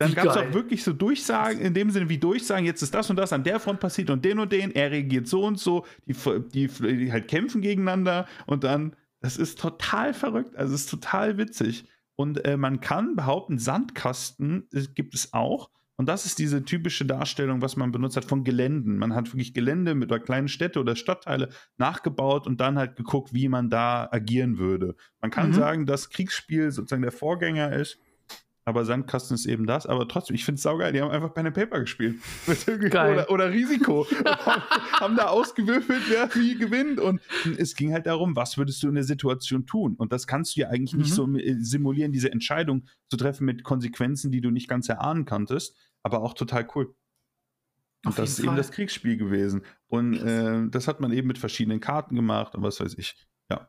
Dann 0.00 0.14
gab 0.14 0.26
es 0.26 0.36
auch 0.36 0.52
wirklich 0.54 0.82
so 0.82 0.94
Durchsagen, 0.94 1.60
in 1.60 1.74
dem 1.74 1.90
Sinne 1.90 2.08
wie 2.08 2.16
Durchsagen, 2.16 2.64
jetzt 2.64 2.80
ist 2.80 2.94
das 2.94 3.10
und 3.10 3.16
das 3.16 3.34
an 3.34 3.44
der 3.44 3.60
Front 3.60 3.80
passiert 3.80 4.08
und 4.08 4.24
den 4.24 4.38
und 4.38 4.50
den, 4.50 4.74
er 4.74 4.90
reagiert 4.90 5.28
so 5.28 5.44
und 5.44 5.58
so, 5.58 5.84
die, 6.06 6.14
die, 6.54 6.68
die 6.68 7.12
halt 7.12 7.28
kämpfen 7.28 7.60
gegeneinander 7.60 8.26
und 8.46 8.64
dann, 8.64 8.96
das 9.20 9.36
ist 9.36 9.58
total 9.58 10.14
verrückt, 10.14 10.56
also 10.56 10.74
es 10.74 10.82
ist 10.82 10.90
total 10.90 11.36
witzig. 11.36 11.84
Und 12.20 12.44
äh, 12.44 12.58
man 12.58 12.80
kann 12.80 13.16
behaupten, 13.16 13.58
Sandkasten 13.58 14.68
äh, 14.74 14.82
gibt 14.94 15.14
es 15.14 15.32
auch. 15.32 15.70
Und 15.96 16.06
das 16.06 16.26
ist 16.26 16.38
diese 16.38 16.66
typische 16.66 17.06
Darstellung, 17.06 17.62
was 17.62 17.76
man 17.76 17.92
benutzt 17.92 18.18
hat 18.18 18.26
von 18.26 18.44
Geländen. 18.44 18.98
Man 18.98 19.14
hat 19.14 19.28
wirklich 19.28 19.54
Gelände 19.54 19.94
mit 19.94 20.12
oder 20.12 20.20
kleinen 20.20 20.48
Städte 20.48 20.80
oder 20.80 20.96
Stadtteile 20.96 21.48
nachgebaut 21.78 22.46
und 22.46 22.60
dann 22.60 22.76
halt 22.76 22.96
geguckt, 22.96 23.32
wie 23.32 23.48
man 23.48 23.70
da 23.70 24.06
agieren 24.10 24.58
würde. 24.58 24.96
Man 25.22 25.30
kann 25.30 25.48
mhm. 25.48 25.54
sagen, 25.54 25.86
dass 25.86 26.10
Kriegsspiel 26.10 26.70
sozusagen 26.70 27.00
der 27.00 27.10
Vorgänger 27.10 27.72
ist 27.72 27.98
aber 28.64 28.84
Sandkasten 28.84 29.34
ist 29.34 29.46
eben 29.46 29.66
das. 29.66 29.86
Aber 29.86 30.06
trotzdem, 30.06 30.34
ich 30.34 30.44
finde 30.44 30.56
es 30.56 30.62
saugeil. 30.62 30.92
Die 30.92 31.00
haben 31.00 31.10
einfach 31.10 31.32
Pen 31.32 31.46
and 31.46 31.54
Paper 31.56 31.80
gespielt. 31.80 32.16
oder, 32.66 33.30
oder, 33.30 33.50
Risiko. 33.50 34.06
haben, 35.00 35.16
da 35.16 35.28
ausgewürfelt, 35.28 36.02
wer 36.08 36.32
wie 36.34 36.56
gewinnt. 36.56 37.00
Und 37.00 37.20
es 37.56 37.74
ging 37.74 37.92
halt 37.92 38.06
darum, 38.06 38.36
was 38.36 38.58
würdest 38.58 38.82
du 38.82 38.88
in 38.88 38.94
der 38.94 39.04
Situation 39.04 39.66
tun? 39.66 39.94
Und 39.96 40.12
das 40.12 40.26
kannst 40.26 40.56
du 40.56 40.60
ja 40.60 40.68
eigentlich 40.68 40.92
mhm. 40.92 41.00
nicht 41.00 41.14
so 41.14 41.26
äh, 41.36 41.56
simulieren, 41.60 42.12
diese 42.12 42.30
Entscheidung 42.30 42.86
zu 43.08 43.16
treffen 43.16 43.46
mit 43.46 43.64
Konsequenzen, 43.64 44.30
die 44.30 44.40
du 44.40 44.50
nicht 44.50 44.68
ganz 44.68 44.88
erahnen 44.88 45.24
konntest. 45.24 45.76
Aber 46.02 46.20
auch 46.22 46.34
total 46.34 46.68
cool. 46.74 46.94
Und 48.04 48.18
das 48.18 48.30
ist 48.30 48.36
Fall. 48.36 48.46
eben 48.46 48.56
das 48.56 48.72
Kriegsspiel 48.72 49.16
gewesen. 49.16 49.64
Und 49.88 50.14
äh, 50.14 50.68
das 50.68 50.86
hat 50.86 51.00
man 51.00 51.12
eben 51.12 51.28
mit 51.28 51.38
verschiedenen 51.38 51.80
Karten 51.80 52.14
gemacht 52.14 52.54
und 52.54 52.62
was 52.62 52.80
weiß 52.80 52.96
ich. 52.98 53.26
Ja. 53.50 53.68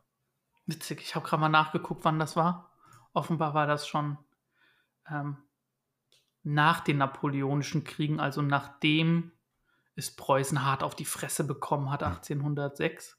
Witzig, 0.66 1.00
ich 1.00 1.14
habe 1.14 1.26
gerade 1.26 1.40
mal 1.40 1.48
nachgeguckt, 1.48 2.04
wann 2.04 2.18
das 2.18 2.36
war. 2.36 2.70
Offenbar 3.12 3.52
war 3.52 3.66
das 3.66 3.86
schon 3.86 4.16
ähm, 5.10 5.36
nach 6.42 6.80
den 6.80 6.98
Napoleonischen 6.98 7.84
Kriegen, 7.84 8.20
also 8.20 8.42
nachdem 8.42 9.32
es 9.94 10.10
Preußen 10.10 10.64
hart 10.64 10.82
auf 10.82 10.94
die 10.94 11.04
Fresse 11.04 11.44
bekommen 11.44 11.90
hat, 11.90 12.02
1806. 12.02 13.18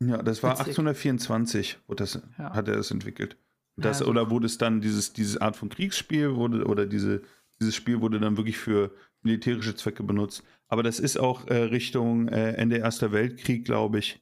Ja, 0.00 0.22
das 0.22 0.42
war 0.42 0.50
1824, 0.52 1.78
wo 1.86 1.94
das, 1.94 2.20
ja. 2.38 2.52
hat 2.52 2.68
er 2.68 2.76
es 2.76 2.90
entwickelt. 2.90 3.36
Das, 3.76 4.00
ja, 4.00 4.06
also, 4.06 4.10
oder 4.10 4.30
wurde 4.30 4.46
es 4.46 4.58
dann 4.58 4.80
dieses, 4.80 5.12
diese 5.12 5.40
Art 5.40 5.56
von 5.56 5.68
Kriegsspiel 5.68 6.34
wurde, 6.34 6.64
oder 6.66 6.86
diese, 6.86 7.22
dieses 7.60 7.74
Spiel 7.74 8.00
wurde 8.00 8.20
dann 8.20 8.36
wirklich 8.36 8.58
für 8.58 8.92
militärische 9.22 9.74
Zwecke 9.74 10.02
benutzt. 10.02 10.44
Aber 10.68 10.82
das 10.82 11.00
ist 11.00 11.18
auch 11.18 11.46
äh, 11.46 11.54
Richtung 11.54 12.28
äh, 12.28 12.52
Ende 12.52 12.76
Erster 12.76 13.12
Weltkrieg, 13.12 13.64
glaube 13.64 13.98
ich, 13.98 14.20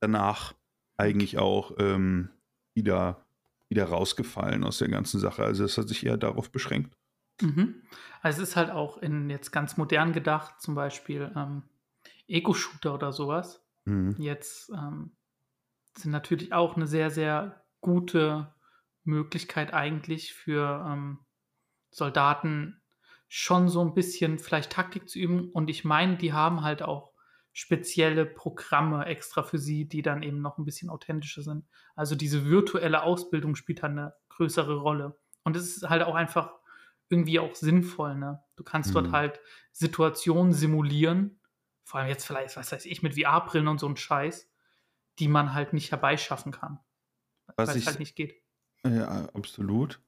danach 0.00 0.54
eigentlich 0.96 1.38
auch 1.38 1.72
ähm, 1.78 2.30
wieder 2.74 3.24
wieder 3.68 3.84
rausgefallen 3.84 4.64
aus 4.64 4.78
der 4.78 4.88
ganzen 4.88 5.20
Sache. 5.20 5.44
Also 5.44 5.64
es 5.64 5.76
hat 5.78 5.88
sich 5.88 6.04
eher 6.04 6.16
darauf 6.16 6.50
beschränkt. 6.50 6.96
Mhm. 7.40 7.82
Also 8.20 8.42
es 8.42 8.50
ist 8.50 8.56
halt 8.56 8.70
auch 8.70 8.98
in 8.98 9.30
jetzt 9.30 9.52
ganz 9.52 9.76
modern 9.76 10.12
gedacht, 10.12 10.60
zum 10.60 10.74
Beispiel 10.74 11.32
ähm, 11.36 11.62
Ego-Shooter 12.26 12.94
oder 12.94 13.12
sowas. 13.12 13.64
Mhm. 13.84 14.16
Jetzt 14.18 14.70
ähm, 14.70 15.16
sind 15.96 16.10
natürlich 16.10 16.52
auch 16.52 16.76
eine 16.76 16.86
sehr, 16.86 17.10
sehr 17.10 17.64
gute 17.80 18.54
Möglichkeit 19.04 19.72
eigentlich 19.72 20.34
für 20.34 20.84
ähm, 20.88 21.18
Soldaten 21.90 22.82
schon 23.28 23.68
so 23.68 23.82
ein 23.82 23.94
bisschen 23.94 24.38
vielleicht 24.38 24.72
Taktik 24.72 25.08
zu 25.08 25.18
üben. 25.18 25.50
Und 25.50 25.70
ich 25.70 25.84
meine, 25.84 26.16
die 26.16 26.32
haben 26.32 26.62
halt 26.62 26.82
auch 26.82 27.12
spezielle 27.52 28.24
Programme 28.26 29.04
extra 29.06 29.42
für 29.42 29.58
sie, 29.58 29.88
die 29.88 30.02
dann 30.02 30.22
eben 30.22 30.40
noch 30.40 30.58
ein 30.58 30.64
bisschen 30.64 30.90
authentischer 30.90 31.42
sind. 31.42 31.66
Also 31.96 32.14
diese 32.14 32.44
virtuelle 32.44 33.02
Ausbildung 33.02 33.56
spielt 33.56 33.82
halt 33.82 33.92
eine 33.92 34.14
größere 34.28 34.76
Rolle. 34.76 35.18
Und 35.42 35.56
es 35.56 35.76
ist 35.76 35.88
halt 35.88 36.02
auch 36.02 36.14
einfach 36.14 36.52
irgendwie 37.08 37.40
auch 37.40 37.54
sinnvoll. 37.54 38.14
Ne? 38.14 38.42
Du 38.56 38.64
kannst 38.64 38.90
mhm. 38.90 38.94
dort 38.94 39.12
halt 39.12 39.40
Situationen 39.72 40.52
simulieren, 40.52 41.40
vor 41.84 42.00
allem 42.00 42.08
jetzt 42.08 42.26
vielleicht, 42.26 42.56
was 42.56 42.70
weiß 42.70 42.84
ich, 42.84 43.02
mit 43.02 43.14
VR-Brillen 43.18 43.68
und 43.68 43.80
so 43.80 43.88
ein 43.88 43.96
Scheiß, 43.96 44.50
die 45.18 45.28
man 45.28 45.54
halt 45.54 45.72
nicht 45.72 45.90
herbeischaffen 45.90 46.52
kann. 46.52 46.78
Was 47.56 47.70
weil 47.70 47.78
es 47.78 47.86
halt 47.86 47.98
nicht 47.98 48.14
geht. 48.14 48.42
Ja, 48.84 49.28
absolut. 49.34 50.00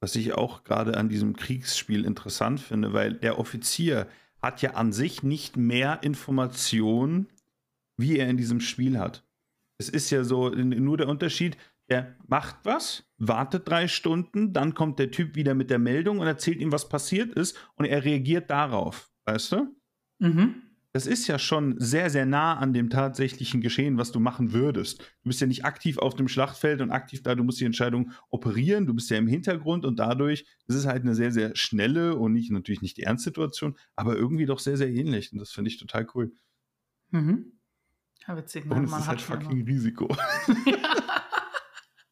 Was 0.00 0.16
ich 0.16 0.32
auch 0.32 0.64
gerade 0.64 0.96
an 0.96 1.08
diesem 1.08 1.36
Kriegsspiel 1.36 2.04
interessant 2.04 2.60
finde, 2.60 2.92
weil 2.92 3.14
der 3.14 3.38
Offizier, 3.38 4.08
hat 4.42 4.62
ja 4.62 4.72
an 4.72 4.92
sich 4.92 5.22
nicht 5.22 5.56
mehr 5.56 6.02
Informationen, 6.02 7.28
wie 7.96 8.18
er 8.18 8.28
in 8.28 8.36
diesem 8.36 8.60
Spiel 8.60 8.98
hat. 8.98 9.24
Es 9.78 9.88
ist 9.88 10.10
ja 10.10 10.24
so, 10.24 10.48
nur 10.50 10.96
der 10.96 11.08
Unterschied, 11.08 11.56
er 11.86 12.14
macht 12.26 12.56
was, 12.64 13.04
wartet 13.18 13.68
drei 13.68 13.88
Stunden, 13.88 14.52
dann 14.52 14.74
kommt 14.74 14.98
der 14.98 15.10
Typ 15.10 15.34
wieder 15.34 15.54
mit 15.54 15.70
der 15.70 15.78
Meldung 15.78 16.18
und 16.20 16.26
erzählt 16.26 16.60
ihm, 16.60 16.72
was 16.72 16.88
passiert 16.88 17.34
ist 17.34 17.56
und 17.74 17.86
er 17.86 18.04
reagiert 18.04 18.50
darauf. 18.50 19.10
Weißt 19.24 19.52
du? 19.52 19.76
Mhm 20.18 20.69
das 20.92 21.06
ist 21.06 21.28
ja 21.28 21.38
schon 21.38 21.78
sehr, 21.78 22.10
sehr 22.10 22.26
nah 22.26 22.56
an 22.56 22.72
dem 22.72 22.90
tatsächlichen 22.90 23.60
Geschehen, 23.60 23.96
was 23.96 24.10
du 24.10 24.18
machen 24.18 24.52
würdest. 24.52 25.00
Du 25.22 25.28
bist 25.28 25.40
ja 25.40 25.46
nicht 25.46 25.64
aktiv 25.64 25.98
auf 25.98 26.16
dem 26.16 26.26
Schlachtfeld 26.26 26.80
und 26.80 26.90
aktiv 26.90 27.22
da, 27.22 27.34
du 27.34 27.44
musst 27.44 27.60
die 27.60 27.64
Entscheidung 27.64 28.10
operieren, 28.28 28.86
du 28.86 28.94
bist 28.94 29.08
ja 29.10 29.16
im 29.16 29.28
Hintergrund 29.28 29.84
und 29.84 29.98
dadurch, 29.98 30.46
das 30.66 30.76
ist 30.76 30.86
halt 30.86 31.02
eine 31.02 31.14
sehr, 31.14 31.30
sehr 31.30 31.54
schnelle 31.54 32.16
und 32.16 32.32
nicht, 32.32 32.50
natürlich 32.50 32.82
nicht 32.82 32.96
die 32.96 33.04
Ernstsituation, 33.04 33.76
aber 33.94 34.16
irgendwie 34.16 34.46
doch 34.46 34.58
sehr, 34.58 34.76
sehr 34.76 34.88
ähnlich 34.88 35.32
und 35.32 35.38
das 35.38 35.52
finde 35.52 35.70
ich 35.70 35.78
total 35.78 36.06
cool. 36.14 36.32
Mhm. 37.10 37.52
Ja, 38.26 38.36
witzig. 38.36 38.66
Ne? 38.66 38.74
Und 38.74 38.84
es 38.84 38.92
ist 38.92 39.08
halt 39.08 39.20
fucking 39.20 39.64
Risiko. 39.64 40.08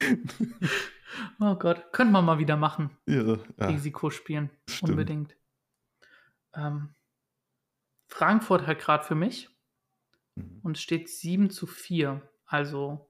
oh 1.40 1.54
Gott, 1.56 1.92
könnte 1.92 2.12
man 2.12 2.24
mal 2.24 2.38
wieder 2.38 2.56
machen. 2.56 2.90
Ja, 3.06 3.38
ja. 3.58 3.66
Risiko 3.66 4.10
spielen, 4.10 4.50
Stimmt. 4.68 4.90
unbedingt. 4.90 5.36
Ähm, 6.54 6.90
Frankfurt 8.08 8.66
hat 8.66 8.78
gerade 8.78 9.04
für 9.04 9.14
mich 9.14 9.48
mhm. 10.34 10.60
und 10.62 10.76
es 10.76 10.82
steht 10.82 11.08
7 11.08 11.50
zu 11.50 11.66
4. 11.66 12.28
Also 12.46 13.08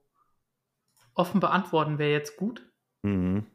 offen 1.13 1.39
beantworten 1.39 1.97
wäre 1.97 2.11
jetzt 2.11 2.37
gut. 2.37 2.69
Mhm. 3.01 3.47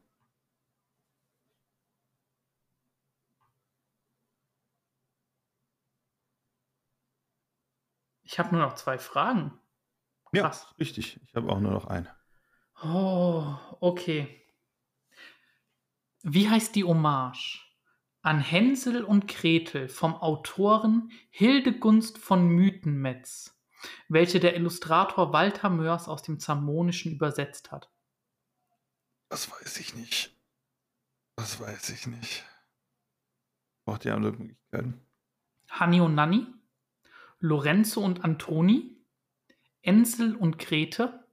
Ich 8.23 8.39
habe 8.39 8.57
nur 8.57 8.65
noch 8.65 8.75
zwei 8.75 8.99
Fragen. 8.99 9.53
Krass. 10.33 10.67
Ja, 10.71 10.75
richtig. 10.79 11.21
Ich 11.25 11.37
habe 11.37 11.49
auch 11.51 11.61
nur 11.61 11.71
noch 11.71 11.87
eine. 11.87 12.13
Oh, 12.83 13.55
okay. 13.81 14.43
Wie 16.23 16.49
heißt 16.49 16.75
die 16.75 16.85
Hommage? 16.85 17.64
An 18.25 18.41
Hänsel 18.41 19.05
und 19.05 19.29
Gretel 19.29 19.89
vom 19.89 20.15
Autoren 20.15 21.13
Hildegunst 21.31 22.17
von 22.17 22.49
Mythenmetz, 22.49 23.55
welche 24.09 24.41
der 24.41 24.57
Illustrator 24.57 25.33
Walter 25.35 25.69
Mörs 25.69 26.09
aus 26.09 26.23
dem 26.23 26.41
Zamonischen 26.41 27.13
übersetzt 27.13 27.71
hat? 27.71 27.93
Das 29.29 29.51
weiß 29.51 29.79
ich 29.79 29.95
nicht. 29.95 30.35
Das 31.37 31.61
weiß 31.61 31.91
ich 31.91 32.07
nicht. 32.07 32.45
Braucht 33.85 34.07
ihr 34.07 34.15
andere 34.15 34.33
Möglichkeiten? 34.33 35.07
Hanni 35.69 36.01
und 36.01 36.15
Nanni, 36.15 36.47
Lorenzo 37.41 38.01
und 38.01 38.25
Antoni, 38.25 39.05
Ensel 39.83 40.35
und 40.35 40.59
Grete, 40.59 41.29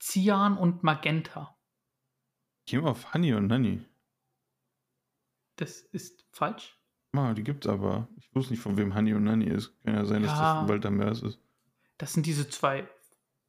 Cyan 0.00 0.56
und 0.56 0.82
Magenta. 0.82 1.58
Ich 2.64 2.70
gehe 2.70 2.80
mal 2.80 2.90
auf 2.90 3.12
Honey 3.12 3.34
und 3.34 3.48
Nanny. 3.48 3.84
Das 5.62 5.80
ist 5.80 6.24
falsch. 6.32 6.76
Ah, 7.12 7.34
die 7.34 7.44
gibt's 7.44 7.68
aber. 7.68 8.08
Ich 8.16 8.34
wusste 8.34 8.52
nicht, 8.52 8.62
von 8.62 8.76
wem 8.76 8.96
Honey 8.96 9.14
und 9.14 9.22
Nanny 9.22 9.44
ist. 9.46 9.72
Kann 9.84 9.94
ja 9.94 10.04
sein, 10.04 10.22
dass 10.22 10.32
das 10.32 10.40
Ja. 10.40 10.58
von 10.60 10.68
Walter 10.68 10.90
Mörs 10.90 11.22
ist. 11.22 11.38
Das 11.98 12.12
sind 12.14 12.26
diese 12.26 12.48
zwei 12.48 12.88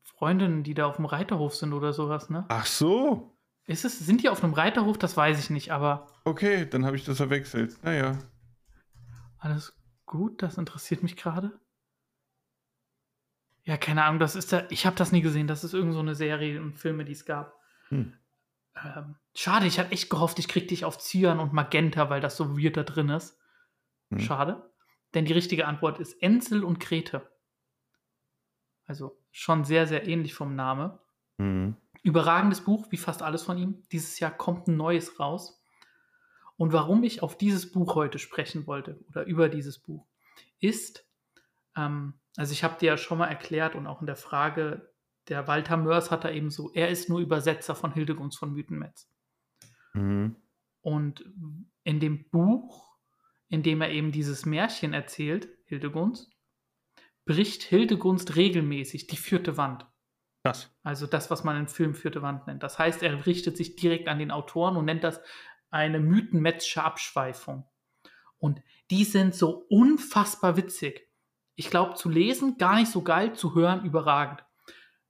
Freundinnen, 0.03 0.61
die 0.63 0.75
da 0.75 0.85
auf 0.85 0.97
dem 0.97 1.05
Reiterhof 1.05 1.55
sind 1.55 1.73
oder 1.73 1.91
sowas, 1.91 2.29
ne? 2.29 2.45
Ach 2.49 2.67
so. 2.67 3.35
Ist 3.65 3.83
es, 3.83 3.97
sind 3.97 4.21
die 4.21 4.29
auf 4.29 4.43
einem 4.43 4.53
Reiterhof? 4.53 4.99
Das 4.99 5.17
weiß 5.17 5.39
ich 5.39 5.49
nicht, 5.49 5.71
aber 5.71 6.05
Okay, 6.23 6.67
dann 6.69 6.85
habe 6.85 6.95
ich 6.97 7.03
das 7.03 7.17
verwechselt. 7.17 7.81
Naja. 7.83 8.19
alles 9.39 9.73
gut, 10.05 10.43
das 10.43 10.57
interessiert 10.59 11.01
mich 11.01 11.15
gerade. 11.17 11.59
Ja, 13.63 13.77
keine 13.77 14.03
Ahnung, 14.03 14.19
das 14.19 14.35
ist 14.35 14.51
da, 14.53 14.67
ich 14.69 14.85
habe 14.85 14.97
das 14.97 15.11
nie 15.11 15.21
gesehen. 15.21 15.47
Das 15.47 15.63
ist 15.63 15.73
irgend 15.73 15.93
so 15.93 15.99
eine 15.99 16.13
Serie 16.15 16.61
und 16.61 16.77
Filme, 16.77 17.05
die 17.05 17.13
es 17.13 17.25
gab. 17.25 17.57
Hm. 17.87 18.13
Ähm, 18.75 19.15
schade, 19.35 19.67
ich 19.67 19.79
hatte 19.79 19.91
echt 19.91 20.09
gehofft, 20.09 20.39
ich 20.39 20.47
krieg 20.47 20.67
dich 20.67 20.85
auf 20.85 20.97
Cyan 20.97 21.39
und 21.39 21.53
Magenta, 21.53 22.09
weil 22.09 22.21
das 22.21 22.37
so 22.37 22.57
weird 22.57 22.77
da 22.77 22.83
drin 22.83 23.09
ist. 23.09 23.39
Hm. 24.09 24.19
Schade. 24.19 24.69
Denn 25.13 25.25
die 25.25 25.33
richtige 25.33 25.67
Antwort 25.67 25.99
ist 25.99 26.21
Ensel 26.21 26.63
und 26.63 26.79
Grete. 26.79 27.29
Also 28.85 29.17
schon 29.31 29.63
sehr, 29.63 29.87
sehr 29.87 30.07
ähnlich 30.07 30.33
vom 30.33 30.55
Name. 30.55 30.99
Mhm. 31.37 31.77
Überragendes 32.01 32.61
Buch, 32.61 32.87
wie 32.89 32.97
fast 32.97 33.21
alles 33.21 33.43
von 33.43 33.57
ihm. 33.57 33.83
Dieses 33.91 34.19
Jahr 34.19 34.31
kommt 34.31 34.67
ein 34.67 34.75
neues 34.75 35.19
raus. 35.19 35.63
Und 36.57 36.73
warum 36.73 37.03
ich 37.03 37.23
auf 37.23 37.37
dieses 37.37 37.71
Buch 37.71 37.95
heute 37.95 38.19
sprechen 38.19 38.67
wollte 38.67 38.99
oder 39.07 39.23
über 39.23 39.49
dieses 39.49 39.79
Buch, 39.79 40.05
ist, 40.59 41.07
ähm, 41.75 42.13
also 42.35 42.51
ich 42.51 42.63
habe 42.63 42.77
dir 42.79 42.87
ja 42.87 42.97
schon 42.97 43.17
mal 43.17 43.27
erklärt 43.27 43.75
und 43.75 43.87
auch 43.87 44.01
in 44.01 44.07
der 44.07 44.15
Frage, 44.15 44.92
der 45.27 45.47
Walter 45.47 45.77
Mörs 45.77 46.11
hat 46.11 46.23
da 46.23 46.31
eben 46.31 46.49
so, 46.49 46.71
er 46.73 46.89
ist 46.89 47.09
nur 47.09 47.19
Übersetzer 47.19 47.75
von 47.75 47.93
Hildegunst 47.93 48.37
von 48.37 48.53
Mythenmetz. 48.53 49.09
Mhm. 49.93 50.35
Und 50.81 51.23
in 51.83 51.99
dem 51.99 52.29
Buch, 52.29 52.97
in 53.47 53.63
dem 53.63 53.81
er 53.81 53.91
eben 53.91 54.11
dieses 54.11 54.45
Märchen 54.45 54.93
erzählt, 54.93 55.47
Hildegunst, 55.65 56.31
bricht 57.25 57.63
Hildegunst 57.63 58.35
regelmäßig 58.35 59.07
die 59.07 59.17
vierte 59.17 59.55
Wand. 59.57 59.85
Krass. 60.43 60.75
Also 60.83 61.07
das, 61.07 61.31
was 61.31 61.45
man 61.45 61.55
im 61.55 61.67
Film 61.67 61.93
vierte 61.93 62.21
Wand 62.21 62.47
nennt. 62.47 62.63
Das 62.63 62.77
heißt, 62.77 63.01
er 63.01 63.25
richtet 63.25 63.55
sich 63.55 63.77
direkt 63.77 64.09
an 64.09 64.19
den 64.19 64.31
Autoren 64.31 64.75
und 64.75 64.85
nennt 64.85 65.03
das 65.03 65.21
eine 65.69 65.99
mythenmetzsche 65.99 66.83
Abschweifung. 66.83 67.65
Und 68.39 68.61
die 68.91 69.05
sind 69.05 69.33
so 69.33 69.65
unfassbar 69.69 70.57
witzig. 70.57 71.09
Ich 71.55 71.69
glaube, 71.69 71.93
zu 71.95 72.09
lesen 72.09 72.57
gar 72.57 72.75
nicht 72.75 72.91
so 72.91 73.01
geil, 73.01 73.33
zu 73.33 73.55
hören 73.55 73.85
überragend. 73.85 74.43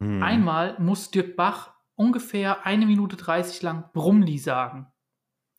Mhm. 0.04 0.24
Einmal 0.24 0.76
muss 0.80 1.12
Dirk 1.12 1.36
Bach 1.36 1.74
ungefähr 1.96 2.66
eine 2.66 2.86
Minute 2.86 3.16
30 3.16 3.62
lang 3.62 3.86
Brummli 3.94 4.38
sagen. 4.38 4.88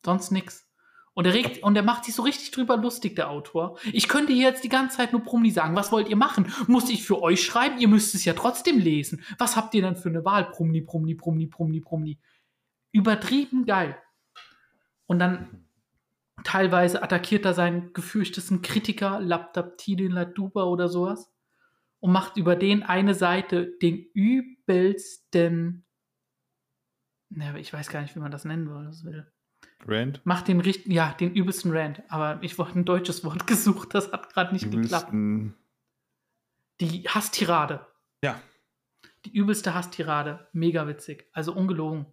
Sonst 0.03 0.31
nix. 0.31 0.69
Und 1.13 1.25
er, 1.25 1.33
regt, 1.33 1.63
und 1.63 1.75
er 1.75 1.83
macht 1.83 2.05
sich 2.05 2.13
so 2.13 2.21
richtig 2.21 2.51
drüber 2.51 2.77
lustig, 2.77 3.15
der 3.15 3.29
Autor. 3.29 3.79
Ich 3.91 4.07
könnte 4.07 4.33
hier 4.33 4.49
jetzt 4.49 4.63
die 4.63 4.69
ganze 4.69 4.97
Zeit 4.97 5.13
nur 5.13 5.21
Brummli 5.21 5.51
sagen. 5.51 5.75
Was 5.75 5.91
wollt 5.91 6.09
ihr 6.09 6.15
machen? 6.15 6.51
Muss 6.67 6.89
ich 6.89 7.03
für 7.03 7.21
euch 7.21 7.43
schreiben? 7.43 7.79
Ihr 7.79 7.87
müsst 7.87 8.13
es 8.13 8.25
ja 8.25 8.33
trotzdem 8.33 8.79
lesen. 8.79 9.23
Was 9.37 9.55
habt 9.55 9.73
ihr 9.73 9.81
denn 9.81 9.95
für 9.95 10.09
eine 10.09 10.25
Wahl? 10.25 10.45
Brummli, 10.45 10.81
Brummli, 10.81 11.15
Brummli, 11.15 11.47
Brummli, 11.47 11.79
Brummli. 11.79 12.19
Übertrieben 12.91 13.65
geil. 13.65 13.97
Und 15.07 15.19
dann 15.19 15.65
teilweise 16.43 17.01
attackiert 17.01 17.45
er 17.45 17.53
seinen 17.53 17.93
gefürchteten 17.93 18.61
Kritiker, 18.61 19.19
Laptaptidin 19.19 20.11
Laduba 20.11 20.63
oder 20.63 20.87
sowas, 20.87 21.31
und 22.05 22.11
macht 22.11 22.37
über 22.37 22.55
den 22.55 22.83
eine 22.83 23.15
Seite 23.15 23.65
den 23.81 23.97
übelsten, 24.13 25.83
na, 27.29 27.57
ich 27.57 27.73
weiß 27.73 27.89
gar 27.89 28.01
nicht, 28.03 28.15
wie 28.15 28.19
man 28.19 28.29
das 28.31 28.45
nennen 28.45 28.69
will. 28.69 29.25
Rand. 29.87 30.23
Macht 30.23 30.47
den 30.47 30.59
richten, 30.59 30.91
ja, 30.91 31.13
den 31.13 31.33
übelsten 31.33 31.75
Rant. 31.75 32.03
Aber 32.09 32.37
ich 32.43 32.59
wollte 32.59 32.77
ein 32.77 32.85
deutsches 32.85 33.23
Wort 33.23 33.47
gesucht, 33.47 33.95
das 33.95 34.11
hat 34.11 34.31
gerade 34.31 34.53
nicht 34.53 34.69
geklappt. 34.69 35.11
Übelsten- 35.13 35.53
Die 36.79 37.09
Hasstirade. 37.09 37.87
Ja. 38.23 38.39
Die 39.25 39.33
übelste 39.35 39.73
Hasstirade. 39.73 40.47
Mega 40.53 40.87
witzig. 40.87 41.27
Also 41.33 41.53
ungelogen. 41.55 42.05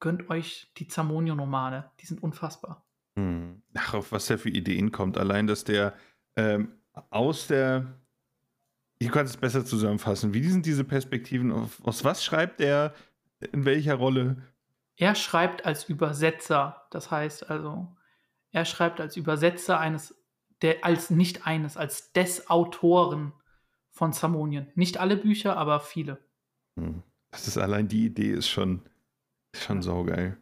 Gönnt 0.00 0.28
euch 0.28 0.72
die 0.76 0.88
Zamonio-Romane. 0.88 1.92
Die 2.00 2.06
sind 2.06 2.20
unfassbar. 2.20 2.84
Hm. 3.16 3.62
Ach, 3.74 3.94
auf 3.94 4.10
was 4.10 4.26
der 4.26 4.38
für 4.38 4.50
Ideen 4.50 4.90
kommt. 4.90 5.16
Allein, 5.18 5.46
dass 5.46 5.62
der 5.62 5.94
ähm, 6.34 6.72
aus 7.10 7.46
der. 7.46 8.00
Ich 8.98 9.10
kann 9.10 9.26
es 9.26 9.36
besser 9.36 9.64
zusammenfassen. 9.64 10.34
Wie 10.34 10.48
sind 10.48 10.66
diese 10.66 10.84
Perspektiven? 10.84 11.52
Auf, 11.52 11.84
aus 11.84 12.04
was 12.04 12.24
schreibt 12.24 12.60
er? 12.60 12.94
In 13.52 13.64
welcher 13.64 13.94
Rolle? 13.96 14.36
Er 14.96 15.14
schreibt 15.14 15.64
als 15.64 15.84
Übersetzer. 15.84 16.86
Das 16.90 17.10
heißt 17.10 17.50
also, 17.50 17.88
er 18.50 18.64
schreibt 18.64 19.00
als 19.00 19.16
Übersetzer 19.16 19.78
eines, 19.80 20.14
der, 20.62 20.84
als 20.84 21.10
nicht 21.10 21.46
eines, 21.46 21.76
als 21.76 22.12
des 22.12 22.48
Autoren 22.48 23.32
von 23.90 24.12
Zamonien. 24.12 24.70
Nicht 24.74 24.98
alle 24.98 25.16
Bücher, 25.16 25.56
aber 25.56 25.80
viele. 25.80 26.18
Hm. 26.76 27.02
Das 27.30 27.48
ist 27.48 27.58
allein 27.58 27.88
die 27.88 28.06
Idee 28.06 28.30
ist 28.30 28.48
schon, 28.48 28.82
schon 29.54 29.82
saugeil. 29.82 30.36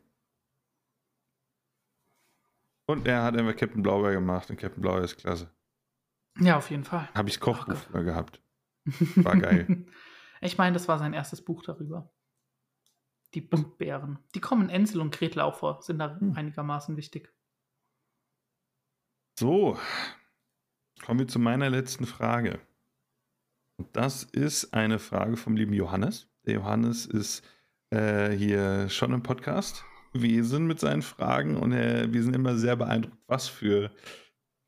Und 2.87 3.09
er 3.09 3.23
hat 3.23 3.37
einfach 3.37 3.57
Captain 3.57 3.83
Blaubeer 3.83 4.13
gemacht 4.13 4.51
und 4.51 4.59
Captain 4.59 4.83
Blaubeer 4.83 5.05
ist 5.05 5.17
klasse. 5.17 5.49
Ja, 6.39 6.57
auf 6.57 6.71
jeden 6.71 6.85
Fall. 6.85 7.09
Habe 7.15 7.29
ich 7.29 7.41
Kochbuch 7.41 7.77
früher 7.77 8.05
gehabt. 8.05 8.41
War 9.17 9.37
geil. 9.37 9.87
Ich 10.41 10.59
meine, 10.59 10.73
das 10.75 10.89
war 10.89 10.99
sein 10.99 11.13
erstes 11.13 11.45
Buch 11.45 11.63
darüber. 11.63 12.13
Die 13.35 13.41
Buntbären. 13.41 14.19
Die 14.35 14.41
kommen 14.41 14.69
Ensel 14.69 15.01
und 15.01 15.15
Gretel 15.15 15.41
auch 15.41 15.55
vor, 15.57 15.81
sind 15.83 15.99
da 15.99 16.19
Hm. 16.19 16.33
einigermaßen 16.37 16.97
wichtig. 16.97 17.33
So, 19.39 19.79
kommen 21.05 21.21
wir 21.21 21.29
zu 21.29 21.39
meiner 21.39 21.71
letzten 21.71 22.07
Frage. 22.07 22.61
Und 23.79 23.97
das 23.97 24.25
ist 24.25 24.75
eine 24.75 24.99
Frage 24.99 25.37
vom 25.37 25.57
lieben 25.57 25.73
Johannes. 25.73 26.29
Der 26.45 26.55
Johannes 26.55 27.07
ist 27.07 27.43
äh, 27.91 28.31
hier 28.31 28.89
schon 28.89 29.13
im 29.13 29.23
Podcast 29.23 29.85
gewesen 30.13 30.67
mit 30.67 30.79
seinen 30.81 31.03
Fragen 31.03 31.57
und 31.57 31.73
er, 31.73 32.13
wir 32.13 32.23
sind 32.23 32.35
immer 32.35 32.57
sehr 32.57 32.77
beeindruckt, 32.77 33.17
was 33.27 33.49
für 33.49 33.91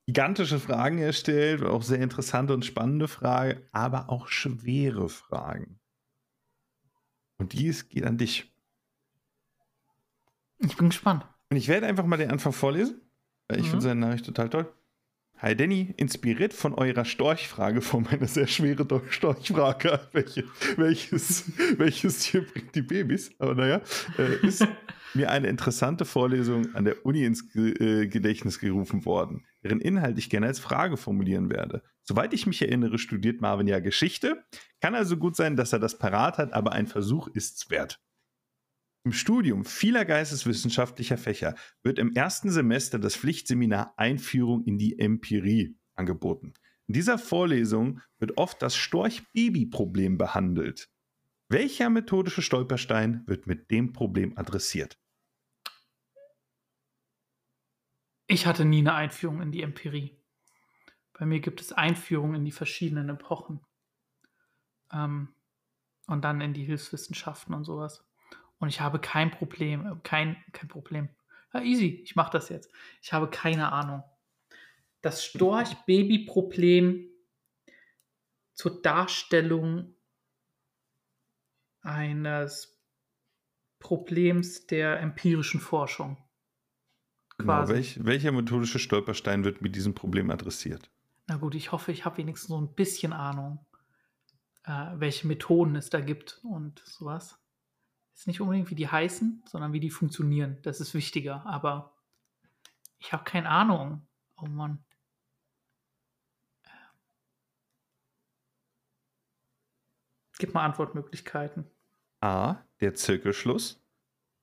gigantische 0.06 0.58
Fragen 0.60 0.98
er 0.98 1.12
stellt, 1.12 1.62
auch 1.62 1.82
sehr 1.82 2.00
interessante 2.00 2.52
und 2.54 2.64
spannende 2.64 3.08
Fragen, 3.08 3.60
aber 3.72 4.10
auch 4.10 4.28
schwere 4.28 5.08
Fragen. 5.08 5.80
Und 7.38 7.52
dies 7.52 7.88
geht 7.88 8.04
an 8.04 8.18
dich. 8.18 8.54
Ich 10.58 10.76
bin 10.76 10.88
gespannt. 10.88 11.26
Und 11.50 11.56
ich 11.56 11.68
werde 11.68 11.86
einfach 11.86 12.06
mal 12.06 12.16
den 12.16 12.30
Anfang 12.30 12.52
vorlesen, 12.52 13.00
weil 13.48 13.58
ich 13.58 13.66
Mhm. 13.66 13.70
finde 13.70 13.84
seine 13.84 14.00
Nachricht 14.00 14.26
total 14.26 14.48
toll. 14.50 14.72
Hi 15.44 15.54
Danny, 15.54 15.92
inspiriert 15.98 16.54
von 16.54 16.72
eurer 16.72 17.04
Storchfrage, 17.04 17.82
von 17.82 18.04
meiner 18.04 18.26
sehr 18.26 18.46
schwere 18.46 18.86
Dor- 18.86 19.02
Storchfrage, 19.10 20.00
welche, 20.12 20.44
welches, 20.78 21.52
welches 21.76 22.20
Tier 22.20 22.46
bringt 22.46 22.74
die 22.74 22.80
Babys? 22.80 23.30
Aber 23.38 23.54
naja, 23.54 23.82
äh, 24.16 24.46
ist 24.46 24.66
mir 25.12 25.30
eine 25.30 25.48
interessante 25.48 26.06
Vorlesung 26.06 26.74
an 26.74 26.86
der 26.86 27.04
Uni 27.04 27.26
ins 27.26 27.52
Ge 27.52 27.72
äh, 27.72 28.06
Gedächtnis 28.06 28.58
gerufen 28.58 29.04
worden, 29.04 29.44
deren 29.62 29.82
Inhalt 29.82 30.16
ich 30.16 30.30
gerne 30.30 30.46
als 30.46 30.60
Frage 30.60 30.96
formulieren 30.96 31.50
werde. 31.50 31.82
Soweit 32.04 32.32
ich 32.32 32.46
mich 32.46 32.62
erinnere, 32.62 32.96
studiert 32.96 33.42
Marvin 33.42 33.66
ja 33.66 33.80
Geschichte. 33.80 34.42
Kann 34.80 34.94
also 34.94 35.18
gut 35.18 35.36
sein, 35.36 35.56
dass 35.56 35.74
er 35.74 35.78
das 35.78 35.98
parat 35.98 36.38
hat, 36.38 36.54
aber 36.54 36.72
ein 36.72 36.86
Versuch 36.86 37.28
ist's 37.28 37.68
wert. 37.68 38.00
Im 39.04 39.12
Studium 39.12 39.66
vieler 39.66 40.06
geisteswissenschaftlicher 40.06 41.18
Fächer 41.18 41.54
wird 41.82 41.98
im 41.98 42.14
ersten 42.14 42.50
Semester 42.50 42.98
das 42.98 43.14
Pflichtseminar 43.14 43.92
Einführung 43.98 44.64
in 44.64 44.78
die 44.78 44.98
Empirie 44.98 45.76
angeboten. 45.94 46.54
In 46.86 46.94
dieser 46.94 47.18
Vorlesung 47.18 48.00
wird 48.18 48.38
oft 48.38 48.62
das 48.62 48.76
Storch-Baby-Problem 48.76 50.16
behandelt. 50.16 50.88
Welcher 51.50 51.90
methodische 51.90 52.40
Stolperstein 52.40 53.22
wird 53.26 53.46
mit 53.46 53.70
dem 53.70 53.92
Problem 53.92 54.38
adressiert? 54.38 54.98
Ich 58.26 58.46
hatte 58.46 58.64
nie 58.64 58.78
eine 58.78 58.94
Einführung 58.94 59.42
in 59.42 59.52
die 59.52 59.60
Empirie. 59.60 60.18
Bei 61.12 61.26
mir 61.26 61.40
gibt 61.40 61.60
es 61.60 61.72
Einführungen 61.72 62.36
in 62.36 62.44
die 62.46 62.52
verschiedenen 62.52 63.10
Epochen. 63.10 63.60
Ähm, 64.90 65.34
und 66.06 66.24
dann 66.24 66.40
in 66.40 66.54
die 66.54 66.64
Hilfswissenschaften 66.64 67.54
und 67.54 67.64
sowas. 67.64 68.02
Und 68.58 68.68
ich 68.68 68.80
habe 68.80 68.98
kein 68.98 69.30
Problem, 69.30 69.86
äh, 69.86 69.96
kein, 70.02 70.36
kein 70.52 70.68
Problem. 70.68 71.08
Ja, 71.52 71.62
easy, 71.62 72.00
ich 72.04 72.16
mache 72.16 72.32
das 72.32 72.48
jetzt. 72.48 72.70
Ich 73.02 73.12
habe 73.12 73.28
keine 73.28 73.72
Ahnung. 73.72 74.02
Das 75.02 75.24
Storch-Baby-Problem 75.24 77.08
zur 78.54 78.82
Darstellung 78.82 79.94
eines 81.82 82.80
Problems 83.78 84.66
der 84.66 85.00
empirischen 85.00 85.60
Forschung. 85.60 86.16
Genau, 87.36 87.68
welch, 87.68 88.02
welcher 88.04 88.32
methodische 88.32 88.78
Stolperstein 88.78 89.44
wird 89.44 89.60
mit 89.60 89.76
diesem 89.76 89.94
Problem 89.94 90.30
adressiert? 90.30 90.90
Na 91.26 91.36
gut, 91.36 91.54
ich 91.54 91.72
hoffe, 91.72 91.92
ich 91.92 92.04
habe 92.04 92.18
wenigstens 92.18 92.48
so 92.48 92.60
ein 92.60 92.74
bisschen 92.74 93.12
Ahnung, 93.12 93.58
äh, 94.64 94.92
welche 94.94 95.26
Methoden 95.26 95.76
es 95.76 95.90
da 95.90 96.00
gibt 96.00 96.40
und 96.44 96.80
sowas. 96.86 97.38
Ist 98.14 98.26
nicht 98.26 98.40
unbedingt, 98.40 98.70
wie 98.70 98.76
die 98.76 98.88
heißen, 98.88 99.42
sondern 99.46 99.72
wie 99.72 99.80
die 99.80 99.90
funktionieren. 99.90 100.58
Das 100.62 100.80
ist 100.80 100.94
wichtiger. 100.94 101.44
Aber 101.46 101.94
ich 102.98 103.12
habe 103.12 103.24
keine 103.24 103.48
Ahnung. 103.48 104.06
Oh 104.36 104.46
Mann. 104.46 104.84
Gib 110.38 110.54
mal 110.54 110.64
Antwortmöglichkeiten. 110.64 111.70
A. 112.20 112.56
Der 112.80 112.94
Zirkelschluss. 112.94 113.84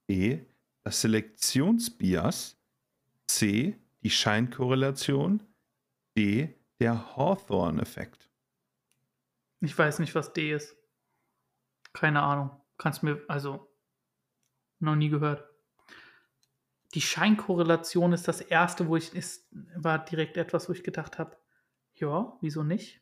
B. 0.08 0.46
Das 0.84 1.02
Selektionsbias. 1.02 2.58
C. 3.28 3.80
Die 4.04 4.10
Scheinkorrelation. 4.10 5.44
D. 6.18 6.56
Der 6.80 7.16
Hawthorne-Effekt. 7.16 8.30
Ich 9.60 9.78
weiß 9.78 10.00
nicht, 10.00 10.16
was 10.16 10.34
D 10.34 10.54
ist. 10.54 10.76
Keine 11.94 12.22
Ahnung. 12.22 12.61
Kannst 12.82 13.04
mir, 13.04 13.24
also, 13.28 13.72
noch 14.80 14.96
nie 14.96 15.10
gehört. 15.10 15.48
Die 16.96 17.02
Scheinkorrelation 17.02 18.12
ist 18.12 18.28
das 18.28 18.42
erste, 18.42 18.88
wo 18.88 18.96
ich, 18.96 19.14
ist, 19.14 19.48
war 19.76 20.04
direkt 20.04 20.36
etwas, 20.36 20.68
wo 20.68 20.74
ich 20.74 20.84
gedacht 20.84 21.20
habe, 21.20 21.38
ja, 21.94 22.36
wieso 22.42 22.64
nicht? 22.64 23.00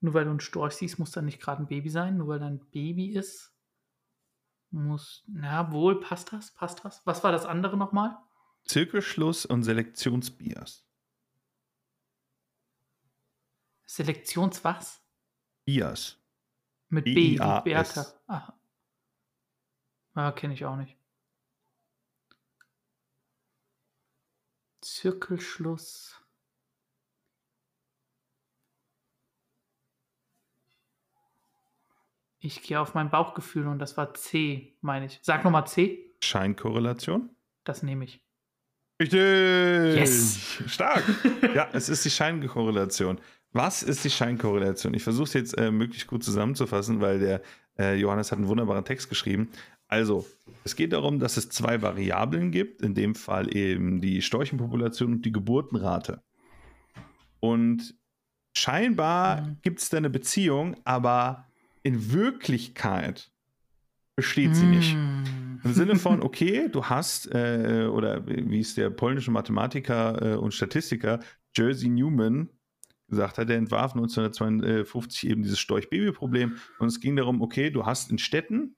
Nur 0.00 0.14
weil 0.14 0.24
du 0.24 0.30
einen 0.30 0.40
Storch 0.40 0.72
siehst, 0.72 0.98
muss 0.98 1.12
dann 1.12 1.26
nicht 1.26 1.40
gerade 1.40 1.62
ein 1.62 1.68
Baby 1.68 1.90
sein. 1.90 2.16
Nur 2.16 2.26
weil 2.26 2.40
da 2.40 2.48
ein 2.48 2.58
Baby 2.72 3.12
ist, 3.12 3.54
muss, 4.70 5.22
na 5.28 5.70
wohl, 5.70 6.00
passt 6.00 6.32
das? 6.32 6.50
Passt 6.50 6.84
das? 6.84 7.00
Was 7.04 7.22
war 7.22 7.30
das 7.30 7.46
andere 7.46 7.76
nochmal? 7.76 8.18
Zirkelschluss 8.64 9.46
und 9.46 9.62
Selektionsbias. 9.62 10.84
Selektions 13.86 14.64
was? 14.64 15.00
Bias. 15.64 16.18
Mit 16.88 17.04
B, 17.04 17.14
B-I-A-S. 17.14 17.62
Bertha. 17.62 18.06
Ah. 18.26 18.57
Ah, 20.18 20.32
kenne 20.32 20.52
ich 20.52 20.64
auch 20.64 20.74
nicht. 20.74 20.96
Zirkelschluss. 24.80 26.20
Ich 32.40 32.62
gehe 32.62 32.80
auf 32.80 32.94
mein 32.94 33.10
Bauchgefühl 33.10 33.68
und 33.68 33.78
das 33.78 33.96
war 33.96 34.12
C, 34.14 34.76
meine 34.80 35.06
ich. 35.06 35.20
Sag 35.22 35.44
nochmal 35.44 35.68
C. 35.68 36.12
Scheinkorrelation. 36.20 37.30
Das 37.62 37.84
nehme 37.84 38.04
ich. 38.04 38.20
Richtig! 39.00 39.20
Yes! 39.20 40.62
Stark! 40.66 41.04
ja, 41.54 41.68
es 41.72 41.88
ist 41.88 42.04
die 42.04 42.10
Scheinkorrelation. 42.10 43.20
Was 43.52 43.84
ist 43.84 44.04
die 44.04 44.10
Scheinkorrelation? 44.10 44.94
Ich 44.94 45.04
versuche 45.04 45.28
es 45.28 45.34
jetzt 45.34 45.58
äh, 45.58 45.70
möglichst 45.70 46.08
gut 46.08 46.24
zusammenzufassen, 46.24 47.00
weil 47.00 47.20
der 47.20 47.42
äh, 47.78 47.94
Johannes 47.94 48.32
hat 48.32 48.38
einen 48.38 48.48
wunderbaren 48.48 48.84
Text 48.84 49.08
geschrieben. 49.08 49.52
Also, 49.88 50.26
es 50.64 50.76
geht 50.76 50.92
darum, 50.92 51.18
dass 51.18 51.38
es 51.38 51.48
zwei 51.48 51.80
Variablen 51.80 52.50
gibt, 52.50 52.82
in 52.82 52.94
dem 52.94 53.14
Fall 53.14 53.56
eben 53.56 54.00
die 54.00 54.20
Storchenpopulation 54.20 55.14
und 55.14 55.24
die 55.24 55.32
Geburtenrate. 55.32 56.22
Und 57.40 57.94
scheinbar 58.54 59.42
Mhm. 59.42 59.56
gibt 59.62 59.80
es 59.80 59.88
da 59.88 59.96
eine 59.96 60.10
Beziehung, 60.10 60.76
aber 60.84 61.46
in 61.82 62.12
Wirklichkeit 62.12 63.30
besteht 64.14 64.56
sie 64.56 64.66
nicht. 64.66 64.96
Mm. 64.96 65.60
Im 65.62 65.72
Sinne 65.72 65.96
von, 65.96 66.20
okay, 66.22 66.68
du 66.68 66.84
hast, 66.84 67.32
äh, 67.32 67.88
oder 67.90 68.26
wie 68.26 68.58
es 68.58 68.74
der 68.74 68.90
polnische 68.90 69.30
Mathematiker 69.30 70.32
äh, 70.32 70.34
und 70.34 70.52
Statistiker 70.52 71.20
Jersey 71.56 71.88
Newman 71.88 72.50
gesagt 73.08 73.38
hat, 73.38 73.48
der 73.48 73.56
entwarf 73.56 73.92
1952 73.94 75.30
eben 75.30 75.42
dieses 75.42 75.60
Storch-Baby-Problem. 75.60 76.56
Und 76.80 76.88
es 76.88 77.00
ging 77.00 77.16
darum, 77.16 77.40
okay, 77.40 77.70
du 77.70 77.86
hast 77.86 78.10
in 78.10 78.18
Städten 78.18 78.76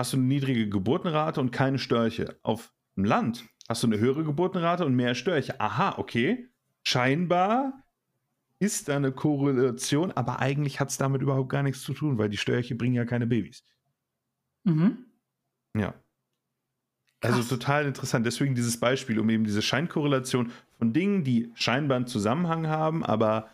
hast 0.00 0.14
du 0.14 0.16
eine 0.16 0.26
niedrige 0.26 0.68
Geburtenrate 0.68 1.40
und 1.40 1.50
keine 1.50 1.78
Störche. 1.78 2.38
Auf 2.42 2.72
dem 2.96 3.04
Land 3.04 3.44
hast 3.68 3.82
du 3.82 3.86
eine 3.86 3.98
höhere 3.98 4.24
Geburtenrate 4.24 4.84
und 4.84 4.94
mehr 4.94 5.14
Störche. 5.14 5.60
Aha, 5.60 5.98
okay. 5.98 6.48
Scheinbar 6.82 7.84
ist 8.58 8.88
da 8.88 8.96
eine 8.96 9.12
Korrelation, 9.12 10.10
aber 10.12 10.40
eigentlich 10.40 10.80
hat 10.80 10.88
es 10.88 10.96
damit 10.96 11.22
überhaupt 11.22 11.50
gar 11.50 11.62
nichts 11.62 11.82
zu 11.82 11.92
tun, 11.92 12.18
weil 12.18 12.30
die 12.30 12.38
Störche 12.38 12.74
bringen 12.74 12.94
ja 12.94 13.04
keine 13.04 13.26
Babys. 13.26 13.62
Mhm. 14.64 15.06
Ja. 15.76 15.94
Also 17.22 17.38
Krass. 17.38 17.48
total 17.48 17.86
interessant. 17.86 18.24
Deswegen 18.24 18.54
dieses 18.54 18.80
Beispiel, 18.80 19.18
um 19.18 19.28
eben 19.28 19.44
diese 19.44 19.60
Scheinkorrelation 19.60 20.50
von 20.78 20.94
Dingen, 20.94 21.24
die 21.24 21.52
scheinbar 21.54 21.96
einen 21.96 22.06
Zusammenhang 22.06 22.66
haben, 22.66 23.04
aber 23.04 23.50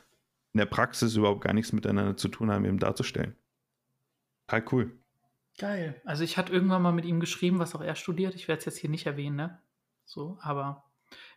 in 0.53 0.59
der 0.59 0.67
Praxis 0.67 1.17
überhaupt 1.17 1.43
gar 1.43 1.53
nichts 1.53 1.73
miteinander 1.73 2.17
zu 2.17 2.29
tun 2.29 2.53
haben, 2.53 2.65
eben 2.65 2.79
darzustellen. 2.79 3.35
Total 4.47 4.65
cool. 4.73 5.06
Geil. 5.59 6.01
Also 6.05 6.23
ich 6.25 6.37
hatte 6.37 6.53
irgendwann 6.53 6.83
mal 6.83 6.93
mit 6.93 7.05
ihm 7.07 7.19
geschrieben, 7.21 7.59
was 7.59 7.75
auch 7.75 7.81
er 7.81 7.95
studiert. 7.97 8.35
Ich 8.35 8.47
werde 8.49 8.59
es 8.61 8.65
jetzt 8.67 8.79
hier 8.79 8.91
nicht 8.91 9.07
erwähnen, 9.07 9.37
ne? 9.37 9.61
So, 10.05 10.39
aber 10.43 10.85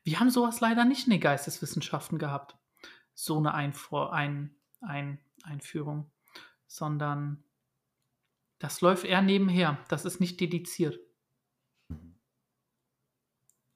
wir 0.04 0.20
haben 0.20 0.30
sowas 0.30 0.60
leider 0.60 0.84
nicht 0.86 1.06
in 1.08 1.12
den 1.12 1.22
Geisteswissenschaften 1.22 2.18
gehabt. 2.20 2.58
So 3.14 3.38
eine 3.38 3.54
Einfor 3.54 4.14
ein 4.14 4.56
ein 4.82 5.20
Einführung. 5.44 6.10
Sondern 6.68 7.44
das 8.60 8.82
läuft 8.82 9.06
eher 9.06 9.22
nebenher. 9.22 9.78
Das 9.88 10.06
ist 10.06 10.20
nicht 10.20 10.40
dediziert. 10.40 11.00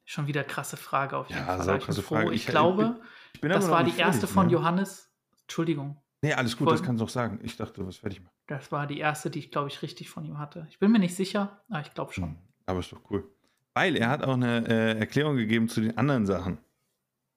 Schon 0.06 0.28
wieder 0.28 0.44
krasse 0.44 0.78
Frage 0.78 1.18
auf 1.18 1.30
jeden 1.30 1.40
Ja, 1.40 1.46
Fall. 1.58 1.60
ich 1.62 1.66
bin 1.68 1.80
krasse 1.80 2.02
froh. 2.04 2.16
Frage. 2.16 2.30
Ich, 2.34 2.42
Ich- 2.44 2.48
glaube, 2.48 3.02
Ich 3.34 3.42
bin 3.42 3.50
das 3.50 3.70
war 3.70 3.84
die 3.84 3.98
erste 3.98 4.28
von 4.28 4.48
ne? 4.48 4.54
Johannes. 4.54 5.10
Entschuldigung. 5.44 6.02
Nee, 6.22 6.34
alles 6.34 6.56
gut, 6.58 6.68
das 6.70 6.80
Voll- 6.80 6.86
kannst 6.88 7.02
du 7.02 7.06
auch 7.06 7.10
sagen. 7.10 7.40
Ich 7.44 7.56
dachte, 7.58 7.74
du 7.76 7.86
bist 7.86 8.00
fertig. 8.00 8.22
machen. 8.22 8.33
Das 8.48 8.72
war 8.72 8.88
die 8.88 8.98
erste, 9.00 9.30
die 9.30 9.40
ich, 9.40 9.52
glaube 9.52 9.70
ich, 9.70 9.82
richtig 9.82 10.10
von 10.10 10.26
ihm 10.26 10.38
hatte. 10.38 10.68
Ich 10.70 10.80
bin 10.80 10.92
mir 10.92 11.00
nicht 11.00 11.16
sicher, 11.16 11.64
aber 11.70 11.82
ich 11.82 11.94
glaube 11.94 12.14
schon. 12.14 12.24
Hm, 12.32 12.36
Aber 12.66 12.80
ist 12.80 12.92
doch 12.92 13.02
cool. 13.10 13.24
Weil 13.74 13.96
er 13.96 14.10
hat 14.10 14.24
auch 14.24 14.34
eine 14.34 14.68
äh, 14.68 15.00
Erklärung 15.00 15.36
gegeben 15.38 15.70
zu 15.70 15.82
den 15.82 15.98
anderen 15.98 16.26
Sachen. 16.26 16.58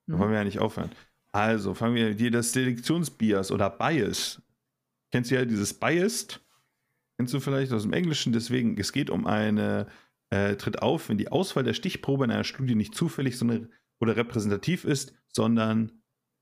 Da 0.05 0.15
Mhm. 0.15 0.19
wollen 0.19 0.31
wir 0.31 0.37
ja 0.39 0.43
nicht 0.43 0.59
aufhören. 0.59 0.91
Also 1.31 1.73
fangen 1.73 1.95
wir 1.95 2.13
hier 2.13 2.31
das 2.31 2.51
Selektionsbias 2.53 3.51
oder 3.51 3.69
Bias. 3.69 4.41
Kennst 5.11 5.31
du 5.31 5.35
ja 5.35 5.45
dieses 5.45 5.73
Biased? 5.73 6.39
Kennst 7.17 7.33
du 7.33 7.39
vielleicht 7.39 7.71
aus 7.73 7.83
dem 7.83 7.93
Englischen? 7.93 8.31
Deswegen, 8.33 8.77
es 8.77 8.91
geht 8.93 9.09
um 9.09 9.25
eine, 9.25 9.87
äh, 10.29 10.55
tritt 10.55 10.81
auf, 10.81 11.09
wenn 11.09 11.17
die 11.17 11.31
Auswahl 11.31 11.63
der 11.63 11.73
Stichprobe 11.73 12.25
in 12.25 12.31
einer 12.31 12.43
Studie 12.43 12.75
nicht 12.75 12.93
zufällig 12.95 13.37
sondern, 13.37 13.71
oder 13.99 14.15
repräsentativ 14.15 14.83
ist, 14.85 15.13
sondern 15.29 15.91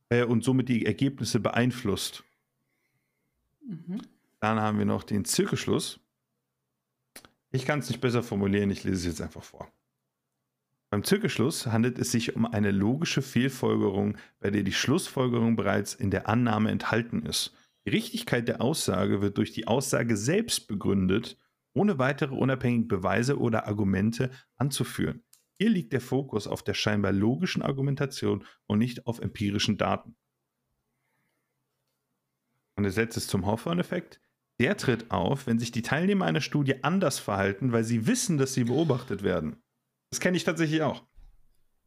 äh, 0.10 0.24
und 0.24 0.44
somit 0.44 0.70
die 0.70 0.86
Ergebnisse 0.86 1.40
beeinflusst. 1.40 2.24
Mhm. 3.68 4.02
Dann 4.46 4.62
haben 4.62 4.78
wir 4.78 4.86
noch 4.86 5.02
den 5.02 5.26
Zirkelschluss. 5.26 6.00
Ich 7.50 7.66
kann 7.66 7.80
es 7.80 7.90
nicht 7.90 8.00
besser 8.00 8.22
formulieren, 8.22 8.70
ich 8.70 8.84
lese 8.84 8.98
es 8.98 9.06
jetzt 9.06 9.22
einfach 9.22 9.42
vor. 9.42 9.74
Beim 10.92 11.04
Zirkelschluss 11.04 11.66
handelt 11.66 11.98
es 11.98 12.12
sich 12.12 12.36
um 12.36 12.46
eine 12.46 12.70
logische 12.70 13.24
Fehlfolgerung, 13.24 14.20
bei 14.40 14.52
der 14.52 14.62
die 14.62 14.72
Schlussfolgerung 14.72 15.56
bereits 15.56 15.96
in 15.96 16.12
der 16.12 16.30
Annahme 16.30 16.70
enthalten 16.70 17.24
ist. 17.24 17.56
Die 17.88 17.90
Richtigkeit 17.90 18.48
der 18.48 18.62
Aussage 18.62 19.20
wird 19.20 19.40
durch 19.40 19.52
die 19.52 19.66
Aussage 19.66 20.16
selbst 20.16 20.68
begründet, 20.68 21.40
ohne 21.74 21.98
weitere 21.98 22.36
unabhängige 22.36 22.86
Beweise 22.86 23.40
oder 23.40 23.66
Argumente 23.66 24.30
anzuführen. 24.58 25.24
Hier 25.54 25.72
liegt 25.72 25.92
der 25.92 26.02
Fokus 26.02 26.46
auf 26.46 26.62
der 26.62 26.76
scheinbar 26.76 27.14
logischen 27.14 27.64
Argumentation 27.64 28.46
und 28.68 28.78
nicht 28.78 29.08
auf 29.08 29.22
empirischen 29.22 29.80
Daten. 29.80 30.16
Und 32.76 32.88
Setz 32.92 33.18
ist 33.18 33.32
zum 33.32 33.48
Hawthorne-Effekt. 33.48 34.22
Der 34.60 34.78
tritt 34.78 35.12
auf, 35.12 35.48
wenn 35.48 35.60
sich 35.60 35.72
die 35.72 35.82
Teilnehmer 35.82 36.26
einer 36.26 36.42
Studie 36.42 36.84
anders 36.84 37.20
verhalten, 37.20 37.72
weil 37.72 37.84
sie 37.84 38.08
wissen, 38.08 38.38
dass 38.38 38.54
sie 38.54 38.64
beobachtet 38.64 39.22
werden. 39.24 39.58
Das 40.12 40.20
kenne 40.20 40.38
ich 40.38 40.44
tatsächlich 40.46 40.82
auch. 40.82 41.04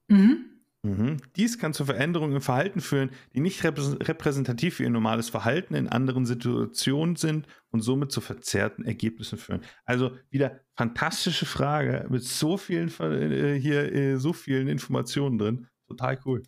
Mhm. 0.08 0.44
Mhm. 0.82 1.16
Dies 1.34 1.58
kann 1.58 1.72
zu 1.72 1.84
Veränderungen 1.84 2.36
im 2.36 2.40
Verhalten 2.40 2.80
führen, 2.80 3.10
die 3.34 3.40
nicht 3.40 3.62
reprä- 3.64 4.06
repräsentativ 4.06 4.76
für 4.76 4.84
ihr 4.84 4.90
normales 4.90 5.28
Verhalten 5.28 5.74
in 5.74 5.88
anderen 5.88 6.24
Situationen 6.24 7.16
sind 7.16 7.46
und 7.70 7.80
somit 7.80 8.12
zu 8.12 8.20
verzerrten 8.20 8.84
Ergebnissen 8.84 9.38
führen. 9.38 9.62
Also 9.84 10.16
wieder 10.30 10.60
fantastische 10.76 11.46
Frage 11.46 12.06
mit 12.10 12.22
so 12.22 12.56
vielen 12.56 12.88
äh, 13.00 13.58
hier 13.58 13.92
äh, 13.92 14.16
so 14.18 14.32
vielen 14.32 14.68
Informationen 14.68 15.38
drin. 15.38 15.66
Total 15.88 16.18
cool. 16.24 16.42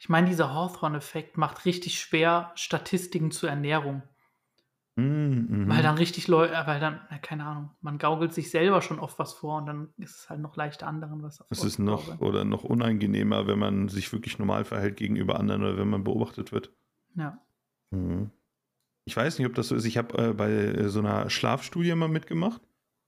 Ich 0.00 0.08
meine, 0.08 0.28
dieser 0.28 0.52
Hawthorne-Effekt 0.52 1.36
macht 1.36 1.64
richtig 1.66 1.98
schwer 1.98 2.52
Statistiken 2.54 3.30
zur 3.30 3.50
Ernährung. 3.50 4.02
Mhm, 4.96 5.46
mhm. 5.48 5.68
Weil 5.68 5.82
dann 5.82 5.96
richtig 5.96 6.28
Leute, 6.28 6.52
weil 6.66 6.78
dann, 6.78 7.00
na, 7.10 7.16
keine 7.18 7.44
Ahnung, 7.46 7.70
man 7.80 7.96
gaukelt 7.96 8.34
sich 8.34 8.50
selber 8.50 8.82
schon 8.82 8.98
oft 8.98 9.18
was 9.18 9.32
vor 9.32 9.56
und 9.58 9.66
dann 9.66 9.88
ist 9.96 10.16
es 10.20 10.30
halt 10.30 10.40
noch 10.40 10.54
leichter 10.56 10.86
anderen 10.86 11.22
was 11.22 11.42
Es 11.48 11.64
ist 11.64 11.78
noch 11.78 12.04
vorzugaukeln. 12.04 12.28
oder 12.28 12.44
noch 12.44 12.62
unangenehmer, 12.64 13.46
wenn 13.46 13.58
man 13.58 13.88
sich 13.88 14.12
wirklich 14.12 14.38
normal 14.38 14.64
verhält 14.66 14.96
gegenüber 14.96 15.40
anderen 15.40 15.62
oder 15.62 15.78
wenn 15.78 15.88
man 15.88 16.04
beobachtet 16.04 16.52
wird. 16.52 16.74
Ja. 17.14 17.38
Mhm. 17.90 18.30
Ich 19.06 19.16
weiß 19.16 19.38
nicht, 19.38 19.48
ob 19.48 19.54
das 19.54 19.68
so 19.68 19.74
ist. 19.74 19.86
Ich 19.86 19.96
habe 19.96 20.16
äh, 20.30 20.32
bei 20.34 20.50
äh, 20.50 20.88
so 20.90 20.98
einer 21.00 21.28
Schlafstudie 21.30 21.94
mal 21.94 22.08
mitgemacht, 22.08 22.60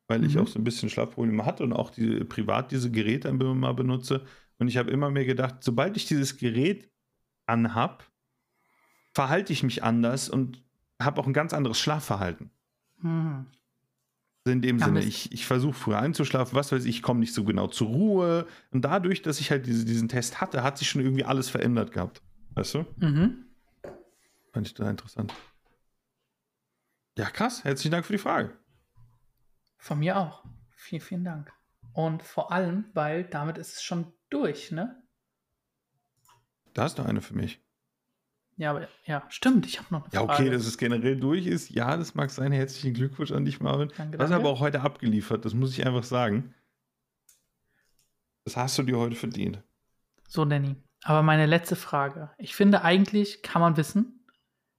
weil 0.08 0.24
ich 0.24 0.34
Mhm. 0.36 0.40
auch 0.42 0.48
so 0.48 0.58
ein 0.58 0.64
bisschen 0.64 0.88
Schlafprobleme 0.88 1.44
hatte 1.44 1.64
und 1.64 1.72
auch 1.74 1.90
die, 1.90 2.24
privat 2.24 2.70
diese 2.72 2.90
Geräte 2.90 3.28
immer 3.28 3.54
mal 3.54 3.74
benutze. 3.74 4.24
Und 4.58 4.68
ich 4.68 4.78
habe 4.78 4.90
immer 4.90 5.10
mehr 5.10 5.26
gedacht, 5.26 5.56
sobald 5.60 5.96
ich 5.98 6.06
dieses 6.06 6.38
Gerät 6.38 6.90
anhab, 7.46 8.10
verhalte 9.12 9.52
ich 9.52 9.62
mich 9.62 9.82
anders 9.84 10.28
und 10.30 10.63
habe 11.00 11.20
auch 11.20 11.26
ein 11.26 11.32
ganz 11.32 11.52
anderes 11.52 11.78
Schlafverhalten. 11.78 12.50
Hm. 13.00 13.46
In 14.46 14.60
dem 14.60 14.78
Ja, 14.78 14.86
Sinne, 14.86 15.02
ich, 15.02 15.32
ich 15.32 15.46
versuche 15.46 15.72
früher 15.72 15.98
einzuschlafen, 15.98 16.54
was 16.54 16.70
weiß 16.70 16.84
ich, 16.84 16.96
ich 16.96 17.02
komme 17.02 17.20
nicht 17.20 17.32
so 17.32 17.44
genau 17.44 17.66
zur 17.66 17.88
Ruhe. 17.88 18.46
Und 18.70 18.84
dadurch, 18.84 19.22
dass 19.22 19.40
ich 19.40 19.50
halt 19.50 19.64
diese, 19.66 19.86
diesen 19.86 20.08
Test 20.08 20.40
hatte, 20.40 20.62
hat 20.62 20.76
sich 20.76 20.88
schon 20.88 21.00
irgendwie 21.00 21.24
alles 21.24 21.48
verändert 21.48 21.92
gehabt. 21.92 22.20
Weißt 22.54 22.74
du? 22.74 22.84
Mhm. 22.96 23.46
Fand 24.52 24.66
ich 24.66 24.74
da 24.74 24.88
interessant. 24.90 25.32
Ja, 27.16 27.30
krass. 27.30 27.64
Herzlichen 27.64 27.92
Dank 27.92 28.04
für 28.04 28.12
die 28.12 28.18
Frage. 28.18 28.52
Von 29.78 30.00
mir 30.00 30.18
auch. 30.18 30.44
Vielen, 30.76 31.02
vielen 31.02 31.24
Dank. 31.24 31.52
Und 31.94 32.22
vor 32.22 32.52
allem, 32.52 32.86
weil 32.92 33.24
damit 33.24 33.56
ist 33.56 33.76
es 33.76 33.82
schon 33.82 34.12
durch, 34.28 34.72
ne? 34.72 35.02
Da 36.74 36.82
hast 36.82 36.98
du 36.98 37.02
eine 37.02 37.22
für 37.22 37.34
mich. 37.34 37.63
Ja, 38.56 38.70
aber 38.70 38.86
ja, 39.06 39.22
stimmt, 39.30 39.66
ich 39.66 39.78
habe 39.78 39.88
noch 39.90 40.04
eine 40.04 40.12
Ja, 40.14 40.24
Frage. 40.26 40.42
okay, 40.44 40.50
dass 40.50 40.64
es 40.66 40.78
generell 40.78 41.16
durch 41.16 41.46
ist. 41.46 41.70
Ja, 41.70 41.96
das 41.96 42.14
mag 42.14 42.30
sein. 42.30 42.52
Herzlichen 42.52 42.94
Glückwunsch 42.94 43.32
an 43.32 43.44
dich, 43.44 43.60
Marvin. 43.60 43.90
Danke, 43.96 44.16
Du 44.16 44.22
hast 44.22 44.30
danke. 44.30 44.44
aber 44.46 44.54
auch 44.54 44.60
heute 44.60 44.80
abgeliefert, 44.82 45.44
das 45.44 45.54
muss 45.54 45.76
ich 45.76 45.84
einfach 45.86 46.04
sagen. 46.04 46.54
Das 48.44 48.56
hast 48.56 48.78
du 48.78 48.82
dir 48.82 48.98
heute 48.98 49.16
verdient. 49.16 49.62
So, 50.28 50.44
Danny. 50.44 50.76
Aber 51.02 51.22
meine 51.22 51.46
letzte 51.46 51.76
Frage. 51.76 52.30
Ich 52.38 52.54
finde, 52.54 52.82
eigentlich 52.82 53.42
kann 53.42 53.60
man 53.60 53.76
wissen. 53.76 54.20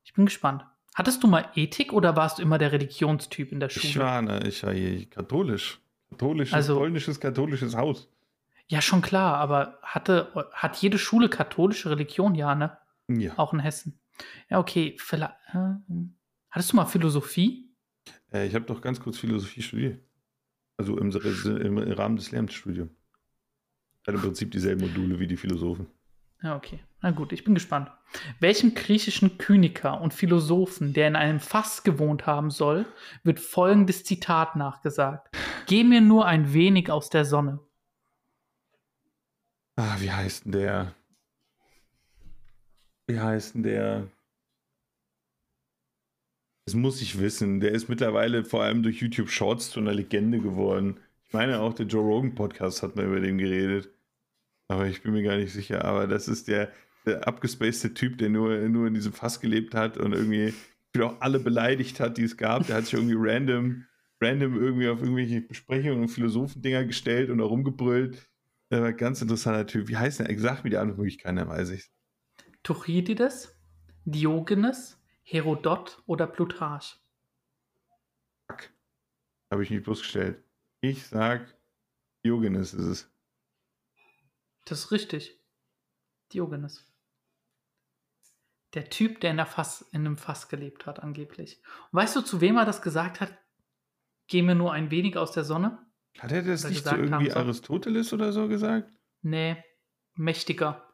Ich 0.04 0.14
bin 0.14 0.26
gespannt. 0.26 0.66
Hattest 0.96 1.22
du 1.24 1.28
mal 1.28 1.50
Ethik 1.56 1.92
oder 1.92 2.16
warst 2.16 2.38
du 2.38 2.42
immer 2.42 2.58
der 2.58 2.72
Religionstyp 2.72 3.52
in 3.52 3.60
der 3.60 3.70
Schule? 3.70 3.86
Ich 3.88 4.00
war, 4.00 4.22
ne, 4.22 4.48
ich 4.48 4.64
war 4.64 4.74
hier 4.74 5.06
katholisch. 5.10 5.80
Katholisches, 6.12 6.54
Also- 6.54 6.78
polnisches, 6.78 7.20
katholisches 7.20 7.76
Haus. 7.76 8.08
Ja, 8.68 8.82
schon 8.82 9.02
klar, 9.02 9.36
aber 9.38 9.78
hatte, 9.84 10.32
hat 10.54 10.78
jede 10.78 10.98
Schule 10.98 11.30
katholische 11.30 11.90
Religion? 11.92 12.34
Ja, 12.34 12.56
ne? 12.56 12.76
Ja. 13.08 13.38
Auch 13.38 13.54
in 13.54 13.60
Hessen. 13.60 14.00
Ja, 14.50 14.60
okay. 14.60 14.96
Vielleicht, 15.00 15.34
äh, 15.54 15.76
hattest 16.50 16.72
du 16.72 16.76
mal 16.76 16.86
Philosophie? 16.86 17.70
Äh, 18.32 18.48
ich 18.48 18.56
habe 18.56 18.66
doch 18.66 18.82
ganz 18.82 19.00
kurz 19.00 19.18
Philosophie 19.18 19.62
studiert. 19.62 20.02
Also 20.78 20.98
im, 20.98 21.12
im, 21.12 21.78
Rahmen 21.78 22.18
des 22.18 22.32
Lehramtsstudiums. 22.32 22.92
Hat 24.06 24.14
im 24.14 24.22
Prinzip 24.22 24.52
dieselben 24.52 24.82
Module 24.82 25.20
wie 25.20 25.28
die 25.28 25.38
Philosophen. 25.38 25.88
Ja, 26.44 26.56
okay. 26.56 26.80
Na 27.02 27.12
gut, 27.12 27.32
ich 27.32 27.44
bin 27.44 27.54
gespannt. 27.54 27.90
Welchem 28.40 28.76
griechischen 28.76 29.38
Kyniker 29.38 30.02
und 30.02 30.14
Philosophen, 30.14 30.94
der 30.94 31.08
in 31.08 31.16
einem 31.16 31.40
Fass 31.40 31.84
gewohnt 31.84 32.28
haben 32.28 32.52
soll, 32.52 32.86
wird 33.24 33.40
folgendes 33.40 34.04
Zitat 34.04 34.56
nachgesagt: 34.56 35.36
Geh 35.66 35.84
mir 35.84 36.02
nur 36.02 36.26
ein 36.26 36.54
wenig 36.54 36.92
aus 36.92 37.10
der 37.10 37.26
Sonne. 37.26 37.60
Ah, 39.76 39.96
wie 40.00 40.12
heißt 40.12 40.46
denn 40.46 40.52
der? 40.52 40.96
Wie 43.08 43.20
heißt 43.20 43.56
denn 43.56 43.64
der? 43.64 44.08
Das 46.66 46.74
muss 46.74 47.02
ich 47.02 47.20
wissen. 47.20 47.60
Der 47.60 47.72
ist 47.72 47.90
mittlerweile 47.90 48.44
vor 48.44 48.64
allem 48.64 48.82
durch 48.82 49.02
YouTube 49.02 49.30
Shorts 49.30 49.70
zu 49.70 49.80
einer 49.80 49.94
Legende 49.94 50.40
geworden. 50.40 51.00
Ich 51.28 51.34
meine, 51.34 51.60
auch 51.60 51.74
der 51.74 51.86
Joe 51.86 52.04
Rogan 52.04 52.34
Podcast 52.34 52.82
hat 52.82 52.96
mal 52.96 53.06
über 53.06 53.20
den 53.20 53.38
geredet. 53.38 53.90
Aber 54.68 54.88
ich 54.88 55.04
bin 55.04 55.14
mir 55.14 55.22
gar 55.22 55.38
nicht 55.38 55.54
sicher. 55.54 55.86
Aber 55.86 56.08
das 56.08 56.28
ist 56.28 56.48
der, 56.48 56.72
der 57.06 57.28
abgespacede 57.28 57.94
Typ, 57.94 58.18
der 58.18 58.30
nur, 58.30 58.58
nur 58.68 58.88
in 58.88 58.96
diesem 58.96 59.14
Fass 59.14 59.40
gelebt 59.40 59.76
hat 59.76 59.98
und 59.98 60.14
irgendwie 60.14 60.54
auch 61.00 61.20
alle 61.22 61.40
beleidigt 61.40 62.00
hat, 62.00 62.18
die 62.18 62.24
es 62.24 62.38
gab. 62.38 62.66
Der 62.66 62.78
hat 62.78 62.86
sich 62.86 62.94
irgendwie 62.94 63.18
random, 63.18 63.86
random 64.22 64.56
irgendwie 64.60 64.88
auf 64.88 65.02
irgendwelche 65.02 65.42
Besprechungen 65.42 66.02
und 66.02 66.08
Philosophendinger 66.08 66.86
gestellt 66.86 67.30
und 67.30 67.38
da 67.38 67.44
rumgebrüllt. 67.44 68.28
Der 68.72 68.82
war 68.82 68.88
ein 68.88 68.98
ganz 68.98 69.22
interessanter 69.22 69.68
Typ. 69.68 69.88
Wie 69.88 69.98
heißt 69.98 70.22
der? 70.22 70.40
Sag 70.40 70.64
mir 70.64 70.72
die 70.72 70.78
Antwort, 70.78 70.98
wirklich 70.98 71.20
keiner 71.20 71.48
weiß 71.48 71.72
ich. 71.72 71.92
Thukydides, 72.66 73.56
Diogenes, 74.06 75.00
Herodot 75.22 76.02
oder 76.08 76.26
Plutarch? 76.26 77.00
Fuck. 78.48 78.72
Habe 79.52 79.62
ich 79.62 79.70
nicht 79.70 79.84
bloßgestellt. 79.84 80.44
Ich 80.82 81.06
sag, 81.06 81.56
Diogenes 82.24 82.74
ist 82.74 82.86
es. 82.86 83.12
Das 84.66 84.80
ist 84.80 84.92
richtig. 84.92 85.40
Diogenes. 86.34 86.92
Der 88.74 88.90
Typ, 88.90 89.22
der 89.22 89.30
in, 89.30 89.38
der 89.38 89.46
Fass, 89.46 89.84
in 89.92 90.02
einem 90.02 90.18
Fass 90.18 90.50
gelebt 90.50 90.88
hat, 90.88 91.00
angeblich. 91.00 91.62
Und 91.92 91.98
weißt 92.00 92.16
du, 92.16 92.22
zu 92.22 92.42
wem 92.42 92.58
er 92.58 92.66
das 92.66 92.82
gesagt 92.82 93.22
hat? 93.22 93.38
Geh 94.26 94.42
mir 94.42 94.56
nur 94.56 94.74
ein 94.74 94.90
wenig 94.90 95.18
aus 95.18 95.32
der 95.32 95.44
Sonne? 95.44 95.86
Hat 96.18 96.32
er 96.32 96.42
das 96.42 96.68
nicht 96.68 96.84
zu 96.84 96.96
irgendwie. 96.96 97.32
Aristoteles 97.32 98.12
oder 98.12 98.34
so 98.34 98.48
gesagt? 98.48 98.92
Nee, 99.22 99.64
mächtiger. 100.16 100.85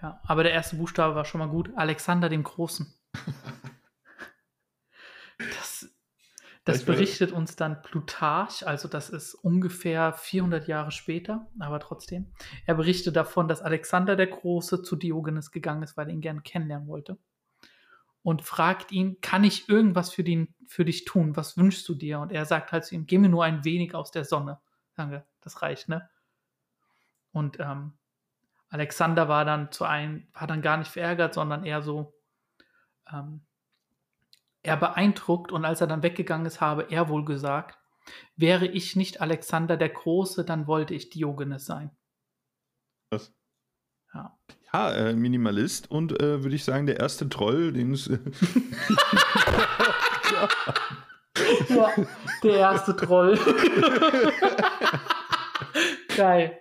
Ja, 0.00 0.20
aber 0.24 0.42
der 0.42 0.52
erste 0.52 0.76
Buchstabe 0.76 1.14
war 1.14 1.24
schon 1.24 1.40
mal 1.40 1.48
gut. 1.48 1.70
Alexander 1.76 2.28
dem 2.28 2.42
Großen. 2.44 2.92
Das, 5.38 5.88
das 6.64 6.84
berichtet 6.84 7.30
uns 7.30 7.54
dann 7.54 7.80
Plutarch, 7.80 8.66
also 8.66 8.88
das 8.88 9.08
ist 9.08 9.34
ungefähr 9.34 10.12
400 10.12 10.66
Jahre 10.66 10.90
später, 10.90 11.46
aber 11.60 11.80
trotzdem. 11.80 12.32
Er 12.66 12.74
berichtet 12.74 13.16
davon, 13.16 13.46
dass 13.46 13.62
Alexander 13.62 14.16
der 14.16 14.26
Große 14.26 14.82
zu 14.82 14.96
Diogenes 14.96 15.50
gegangen 15.50 15.82
ist, 15.82 15.96
weil 15.96 16.08
er 16.08 16.12
ihn 16.12 16.20
gerne 16.20 16.42
kennenlernen 16.42 16.88
wollte. 16.88 17.18
Und 18.22 18.42
fragt 18.42 18.92
ihn, 18.92 19.20
kann 19.20 19.44
ich 19.44 19.68
irgendwas 19.68 20.12
für, 20.12 20.24
den, 20.24 20.54
für 20.66 20.84
dich 20.84 21.04
tun? 21.04 21.36
Was 21.36 21.56
wünschst 21.56 21.88
du 21.88 21.94
dir? 21.94 22.18
Und 22.18 22.32
er 22.32 22.44
sagt 22.44 22.72
halt 22.72 22.84
zu 22.84 22.96
ihm, 22.96 23.06
geh 23.06 23.16
mir 23.16 23.30
nur 23.30 23.44
ein 23.44 23.64
wenig 23.64 23.94
aus 23.94 24.10
der 24.10 24.24
Sonne. 24.24 24.60
Wir, 24.96 25.24
das 25.40 25.62
reicht, 25.62 25.88
ne? 25.88 26.10
Und 27.30 27.60
ähm, 27.60 27.97
Alexander 28.70 29.28
war 29.28 29.44
dann 29.44 29.72
zu 29.72 29.84
einem, 29.84 30.28
war 30.32 30.46
dann 30.46 30.62
gar 30.62 30.76
nicht 30.76 30.90
verärgert, 30.90 31.34
sondern 31.34 31.64
eher 31.64 31.82
so, 31.82 32.14
ähm, 33.10 33.44
er 34.62 34.76
beeindruckt 34.76 35.52
und 35.52 35.64
als 35.64 35.80
er 35.80 35.86
dann 35.86 36.02
weggegangen 36.02 36.46
ist, 36.46 36.60
habe 36.60 36.90
er 36.90 37.08
wohl 37.08 37.24
gesagt, 37.24 37.78
wäre 38.36 38.66
ich 38.66 38.96
nicht 38.96 39.20
Alexander 39.20 39.76
der 39.76 39.88
Große, 39.88 40.44
dann 40.44 40.66
wollte 40.66 40.94
ich 40.94 41.10
Diogenes 41.10 41.64
sein. 41.64 41.90
Was? 43.10 43.32
Ja. 44.12 44.36
Ja, 44.72 44.92
äh, 44.92 45.14
Minimalist 45.14 45.90
und 45.90 46.20
äh, 46.20 46.42
würde 46.42 46.56
ich 46.56 46.64
sagen, 46.64 46.86
der 46.86 47.00
erste 47.00 47.28
Troll, 47.28 47.72
den 47.72 47.92
es. 47.92 48.06
ja, 51.68 51.90
der 52.42 52.52
erste 52.52 52.94
Troll. 52.94 53.38
Geil. 56.16 56.58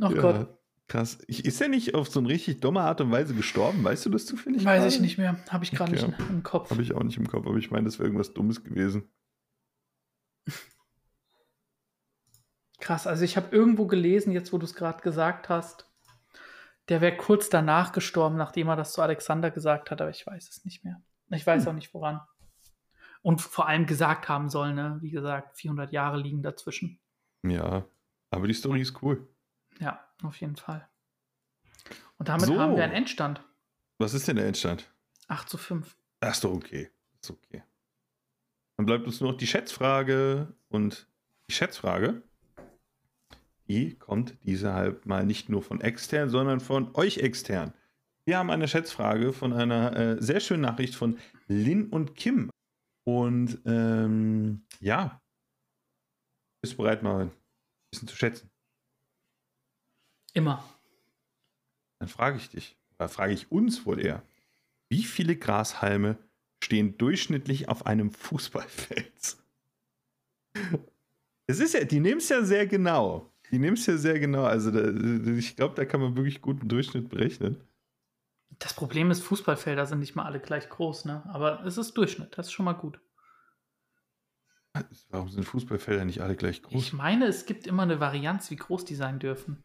Oh 0.00 0.10
ja, 0.10 0.20
Gott, 0.20 0.57
krass. 0.88 1.14
Ist 1.26 1.60
er 1.60 1.68
nicht 1.68 1.94
auf 1.94 2.08
so 2.08 2.18
eine 2.20 2.28
richtig 2.28 2.60
dumme 2.60 2.80
Art 2.80 3.00
und 3.00 3.10
Weise 3.10 3.34
gestorben? 3.34 3.84
Weißt 3.84 4.04
du 4.06 4.10
das 4.10 4.26
zufällig? 4.26 4.64
weiß 4.64 4.80
gerade? 4.82 4.94
ich 4.94 5.00
nicht 5.00 5.18
mehr. 5.18 5.38
Habe 5.50 5.64
ich 5.64 5.70
gerade 5.70 5.92
Okay. 5.92 6.06
nicht 6.06 6.30
im 6.30 6.42
Kopf. 6.42 6.70
Habe 6.70 6.82
ich 6.82 6.94
auch 6.94 7.02
nicht 7.02 7.16
im 7.18 7.28
Kopf, 7.28 7.46
aber 7.46 7.56
ich 7.56 7.70
meine, 7.70 7.84
das 7.84 7.98
wäre 7.98 8.06
irgendwas 8.08 8.32
Dummes 8.34 8.64
gewesen. 8.64 9.10
Krass, 12.80 13.06
also 13.06 13.24
ich 13.24 13.36
habe 13.36 13.54
irgendwo 13.54 13.86
gelesen, 13.86 14.32
jetzt 14.32 14.52
wo 14.52 14.58
du 14.58 14.64
es 14.64 14.74
gerade 14.74 15.02
gesagt 15.02 15.48
hast, 15.48 15.90
der 16.88 17.00
wäre 17.00 17.16
kurz 17.16 17.50
danach 17.50 17.92
gestorben, 17.92 18.36
nachdem 18.36 18.68
er 18.68 18.76
das 18.76 18.92
zu 18.92 19.02
Alexander 19.02 19.50
gesagt 19.50 19.90
hat, 19.90 20.00
aber 20.00 20.10
ich 20.10 20.26
weiß 20.26 20.48
es 20.48 20.64
nicht 20.64 20.84
mehr. 20.84 21.02
Ich 21.30 21.46
weiß 21.46 21.64
Hm. 21.64 21.70
auch 21.70 21.74
nicht 21.74 21.92
woran. 21.92 22.20
Und 23.20 23.40
vor 23.42 23.66
allem 23.68 23.84
gesagt 23.86 24.28
haben 24.28 24.48
soll, 24.48 24.72
ne? 24.74 24.96
Wie 25.02 25.10
gesagt, 25.10 25.56
400 25.58 25.92
Jahre 25.92 26.18
liegen 26.18 26.40
dazwischen. 26.42 27.00
Ja, 27.42 27.84
aber 28.30 28.46
die 28.46 28.54
Story 28.54 28.80
ist 28.80 29.02
cool. 29.02 29.28
Ja, 29.80 30.07
auf 30.22 30.40
jeden 30.40 30.56
Fall. 30.56 30.88
Und 32.18 32.28
damit 32.28 32.46
So. 32.46 32.58
haben 32.58 32.76
wir 32.76 32.84
einen 32.84 32.92
Endstand. 32.92 33.42
Was 33.98 34.14
ist 34.14 34.28
denn 34.28 34.36
der 34.36 34.46
Endstand? 34.46 34.90
8 35.28 35.48
zu 35.48 35.58
5. 35.58 35.96
Ach, 36.20 36.30
ist 36.30 36.44
doch 36.44 36.52
okay. 36.52 36.90
Ist 37.20 37.30
okay. 37.30 37.62
Dann 38.76 38.86
bleibt 38.86 39.06
uns 39.06 39.20
nur 39.20 39.32
noch 39.32 39.38
die 39.38 39.46
Schätzfrage. 39.46 40.54
Und 40.68 41.06
die 41.48 41.54
Schätzfrage, 41.54 42.22
die 43.68 43.94
kommt 43.96 44.36
dieselhalb 44.44 45.06
mal 45.06 45.24
nicht 45.24 45.48
nur 45.48 45.62
von 45.62 45.80
extern, 45.80 46.28
sondern 46.28 46.60
von 46.60 46.94
euch 46.94 47.18
extern. 47.18 47.72
Wir 48.24 48.38
haben 48.38 48.50
eine 48.50 48.68
Schätzfrage 48.68 49.32
von 49.32 49.52
einer 49.52 49.96
äh, 49.96 50.22
sehr 50.22 50.40
schönen 50.40 50.62
Nachricht 50.62 50.94
von 50.94 51.18
Lin 51.46 51.88
und 51.88 52.14
Kim. 52.14 52.50
Und 53.04 53.58
ähm, 53.64 54.66
ja, 54.80 55.20
bist 56.60 56.74
du 56.74 56.78
bereit, 56.78 57.02
mal 57.02 57.22
ein 57.22 57.32
bisschen 57.90 58.08
zu 58.08 58.16
schätzen? 58.16 58.50
Immer. 60.38 60.62
Dann 61.98 62.08
frage 62.08 62.36
ich 62.36 62.48
dich, 62.48 62.76
oder 62.96 63.08
frage 63.08 63.32
ich 63.32 63.50
uns 63.50 63.84
wohl 63.84 63.98
eher, 63.98 64.22
wie 64.88 65.02
viele 65.02 65.34
Grashalme 65.34 66.16
stehen 66.62 66.96
durchschnittlich 66.96 67.68
auf 67.68 67.86
einem 67.86 68.12
Fußballfeld? 68.12 69.36
Es 71.48 71.58
ist 71.58 71.74
ja, 71.74 71.82
die 71.82 71.98
nehmen 71.98 72.18
es 72.18 72.28
ja 72.28 72.44
sehr 72.44 72.68
genau. 72.68 73.32
Die 73.50 73.58
nehmen 73.58 73.76
es 73.76 73.86
ja 73.86 73.96
sehr 73.96 74.20
genau. 74.20 74.44
Also 74.44 74.70
da, 74.70 74.88
ich 75.32 75.56
glaube, 75.56 75.74
da 75.74 75.84
kann 75.84 76.00
man 76.00 76.14
wirklich 76.14 76.40
guten 76.40 76.68
Durchschnitt 76.68 77.08
berechnen. 77.08 77.60
Das 78.60 78.74
Problem 78.74 79.10
ist, 79.10 79.22
Fußballfelder 79.22 79.86
sind 79.86 79.98
nicht 79.98 80.14
mal 80.14 80.24
alle 80.24 80.38
gleich 80.38 80.68
groß, 80.68 81.04
ne? 81.04 81.22
Aber 81.32 81.64
es 81.64 81.78
ist 81.78 81.94
Durchschnitt, 81.94 82.38
das 82.38 82.46
ist 82.46 82.52
schon 82.52 82.64
mal 82.64 82.74
gut. 82.74 83.00
Warum 85.10 85.28
sind 85.30 85.44
Fußballfelder 85.44 86.04
nicht 86.04 86.20
alle 86.20 86.36
gleich 86.36 86.62
groß? 86.62 86.80
Ich 86.80 86.92
meine, 86.92 87.26
es 87.26 87.46
gibt 87.46 87.66
immer 87.66 87.82
eine 87.82 87.98
Varianz, 87.98 88.50
wie 88.50 88.56
groß 88.56 88.84
die 88.84 88.94
sein 88.94 89.18
dürfen. 89.18 89.64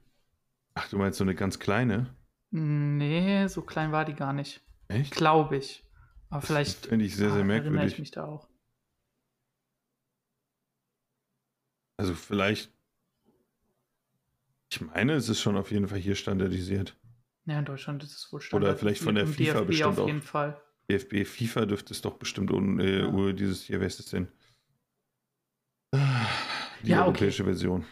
Ach, 0.76 0.90
du 0.90 0.98
meinst 0.98 1.18
so 1.18 1.24
eine 1.24 1.36
ganz 1.36 1.60
kleine? 1.60 2.16
Nee, 2.52 3.48
so 3.48 3.62
klein 3.64 3.92
war 3.92 4.06
die 4.06 4.14
gar 4.14 4.34
nicht. 4.34 4.62
Echt? 4.88 5.14
Glaube 5.16 5.58
ich. 5.58 5.84
Aber 6.30 6.42
Das 6.42 6.48
vielleicht 6.48 6.86
Finde 6.86 7.06
ich 7.06 7.16
sehr, 7.16 7.32
sehr 7.32 7.44
ah, 7.44 7.50
erinnere 7.50 7.64
ich 7.64 7.72
merkwürdig. 7.72 8.00
mich 8.00 8.12
da 8.12 8.26
auch. 8.26 8.48
Also 11.98 12.14
vielleicht. 12.16 12.72
Ich 14.72 14.82
meine, 14.82 15.14
es 15.14 15.30
ist 15.30 15.40
schon 15.42 15.56
auf 15.56 15.72
jeden 15.72 15.88
Fall 15.88 16.00
hier 16.00 16.16
standardisiert. 16.16 16.98
Ja, 17.46 17.60
in 17.60 17.66
Deutschland 17.66 18.04
ist 18.04 18.16
es 18.18 18.32
wohl 18.32 18.42
Oder 18.52 18.76
Standard. 18.76 18.80
vielleicht 18.80 19.02
von 19.02 19.16
der 19.16 19.28
FIFA 19.28 19.62
DFB 19.62 19.68
bestimmt 19.68 19.90
auf 19.90 20.00
auch. 20.00 20.08
jeden 20.08 20.22
Fall. 20.22 20.62
DFB, 20.90 21.26
FIFA 21.26 21.66
dürfte 21.66 21.94
es 21.94 22.02
doch 22.02 22.18
bestimmt 22.18 22.52
un, 22.52 22.80
äh, 22.80 23.06
Ja. 23.06 23.32
Dieses 23.34 23.64
hier, 23.64 23.80
wer 23.80 23.88
ist 23.88 24.00
es 24.00 24.08
denn? 24.08 24.28
Die 26.84 26.90
Ja, 26.90 27.08
okay. 27.08 27.08
europäische 27.08 27.44
Version. 27.44 27.86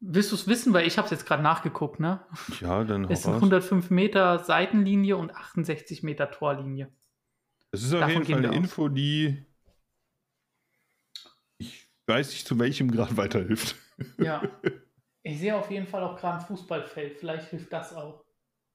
Willst 0.00 0.30
du 0.32 0.34
es 0.34 0.46
wissen? 0.46 0.72
Weil 0.72 0.86
ich 0.86 0.96
habe 0.96 1.04
es 1.06 1.10
jetzt 1.10 1.26
gerade 1.26 1.42
nachgeguckt, 1.42 2.00
ne? 2.00 2.24
Ja, 2.60 2.84
dann 2.84 3.04
Es 3.10 3.22
sind 3.22 3.32
raus. 3.32 3.42
105 3.42 3.90
Meter 3.90 4.38
Seitenlinie 4.38 5.16
und 5.16 5.34
68 5.34 6.02
Meter 6.02 6.30
Torlinie. 6.30 6.90
Das 7.70 7.82
ist 7.82 7.92
auf 7.92 8.00
davon 8.00 8.24
jeden 8.24 8.42
Fall 8.42 8.46
eine. 8.46 8.56
Info, 8.56 8.88
die 8.88 9.44
ich 11.58 11.88
weiß 12.06 12.30
nicht, 12.30 12.46
zu 12.46 12.58
welchem 12.58 12.90
Grad 12.90 13.16
weiterhilft. 13.16 13.76
Ja. 14.16 14.42
ich 15.22 15.38
sehe 15.38 15.54
auf 15.54 15.70
jeden 15.70 15.86
Fall 15.86 16.02
auch 16.02 16.18
gerade 16.18 16.38
ein 16.38 16.46
Fußballfeld. 16.46 17.18
Vielleicht 17.18 17.50
hilft 17.50 17.70
das 17.70 17.92
auch. 17.92 18.24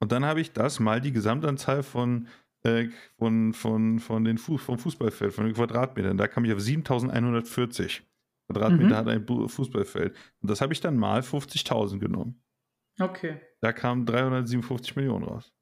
Und 0.00 0.12
dann 0.12 0.24
habe 0.24 0.40
ich 0.40 0.52
das 0.52 0.78
mal 0.80 1.00
die 1.00 1.12
Gesamtanzahl 1.12 1.82
von, 1.82 2.28
äh, 2.64 2.88
von, 3.18 3.54
von, 3.54 3.98
von 3.98 4.24
den 4.24 4.36
Fuß, 4.36 4.62
vom 4.62 4.78
Fußballfeld, 4.78 5.32
von 5.32 5.46
den 5.46 5.54
Quadratmetern. 5.54 6.18
Da 6.18 6.28
kam 6.28 6.44
ich 6.44 6.52
auf 6.52 6.58
7.140 6.58 8.02
Quadratmeter 8.46 8.84
Mhm. 8.90 8.94
hat 8.94 9.08
ein 9.08 9.48
Fußballfeld. 9.48 10.14
Und 10.42 10.50
das 10.50 10.60
habe 10.60 10.74
ich 10.74 10.80
dann 10.80 10.98
mal 10.98 11.20
50.000 11.22 11.98
genommen. 11.98 12.42
Okay, 13.00 13.40
Da 13.60 13.72
kamen 13.72 14.04
357 14.06 14.96
Millionen 14.96 15.24
raus. 15.24 15.52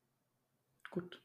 gut. 0.91 1.22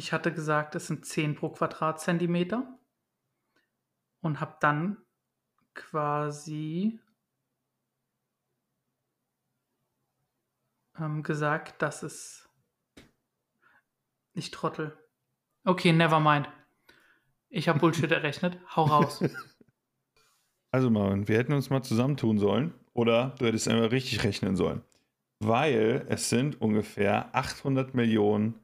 Ich 0.00 0.14
hatte 0.14 0.32
gesagt, 0.32 0.74
es 0.76 0.86
sind 0.86 1.04
10 1.04 1.34
pro 1.34 1.50
Quadratzentimeter 1.50 2.78
und 4.22 4.40
habe 4.40 4.56
dann 4.58 4.96
quasi 5.74 6.98
ähm, 10.98 11.22
gesagt, 11.22 11.82
dass 11.82 12.02
es 12.02 12.48
nicht 14.32 14.54
Trottel. 14.54 14.96
Okay, 15.64 15.92
never 15.92 16.18
mind. 16.18 16.48
Ich 17.50 17.68
habe 17.68 17.78
Bullshit 17.78 18.10
errechnet. 18.10 18.58
Hau 18.74 18.84
raus. 18.84 19.22
Also 20.72 20.88
Marvin, 20.88 21.26
wir 21.26 21.36
hätten 21.36 21.52
uns 21.52 21.68
mal 21.68 21.82
zusammentun 21.82 22.38
sollen 22.38 22.72
oder 22.92 23.34
du 23.40 23.46
hättest 23.46 23.66
einfach 23.66 23.90
richtig 23.90 24.22
rechnen 24.22 24.54
sollen. 24.54 24.84
Weil 25.40 26.06
es 26.08 26.30
sind 26.30 26.60
ungefähr 26.60 27.34
800 27.34 27.92
Millionen 27.92 28.59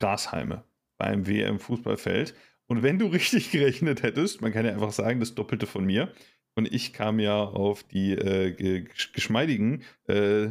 Grashalme 0.00 0.64
beim 0.98 1.26
WM-Fußballfeld. 1.26 2.34
Und 2.66 2.82
wenn 2.82 2.98
du 2.98 3.06
richtig 3.12 3.50
gerechnet 3.50 4.02
hättest, 4.02 4.42
man 4.42 4.52
kann 4.52 4.66
ja 4.66 4.72
einfach 4.72 4.92
sagen, 4.92 5.20
das 5.20 5.34
Doppelte 5.34 5.66
von 5.66 5.84
mir. 5.84 6.12
Und 6.56 6.72
ich 6.72 6.92
kam 6.92 7.20
ja 7.20 7.42
auf 7.42 7.84
die 7.84 8.12
äh, 8.12 8.52
ge- 8.52 8.88
geschmeidigen 9.12 9.82
äh, 10.08 10.50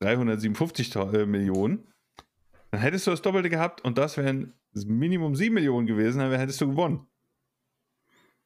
357 0.00 0.90
Ta- 0.90 1.12
äh, 1.12 1.26
Millionen. 1.26 1.86
Dann 2.70 2.80
hättest 2.80 3.06
du 3.06 3.10
das 3.10 3.22
Doppelte 3.22 3.50
gehabt 3.50 3.84
und 3.84 3.98
das 3.98 4.16
wären 4.16 4.54
Minimum 4.72 5.34
7 5.36 5.54
Millionen 5.54 5.86
gewesen, 5.86 6.18
dann 6.18 6.32
hättest 6.32 6.60
du 6.60 6.68
gewonnen. 6.68 7.06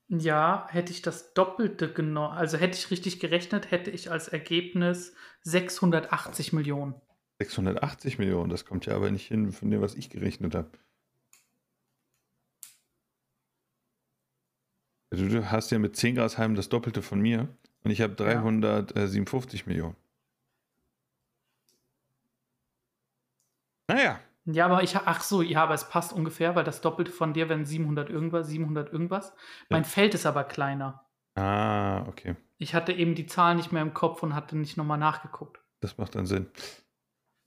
Ja, 0.09 0.67
hätte 0.71 0.93
ich 0.93 1.03
das 1.03 1.33
Doppelte 1.35 1.93
genommen, 1.93 2.37
also 2.37 2.59
hätte 2.59 2.77
ich 2.77 2.91
richtig 2.91 3.21
gerechnet, 3.21 3.71
hätte 3.71 3.91
ich 3.91 4.11
als 4.11 4.27
Ergebnis 4.29 5.15
680 5.43 6.53
Millionen. 6.53 6.95
680 7.41 8.19
Millionen, 8.19 8.51
das 8.51 8.67
kommt 8.67 8.85
ja 8.85 8.95
aber 8.95 9.11
nicht 9.11 9.27
hin 9.27 9.51
von 9.51 9.71
dem, 9.71 9.81
was 9.81 9.95
ich 9.95 10.11
gerechnet 10.11 10.55
habe. 10.55 10.71
Also 15.11 15.27
du 15.27 15.51
hast 15.51 15.71
ja 15.71 15.79
mit 15.79 15.97
10 15.97 16.17
Grasheimen 16.17 16.55
das 16.55 16.69
Doppelte 16.69 17.01
von 17.03 17.19
mir 17.19 17.49
und 17.83 17.91
ich 17.91 18.03
habe 18.03 18.15
357 18.15 19.67
Millionen. 19.67 19.97
Naja, 23.89 24.21
Ja, 24.45 24.67
aber 24.67 24.83
ich, 24.83 24.95
ach 24.97 25.23
so, 25.23 25.43
ja, 25.43 25.63
aber 25.63 25.75
es 25.75 25.89
passt 25.89 26.13
ungefähr, 26.13 26.55
weil 26.55 26.65
das 26.65 26.81
Doppelte 26.83 27.11
von 27.11 27.33
dir 27.33 27.49
wären 27.49 27.65
700 27.65 28.11
irgendwas, 28.11 28.49
700 28.49 28.93
irgendwas. 28.93 29.35
Mein 29.71 29.85
Feld 29.85 30.15
ist 30.15 30.27
aber 30.27 30.45
kleiner. 30.45 31.07
ah, 31.37 32.07
okay, 32.07 32.37
Ich 32.59 32.75
hatte 32.75 32.93
eben 32.93 33.15
die 33.15 33.27
Zahl 33.27 33.57
nicht 33.57 33.73
mehr 33.73 33.83
im 33.83 33.95
Kopf 33.95 34.23
und 34.23 34.35
hatte 34.35 34.57
nicht 34.59 34.77
nochmal 34.77 34.99
nachgeguckt. 34.99 35.59
das 35.81 35.97
macht 35.97 36.15
dann 36.15 36.27
Sinn. 36.27 36.47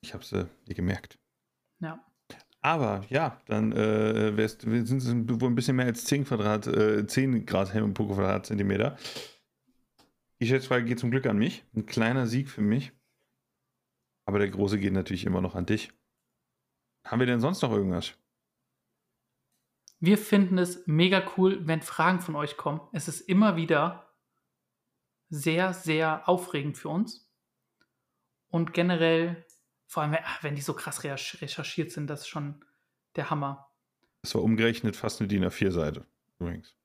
Ich 0.04 0.14
habe 0.14 0.24
es 0.24 0.32
äh, 0.34 0.46
nie 0.68 0.74
gemerkt. 0.74 1.18
Ja. 1.80 2.06
Aber 2.62 3.04
ja, 3.10 3.42
dann 3.48 3.72
äh, 3.72 4.48
sind 4.48 4.98
es 4.98 5.42
wohl 5.42 5.50
ein 5.50 5.56
bisschen 5.56 5.76
mehr 5.76 5.86
als 5.86 6.06
10 6.06 6.26
Quadrat, 6.26 6.68
äh, 6.68 7.06
10 7.06 7.46
Grashelme 7.46 7.94
pro 7.94 8.08
Quadratzentimeter. 8.08 8.98
Die 10.40 10.48
Schätzfrage 10.48 10.86
geht 10.86 11.00
zum 11.00 11.12
Glück 11.12 11.26
an 11.26 11.38
mich. 11.38 11.66
Ein 11.74 11.86
kleiner 11.86 12.28
Sieg 12.28 12.50
für 12.50 12.62
mich. 12.62 12.92
Aber 14.26 14.40
der 14.40 14.50
große 14.50 14.80
geht 14.80 14.94
natürlich 14.94 15.26
immer 15.26 15.42
noch 15.42 15.56
an 15.56 15.66
dich. 15.66 15.92
Haben 17.06 17.20
wir 17.20 17.28
denn 17.28 17.42
sonst 17.42 17.62
noch 17.62 17.72
irgendwas? 17.72 18.14
Wir 20.00 20.18
finden 20.18 20.58
es 20.58 20.86
mega 20.86 21.24
cool, 21.38 21.66
wenn 21.66 21.82
Fragen 21.82 22.20
von 22.20 22.36
euch 22.36 22.58
kommen. 22.58 22.82
Es 22.92 23.08
ist 23.08 23.22
immer 23.22 23.56
wieder 23.56 24.14
sehr, 25.30 25.74
sehr 25.74 26.28
aufregend 26.28 26.78
für 26.78 26.90
uns. 26.90 27.30
Und 28.50 28.74
generell, 28.74 29.46
vor 29.94 30.04
allem, 30.04 30.18
ach, 30.24 30.44
wenn 30.44 30.56
die 30.56 30.62
so 30.62 30.74
krass 30.74 31.04
recherch- 31.04 31.42
recherchiert 31.42 31.92
sind, 31.92 32.08
das 32.08 32.22
ist 32.22 32.28
schon 32.28 32.66
der 33.16 33.30
Hammer. 33.30 33.70
Das 34.22 34.34
war 34.36 34.42
umgerechnet 34.44 34.96
fast 34.96 35.22
eine 35.22 35.28
DIN 35.28 35.46
A4-Seite. 35.46 36.06
Übrigens. 36.40 36.76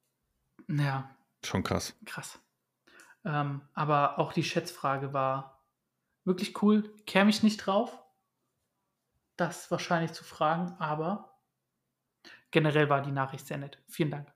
Ja, 0.68 1.16
Schon 1.44 1.62
krass. 1.62 1.96
krass. 2.04 2.38
Ähm, 3.24 3.62
aber 3.74 4.18
auch 4.18 4.32
die 4.32 4.44
Schätzfrage 4.44 5.12
war 5.12 5.59
Wirklich 6.24 6.61
cool. 6.62 6.94
Käme 7.06 7.30
ich 7.30 7.42
nicht 7.42 7.56
drauf, 7.64 8.04
das 9.38 9.70
wahrscheinlich 9.70 10.12
zu 10.12 10.24
fragen, 10.24 10.76
aber 10.78 11.40
generell 12.50 12.90
war 12.90 13.00
die 13.00 13.12
Nachricht 13.12 13.46
sehr 13.46 13.56
nett. 13.56 13.82
Vielen 13.88 14.11
Dank. 14.11 14.30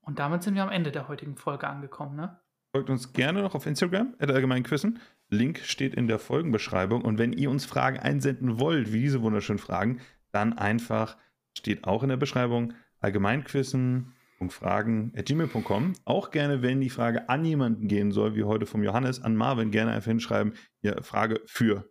Und 0.00 0.18
damit 0.18 0.42
sind 0.42 0.54
wir 0.54 0.62
am 0.62 0.70
Ende 0.70 0.90
der 0.90 1.06
heutigen 1.06 1.36
Folge 1.36 1.68
angekommen, 1.68 2.16
ne? 2.16 2.40
Folgt 2.74 2.90
uns 2.90 3.12
gerne 3.12 3.40
noch 3.40 3.54
auf 3.54 3.66
Instagram, 3.66 4.16
at 4.18 4.32
allgemeinquissen. 4.32 4.98
Link 5.28 5.60
steht 5.60 5.94
in 5.94 6.08
der 6.08 6.18
Folgenbeschreibung. 6.18 7.02
Und 7.02 7.18
wenn 7.18 7.32
ihr 7.32 7.48
uns 7.48 7.66
Fragen 7.66 8.00
einsenden 8.00 8.58
wollt, 8.58 8.92
wie 8.92 9.02
diese 9.02 9.22
wunderschönen 9.22 9.60
Fragen, 9.60 10.00
dann 10.32 10.54
einfach, 10.54 11.16
steht 11.56 11.84
auch 11.84 12.02
in 12.02 12.08
der 12.08 12.16
Beschreibung, 12.16 12.72
allgemeinquissen.fragen.gmail.com. 12.98 15.92
Auch 16.04 16.32
gerne, 16.32 16.62
wenn 16.62 16.80
die 16.80 16.90
Frage 16.90 17.28
an 17.28 17.44
jemanden 17.44 17.86
gehen 17.86 18.10
soll, 18.10 18.34
wie 18.34 18.42
heute 18.42 18.66
vom 18.66 18.82
Johannes, 18.82 19.22
an 19.22 19.36
Marvin, 19.36 19.70
gerne 19.70 19.92
einfach 19.92 20.10
hinschreiben, 20.10 20.54
ja, 20.82 21.00
Frage 21.00 21.42
für 21.46 21.88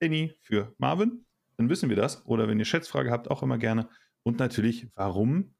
Danny, 0.00 0.34
für 0.40 0.74
Marvin. 0.78 1.24
Dann 1.56 1.68
wissen 1.68 1.88
wir 1.88 1.94
das. 1.94 2.26
Oder 2.26 2.48
wenn 2.48 2.58
ihr 2.58 2.64
Schätzfrage 2.64 3.12
habt, 3.12 3.30
auch 3.30 3.44
immer 3.44 3.58
gerne. 3.58 3.88
Und 4.24 4.40
natürlich, 4.40 4.88
warum 4.96 5.54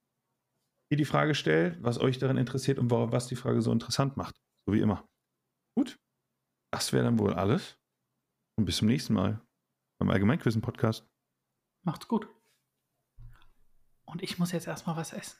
ihr 0.91 0.97
die 0.97 1.05
Frage 1.05 1.37
stellt, 1.37 1.81
was 1.81 2.01
euch 2.01 2.19
darin 2.19 2.37
interessiert 2.37 2.81
und 2.81 2.91
was 2.91 3.29
die 3.29 3.37
Frage 3.37 3.63
so 3.63 3.71
interessant 3.71 4.17
macht. 4.17 4.35
So 4.67 4.73
wie 4.73 4.81
immer. 4.81 5.09
Gut. 5.77 5.99
Das 6.73 6.93
wäre 6.93 7.05
dann 7.05 7.19
wohl 7.19 7.33
alles. 7.35 7.79
Und 8.59 8.65
bis 8.67 8.79
zum 8.79 8.89
nächsten 8.89 9.15
Mal 9.15 9.41
beim 9.99 10.11
Allgemeinquissen-Podcast. 10.11 11.07
Macht's 11.85 12.09
gut. 12.09 12.29
Und 14.05 14.23
ich 14.23 14.39
muss 14.39 14.53
jetzt 14.53 14.67
erstmal 14.67 14.97
was 14.97 15.13
essen. 15.13 15.39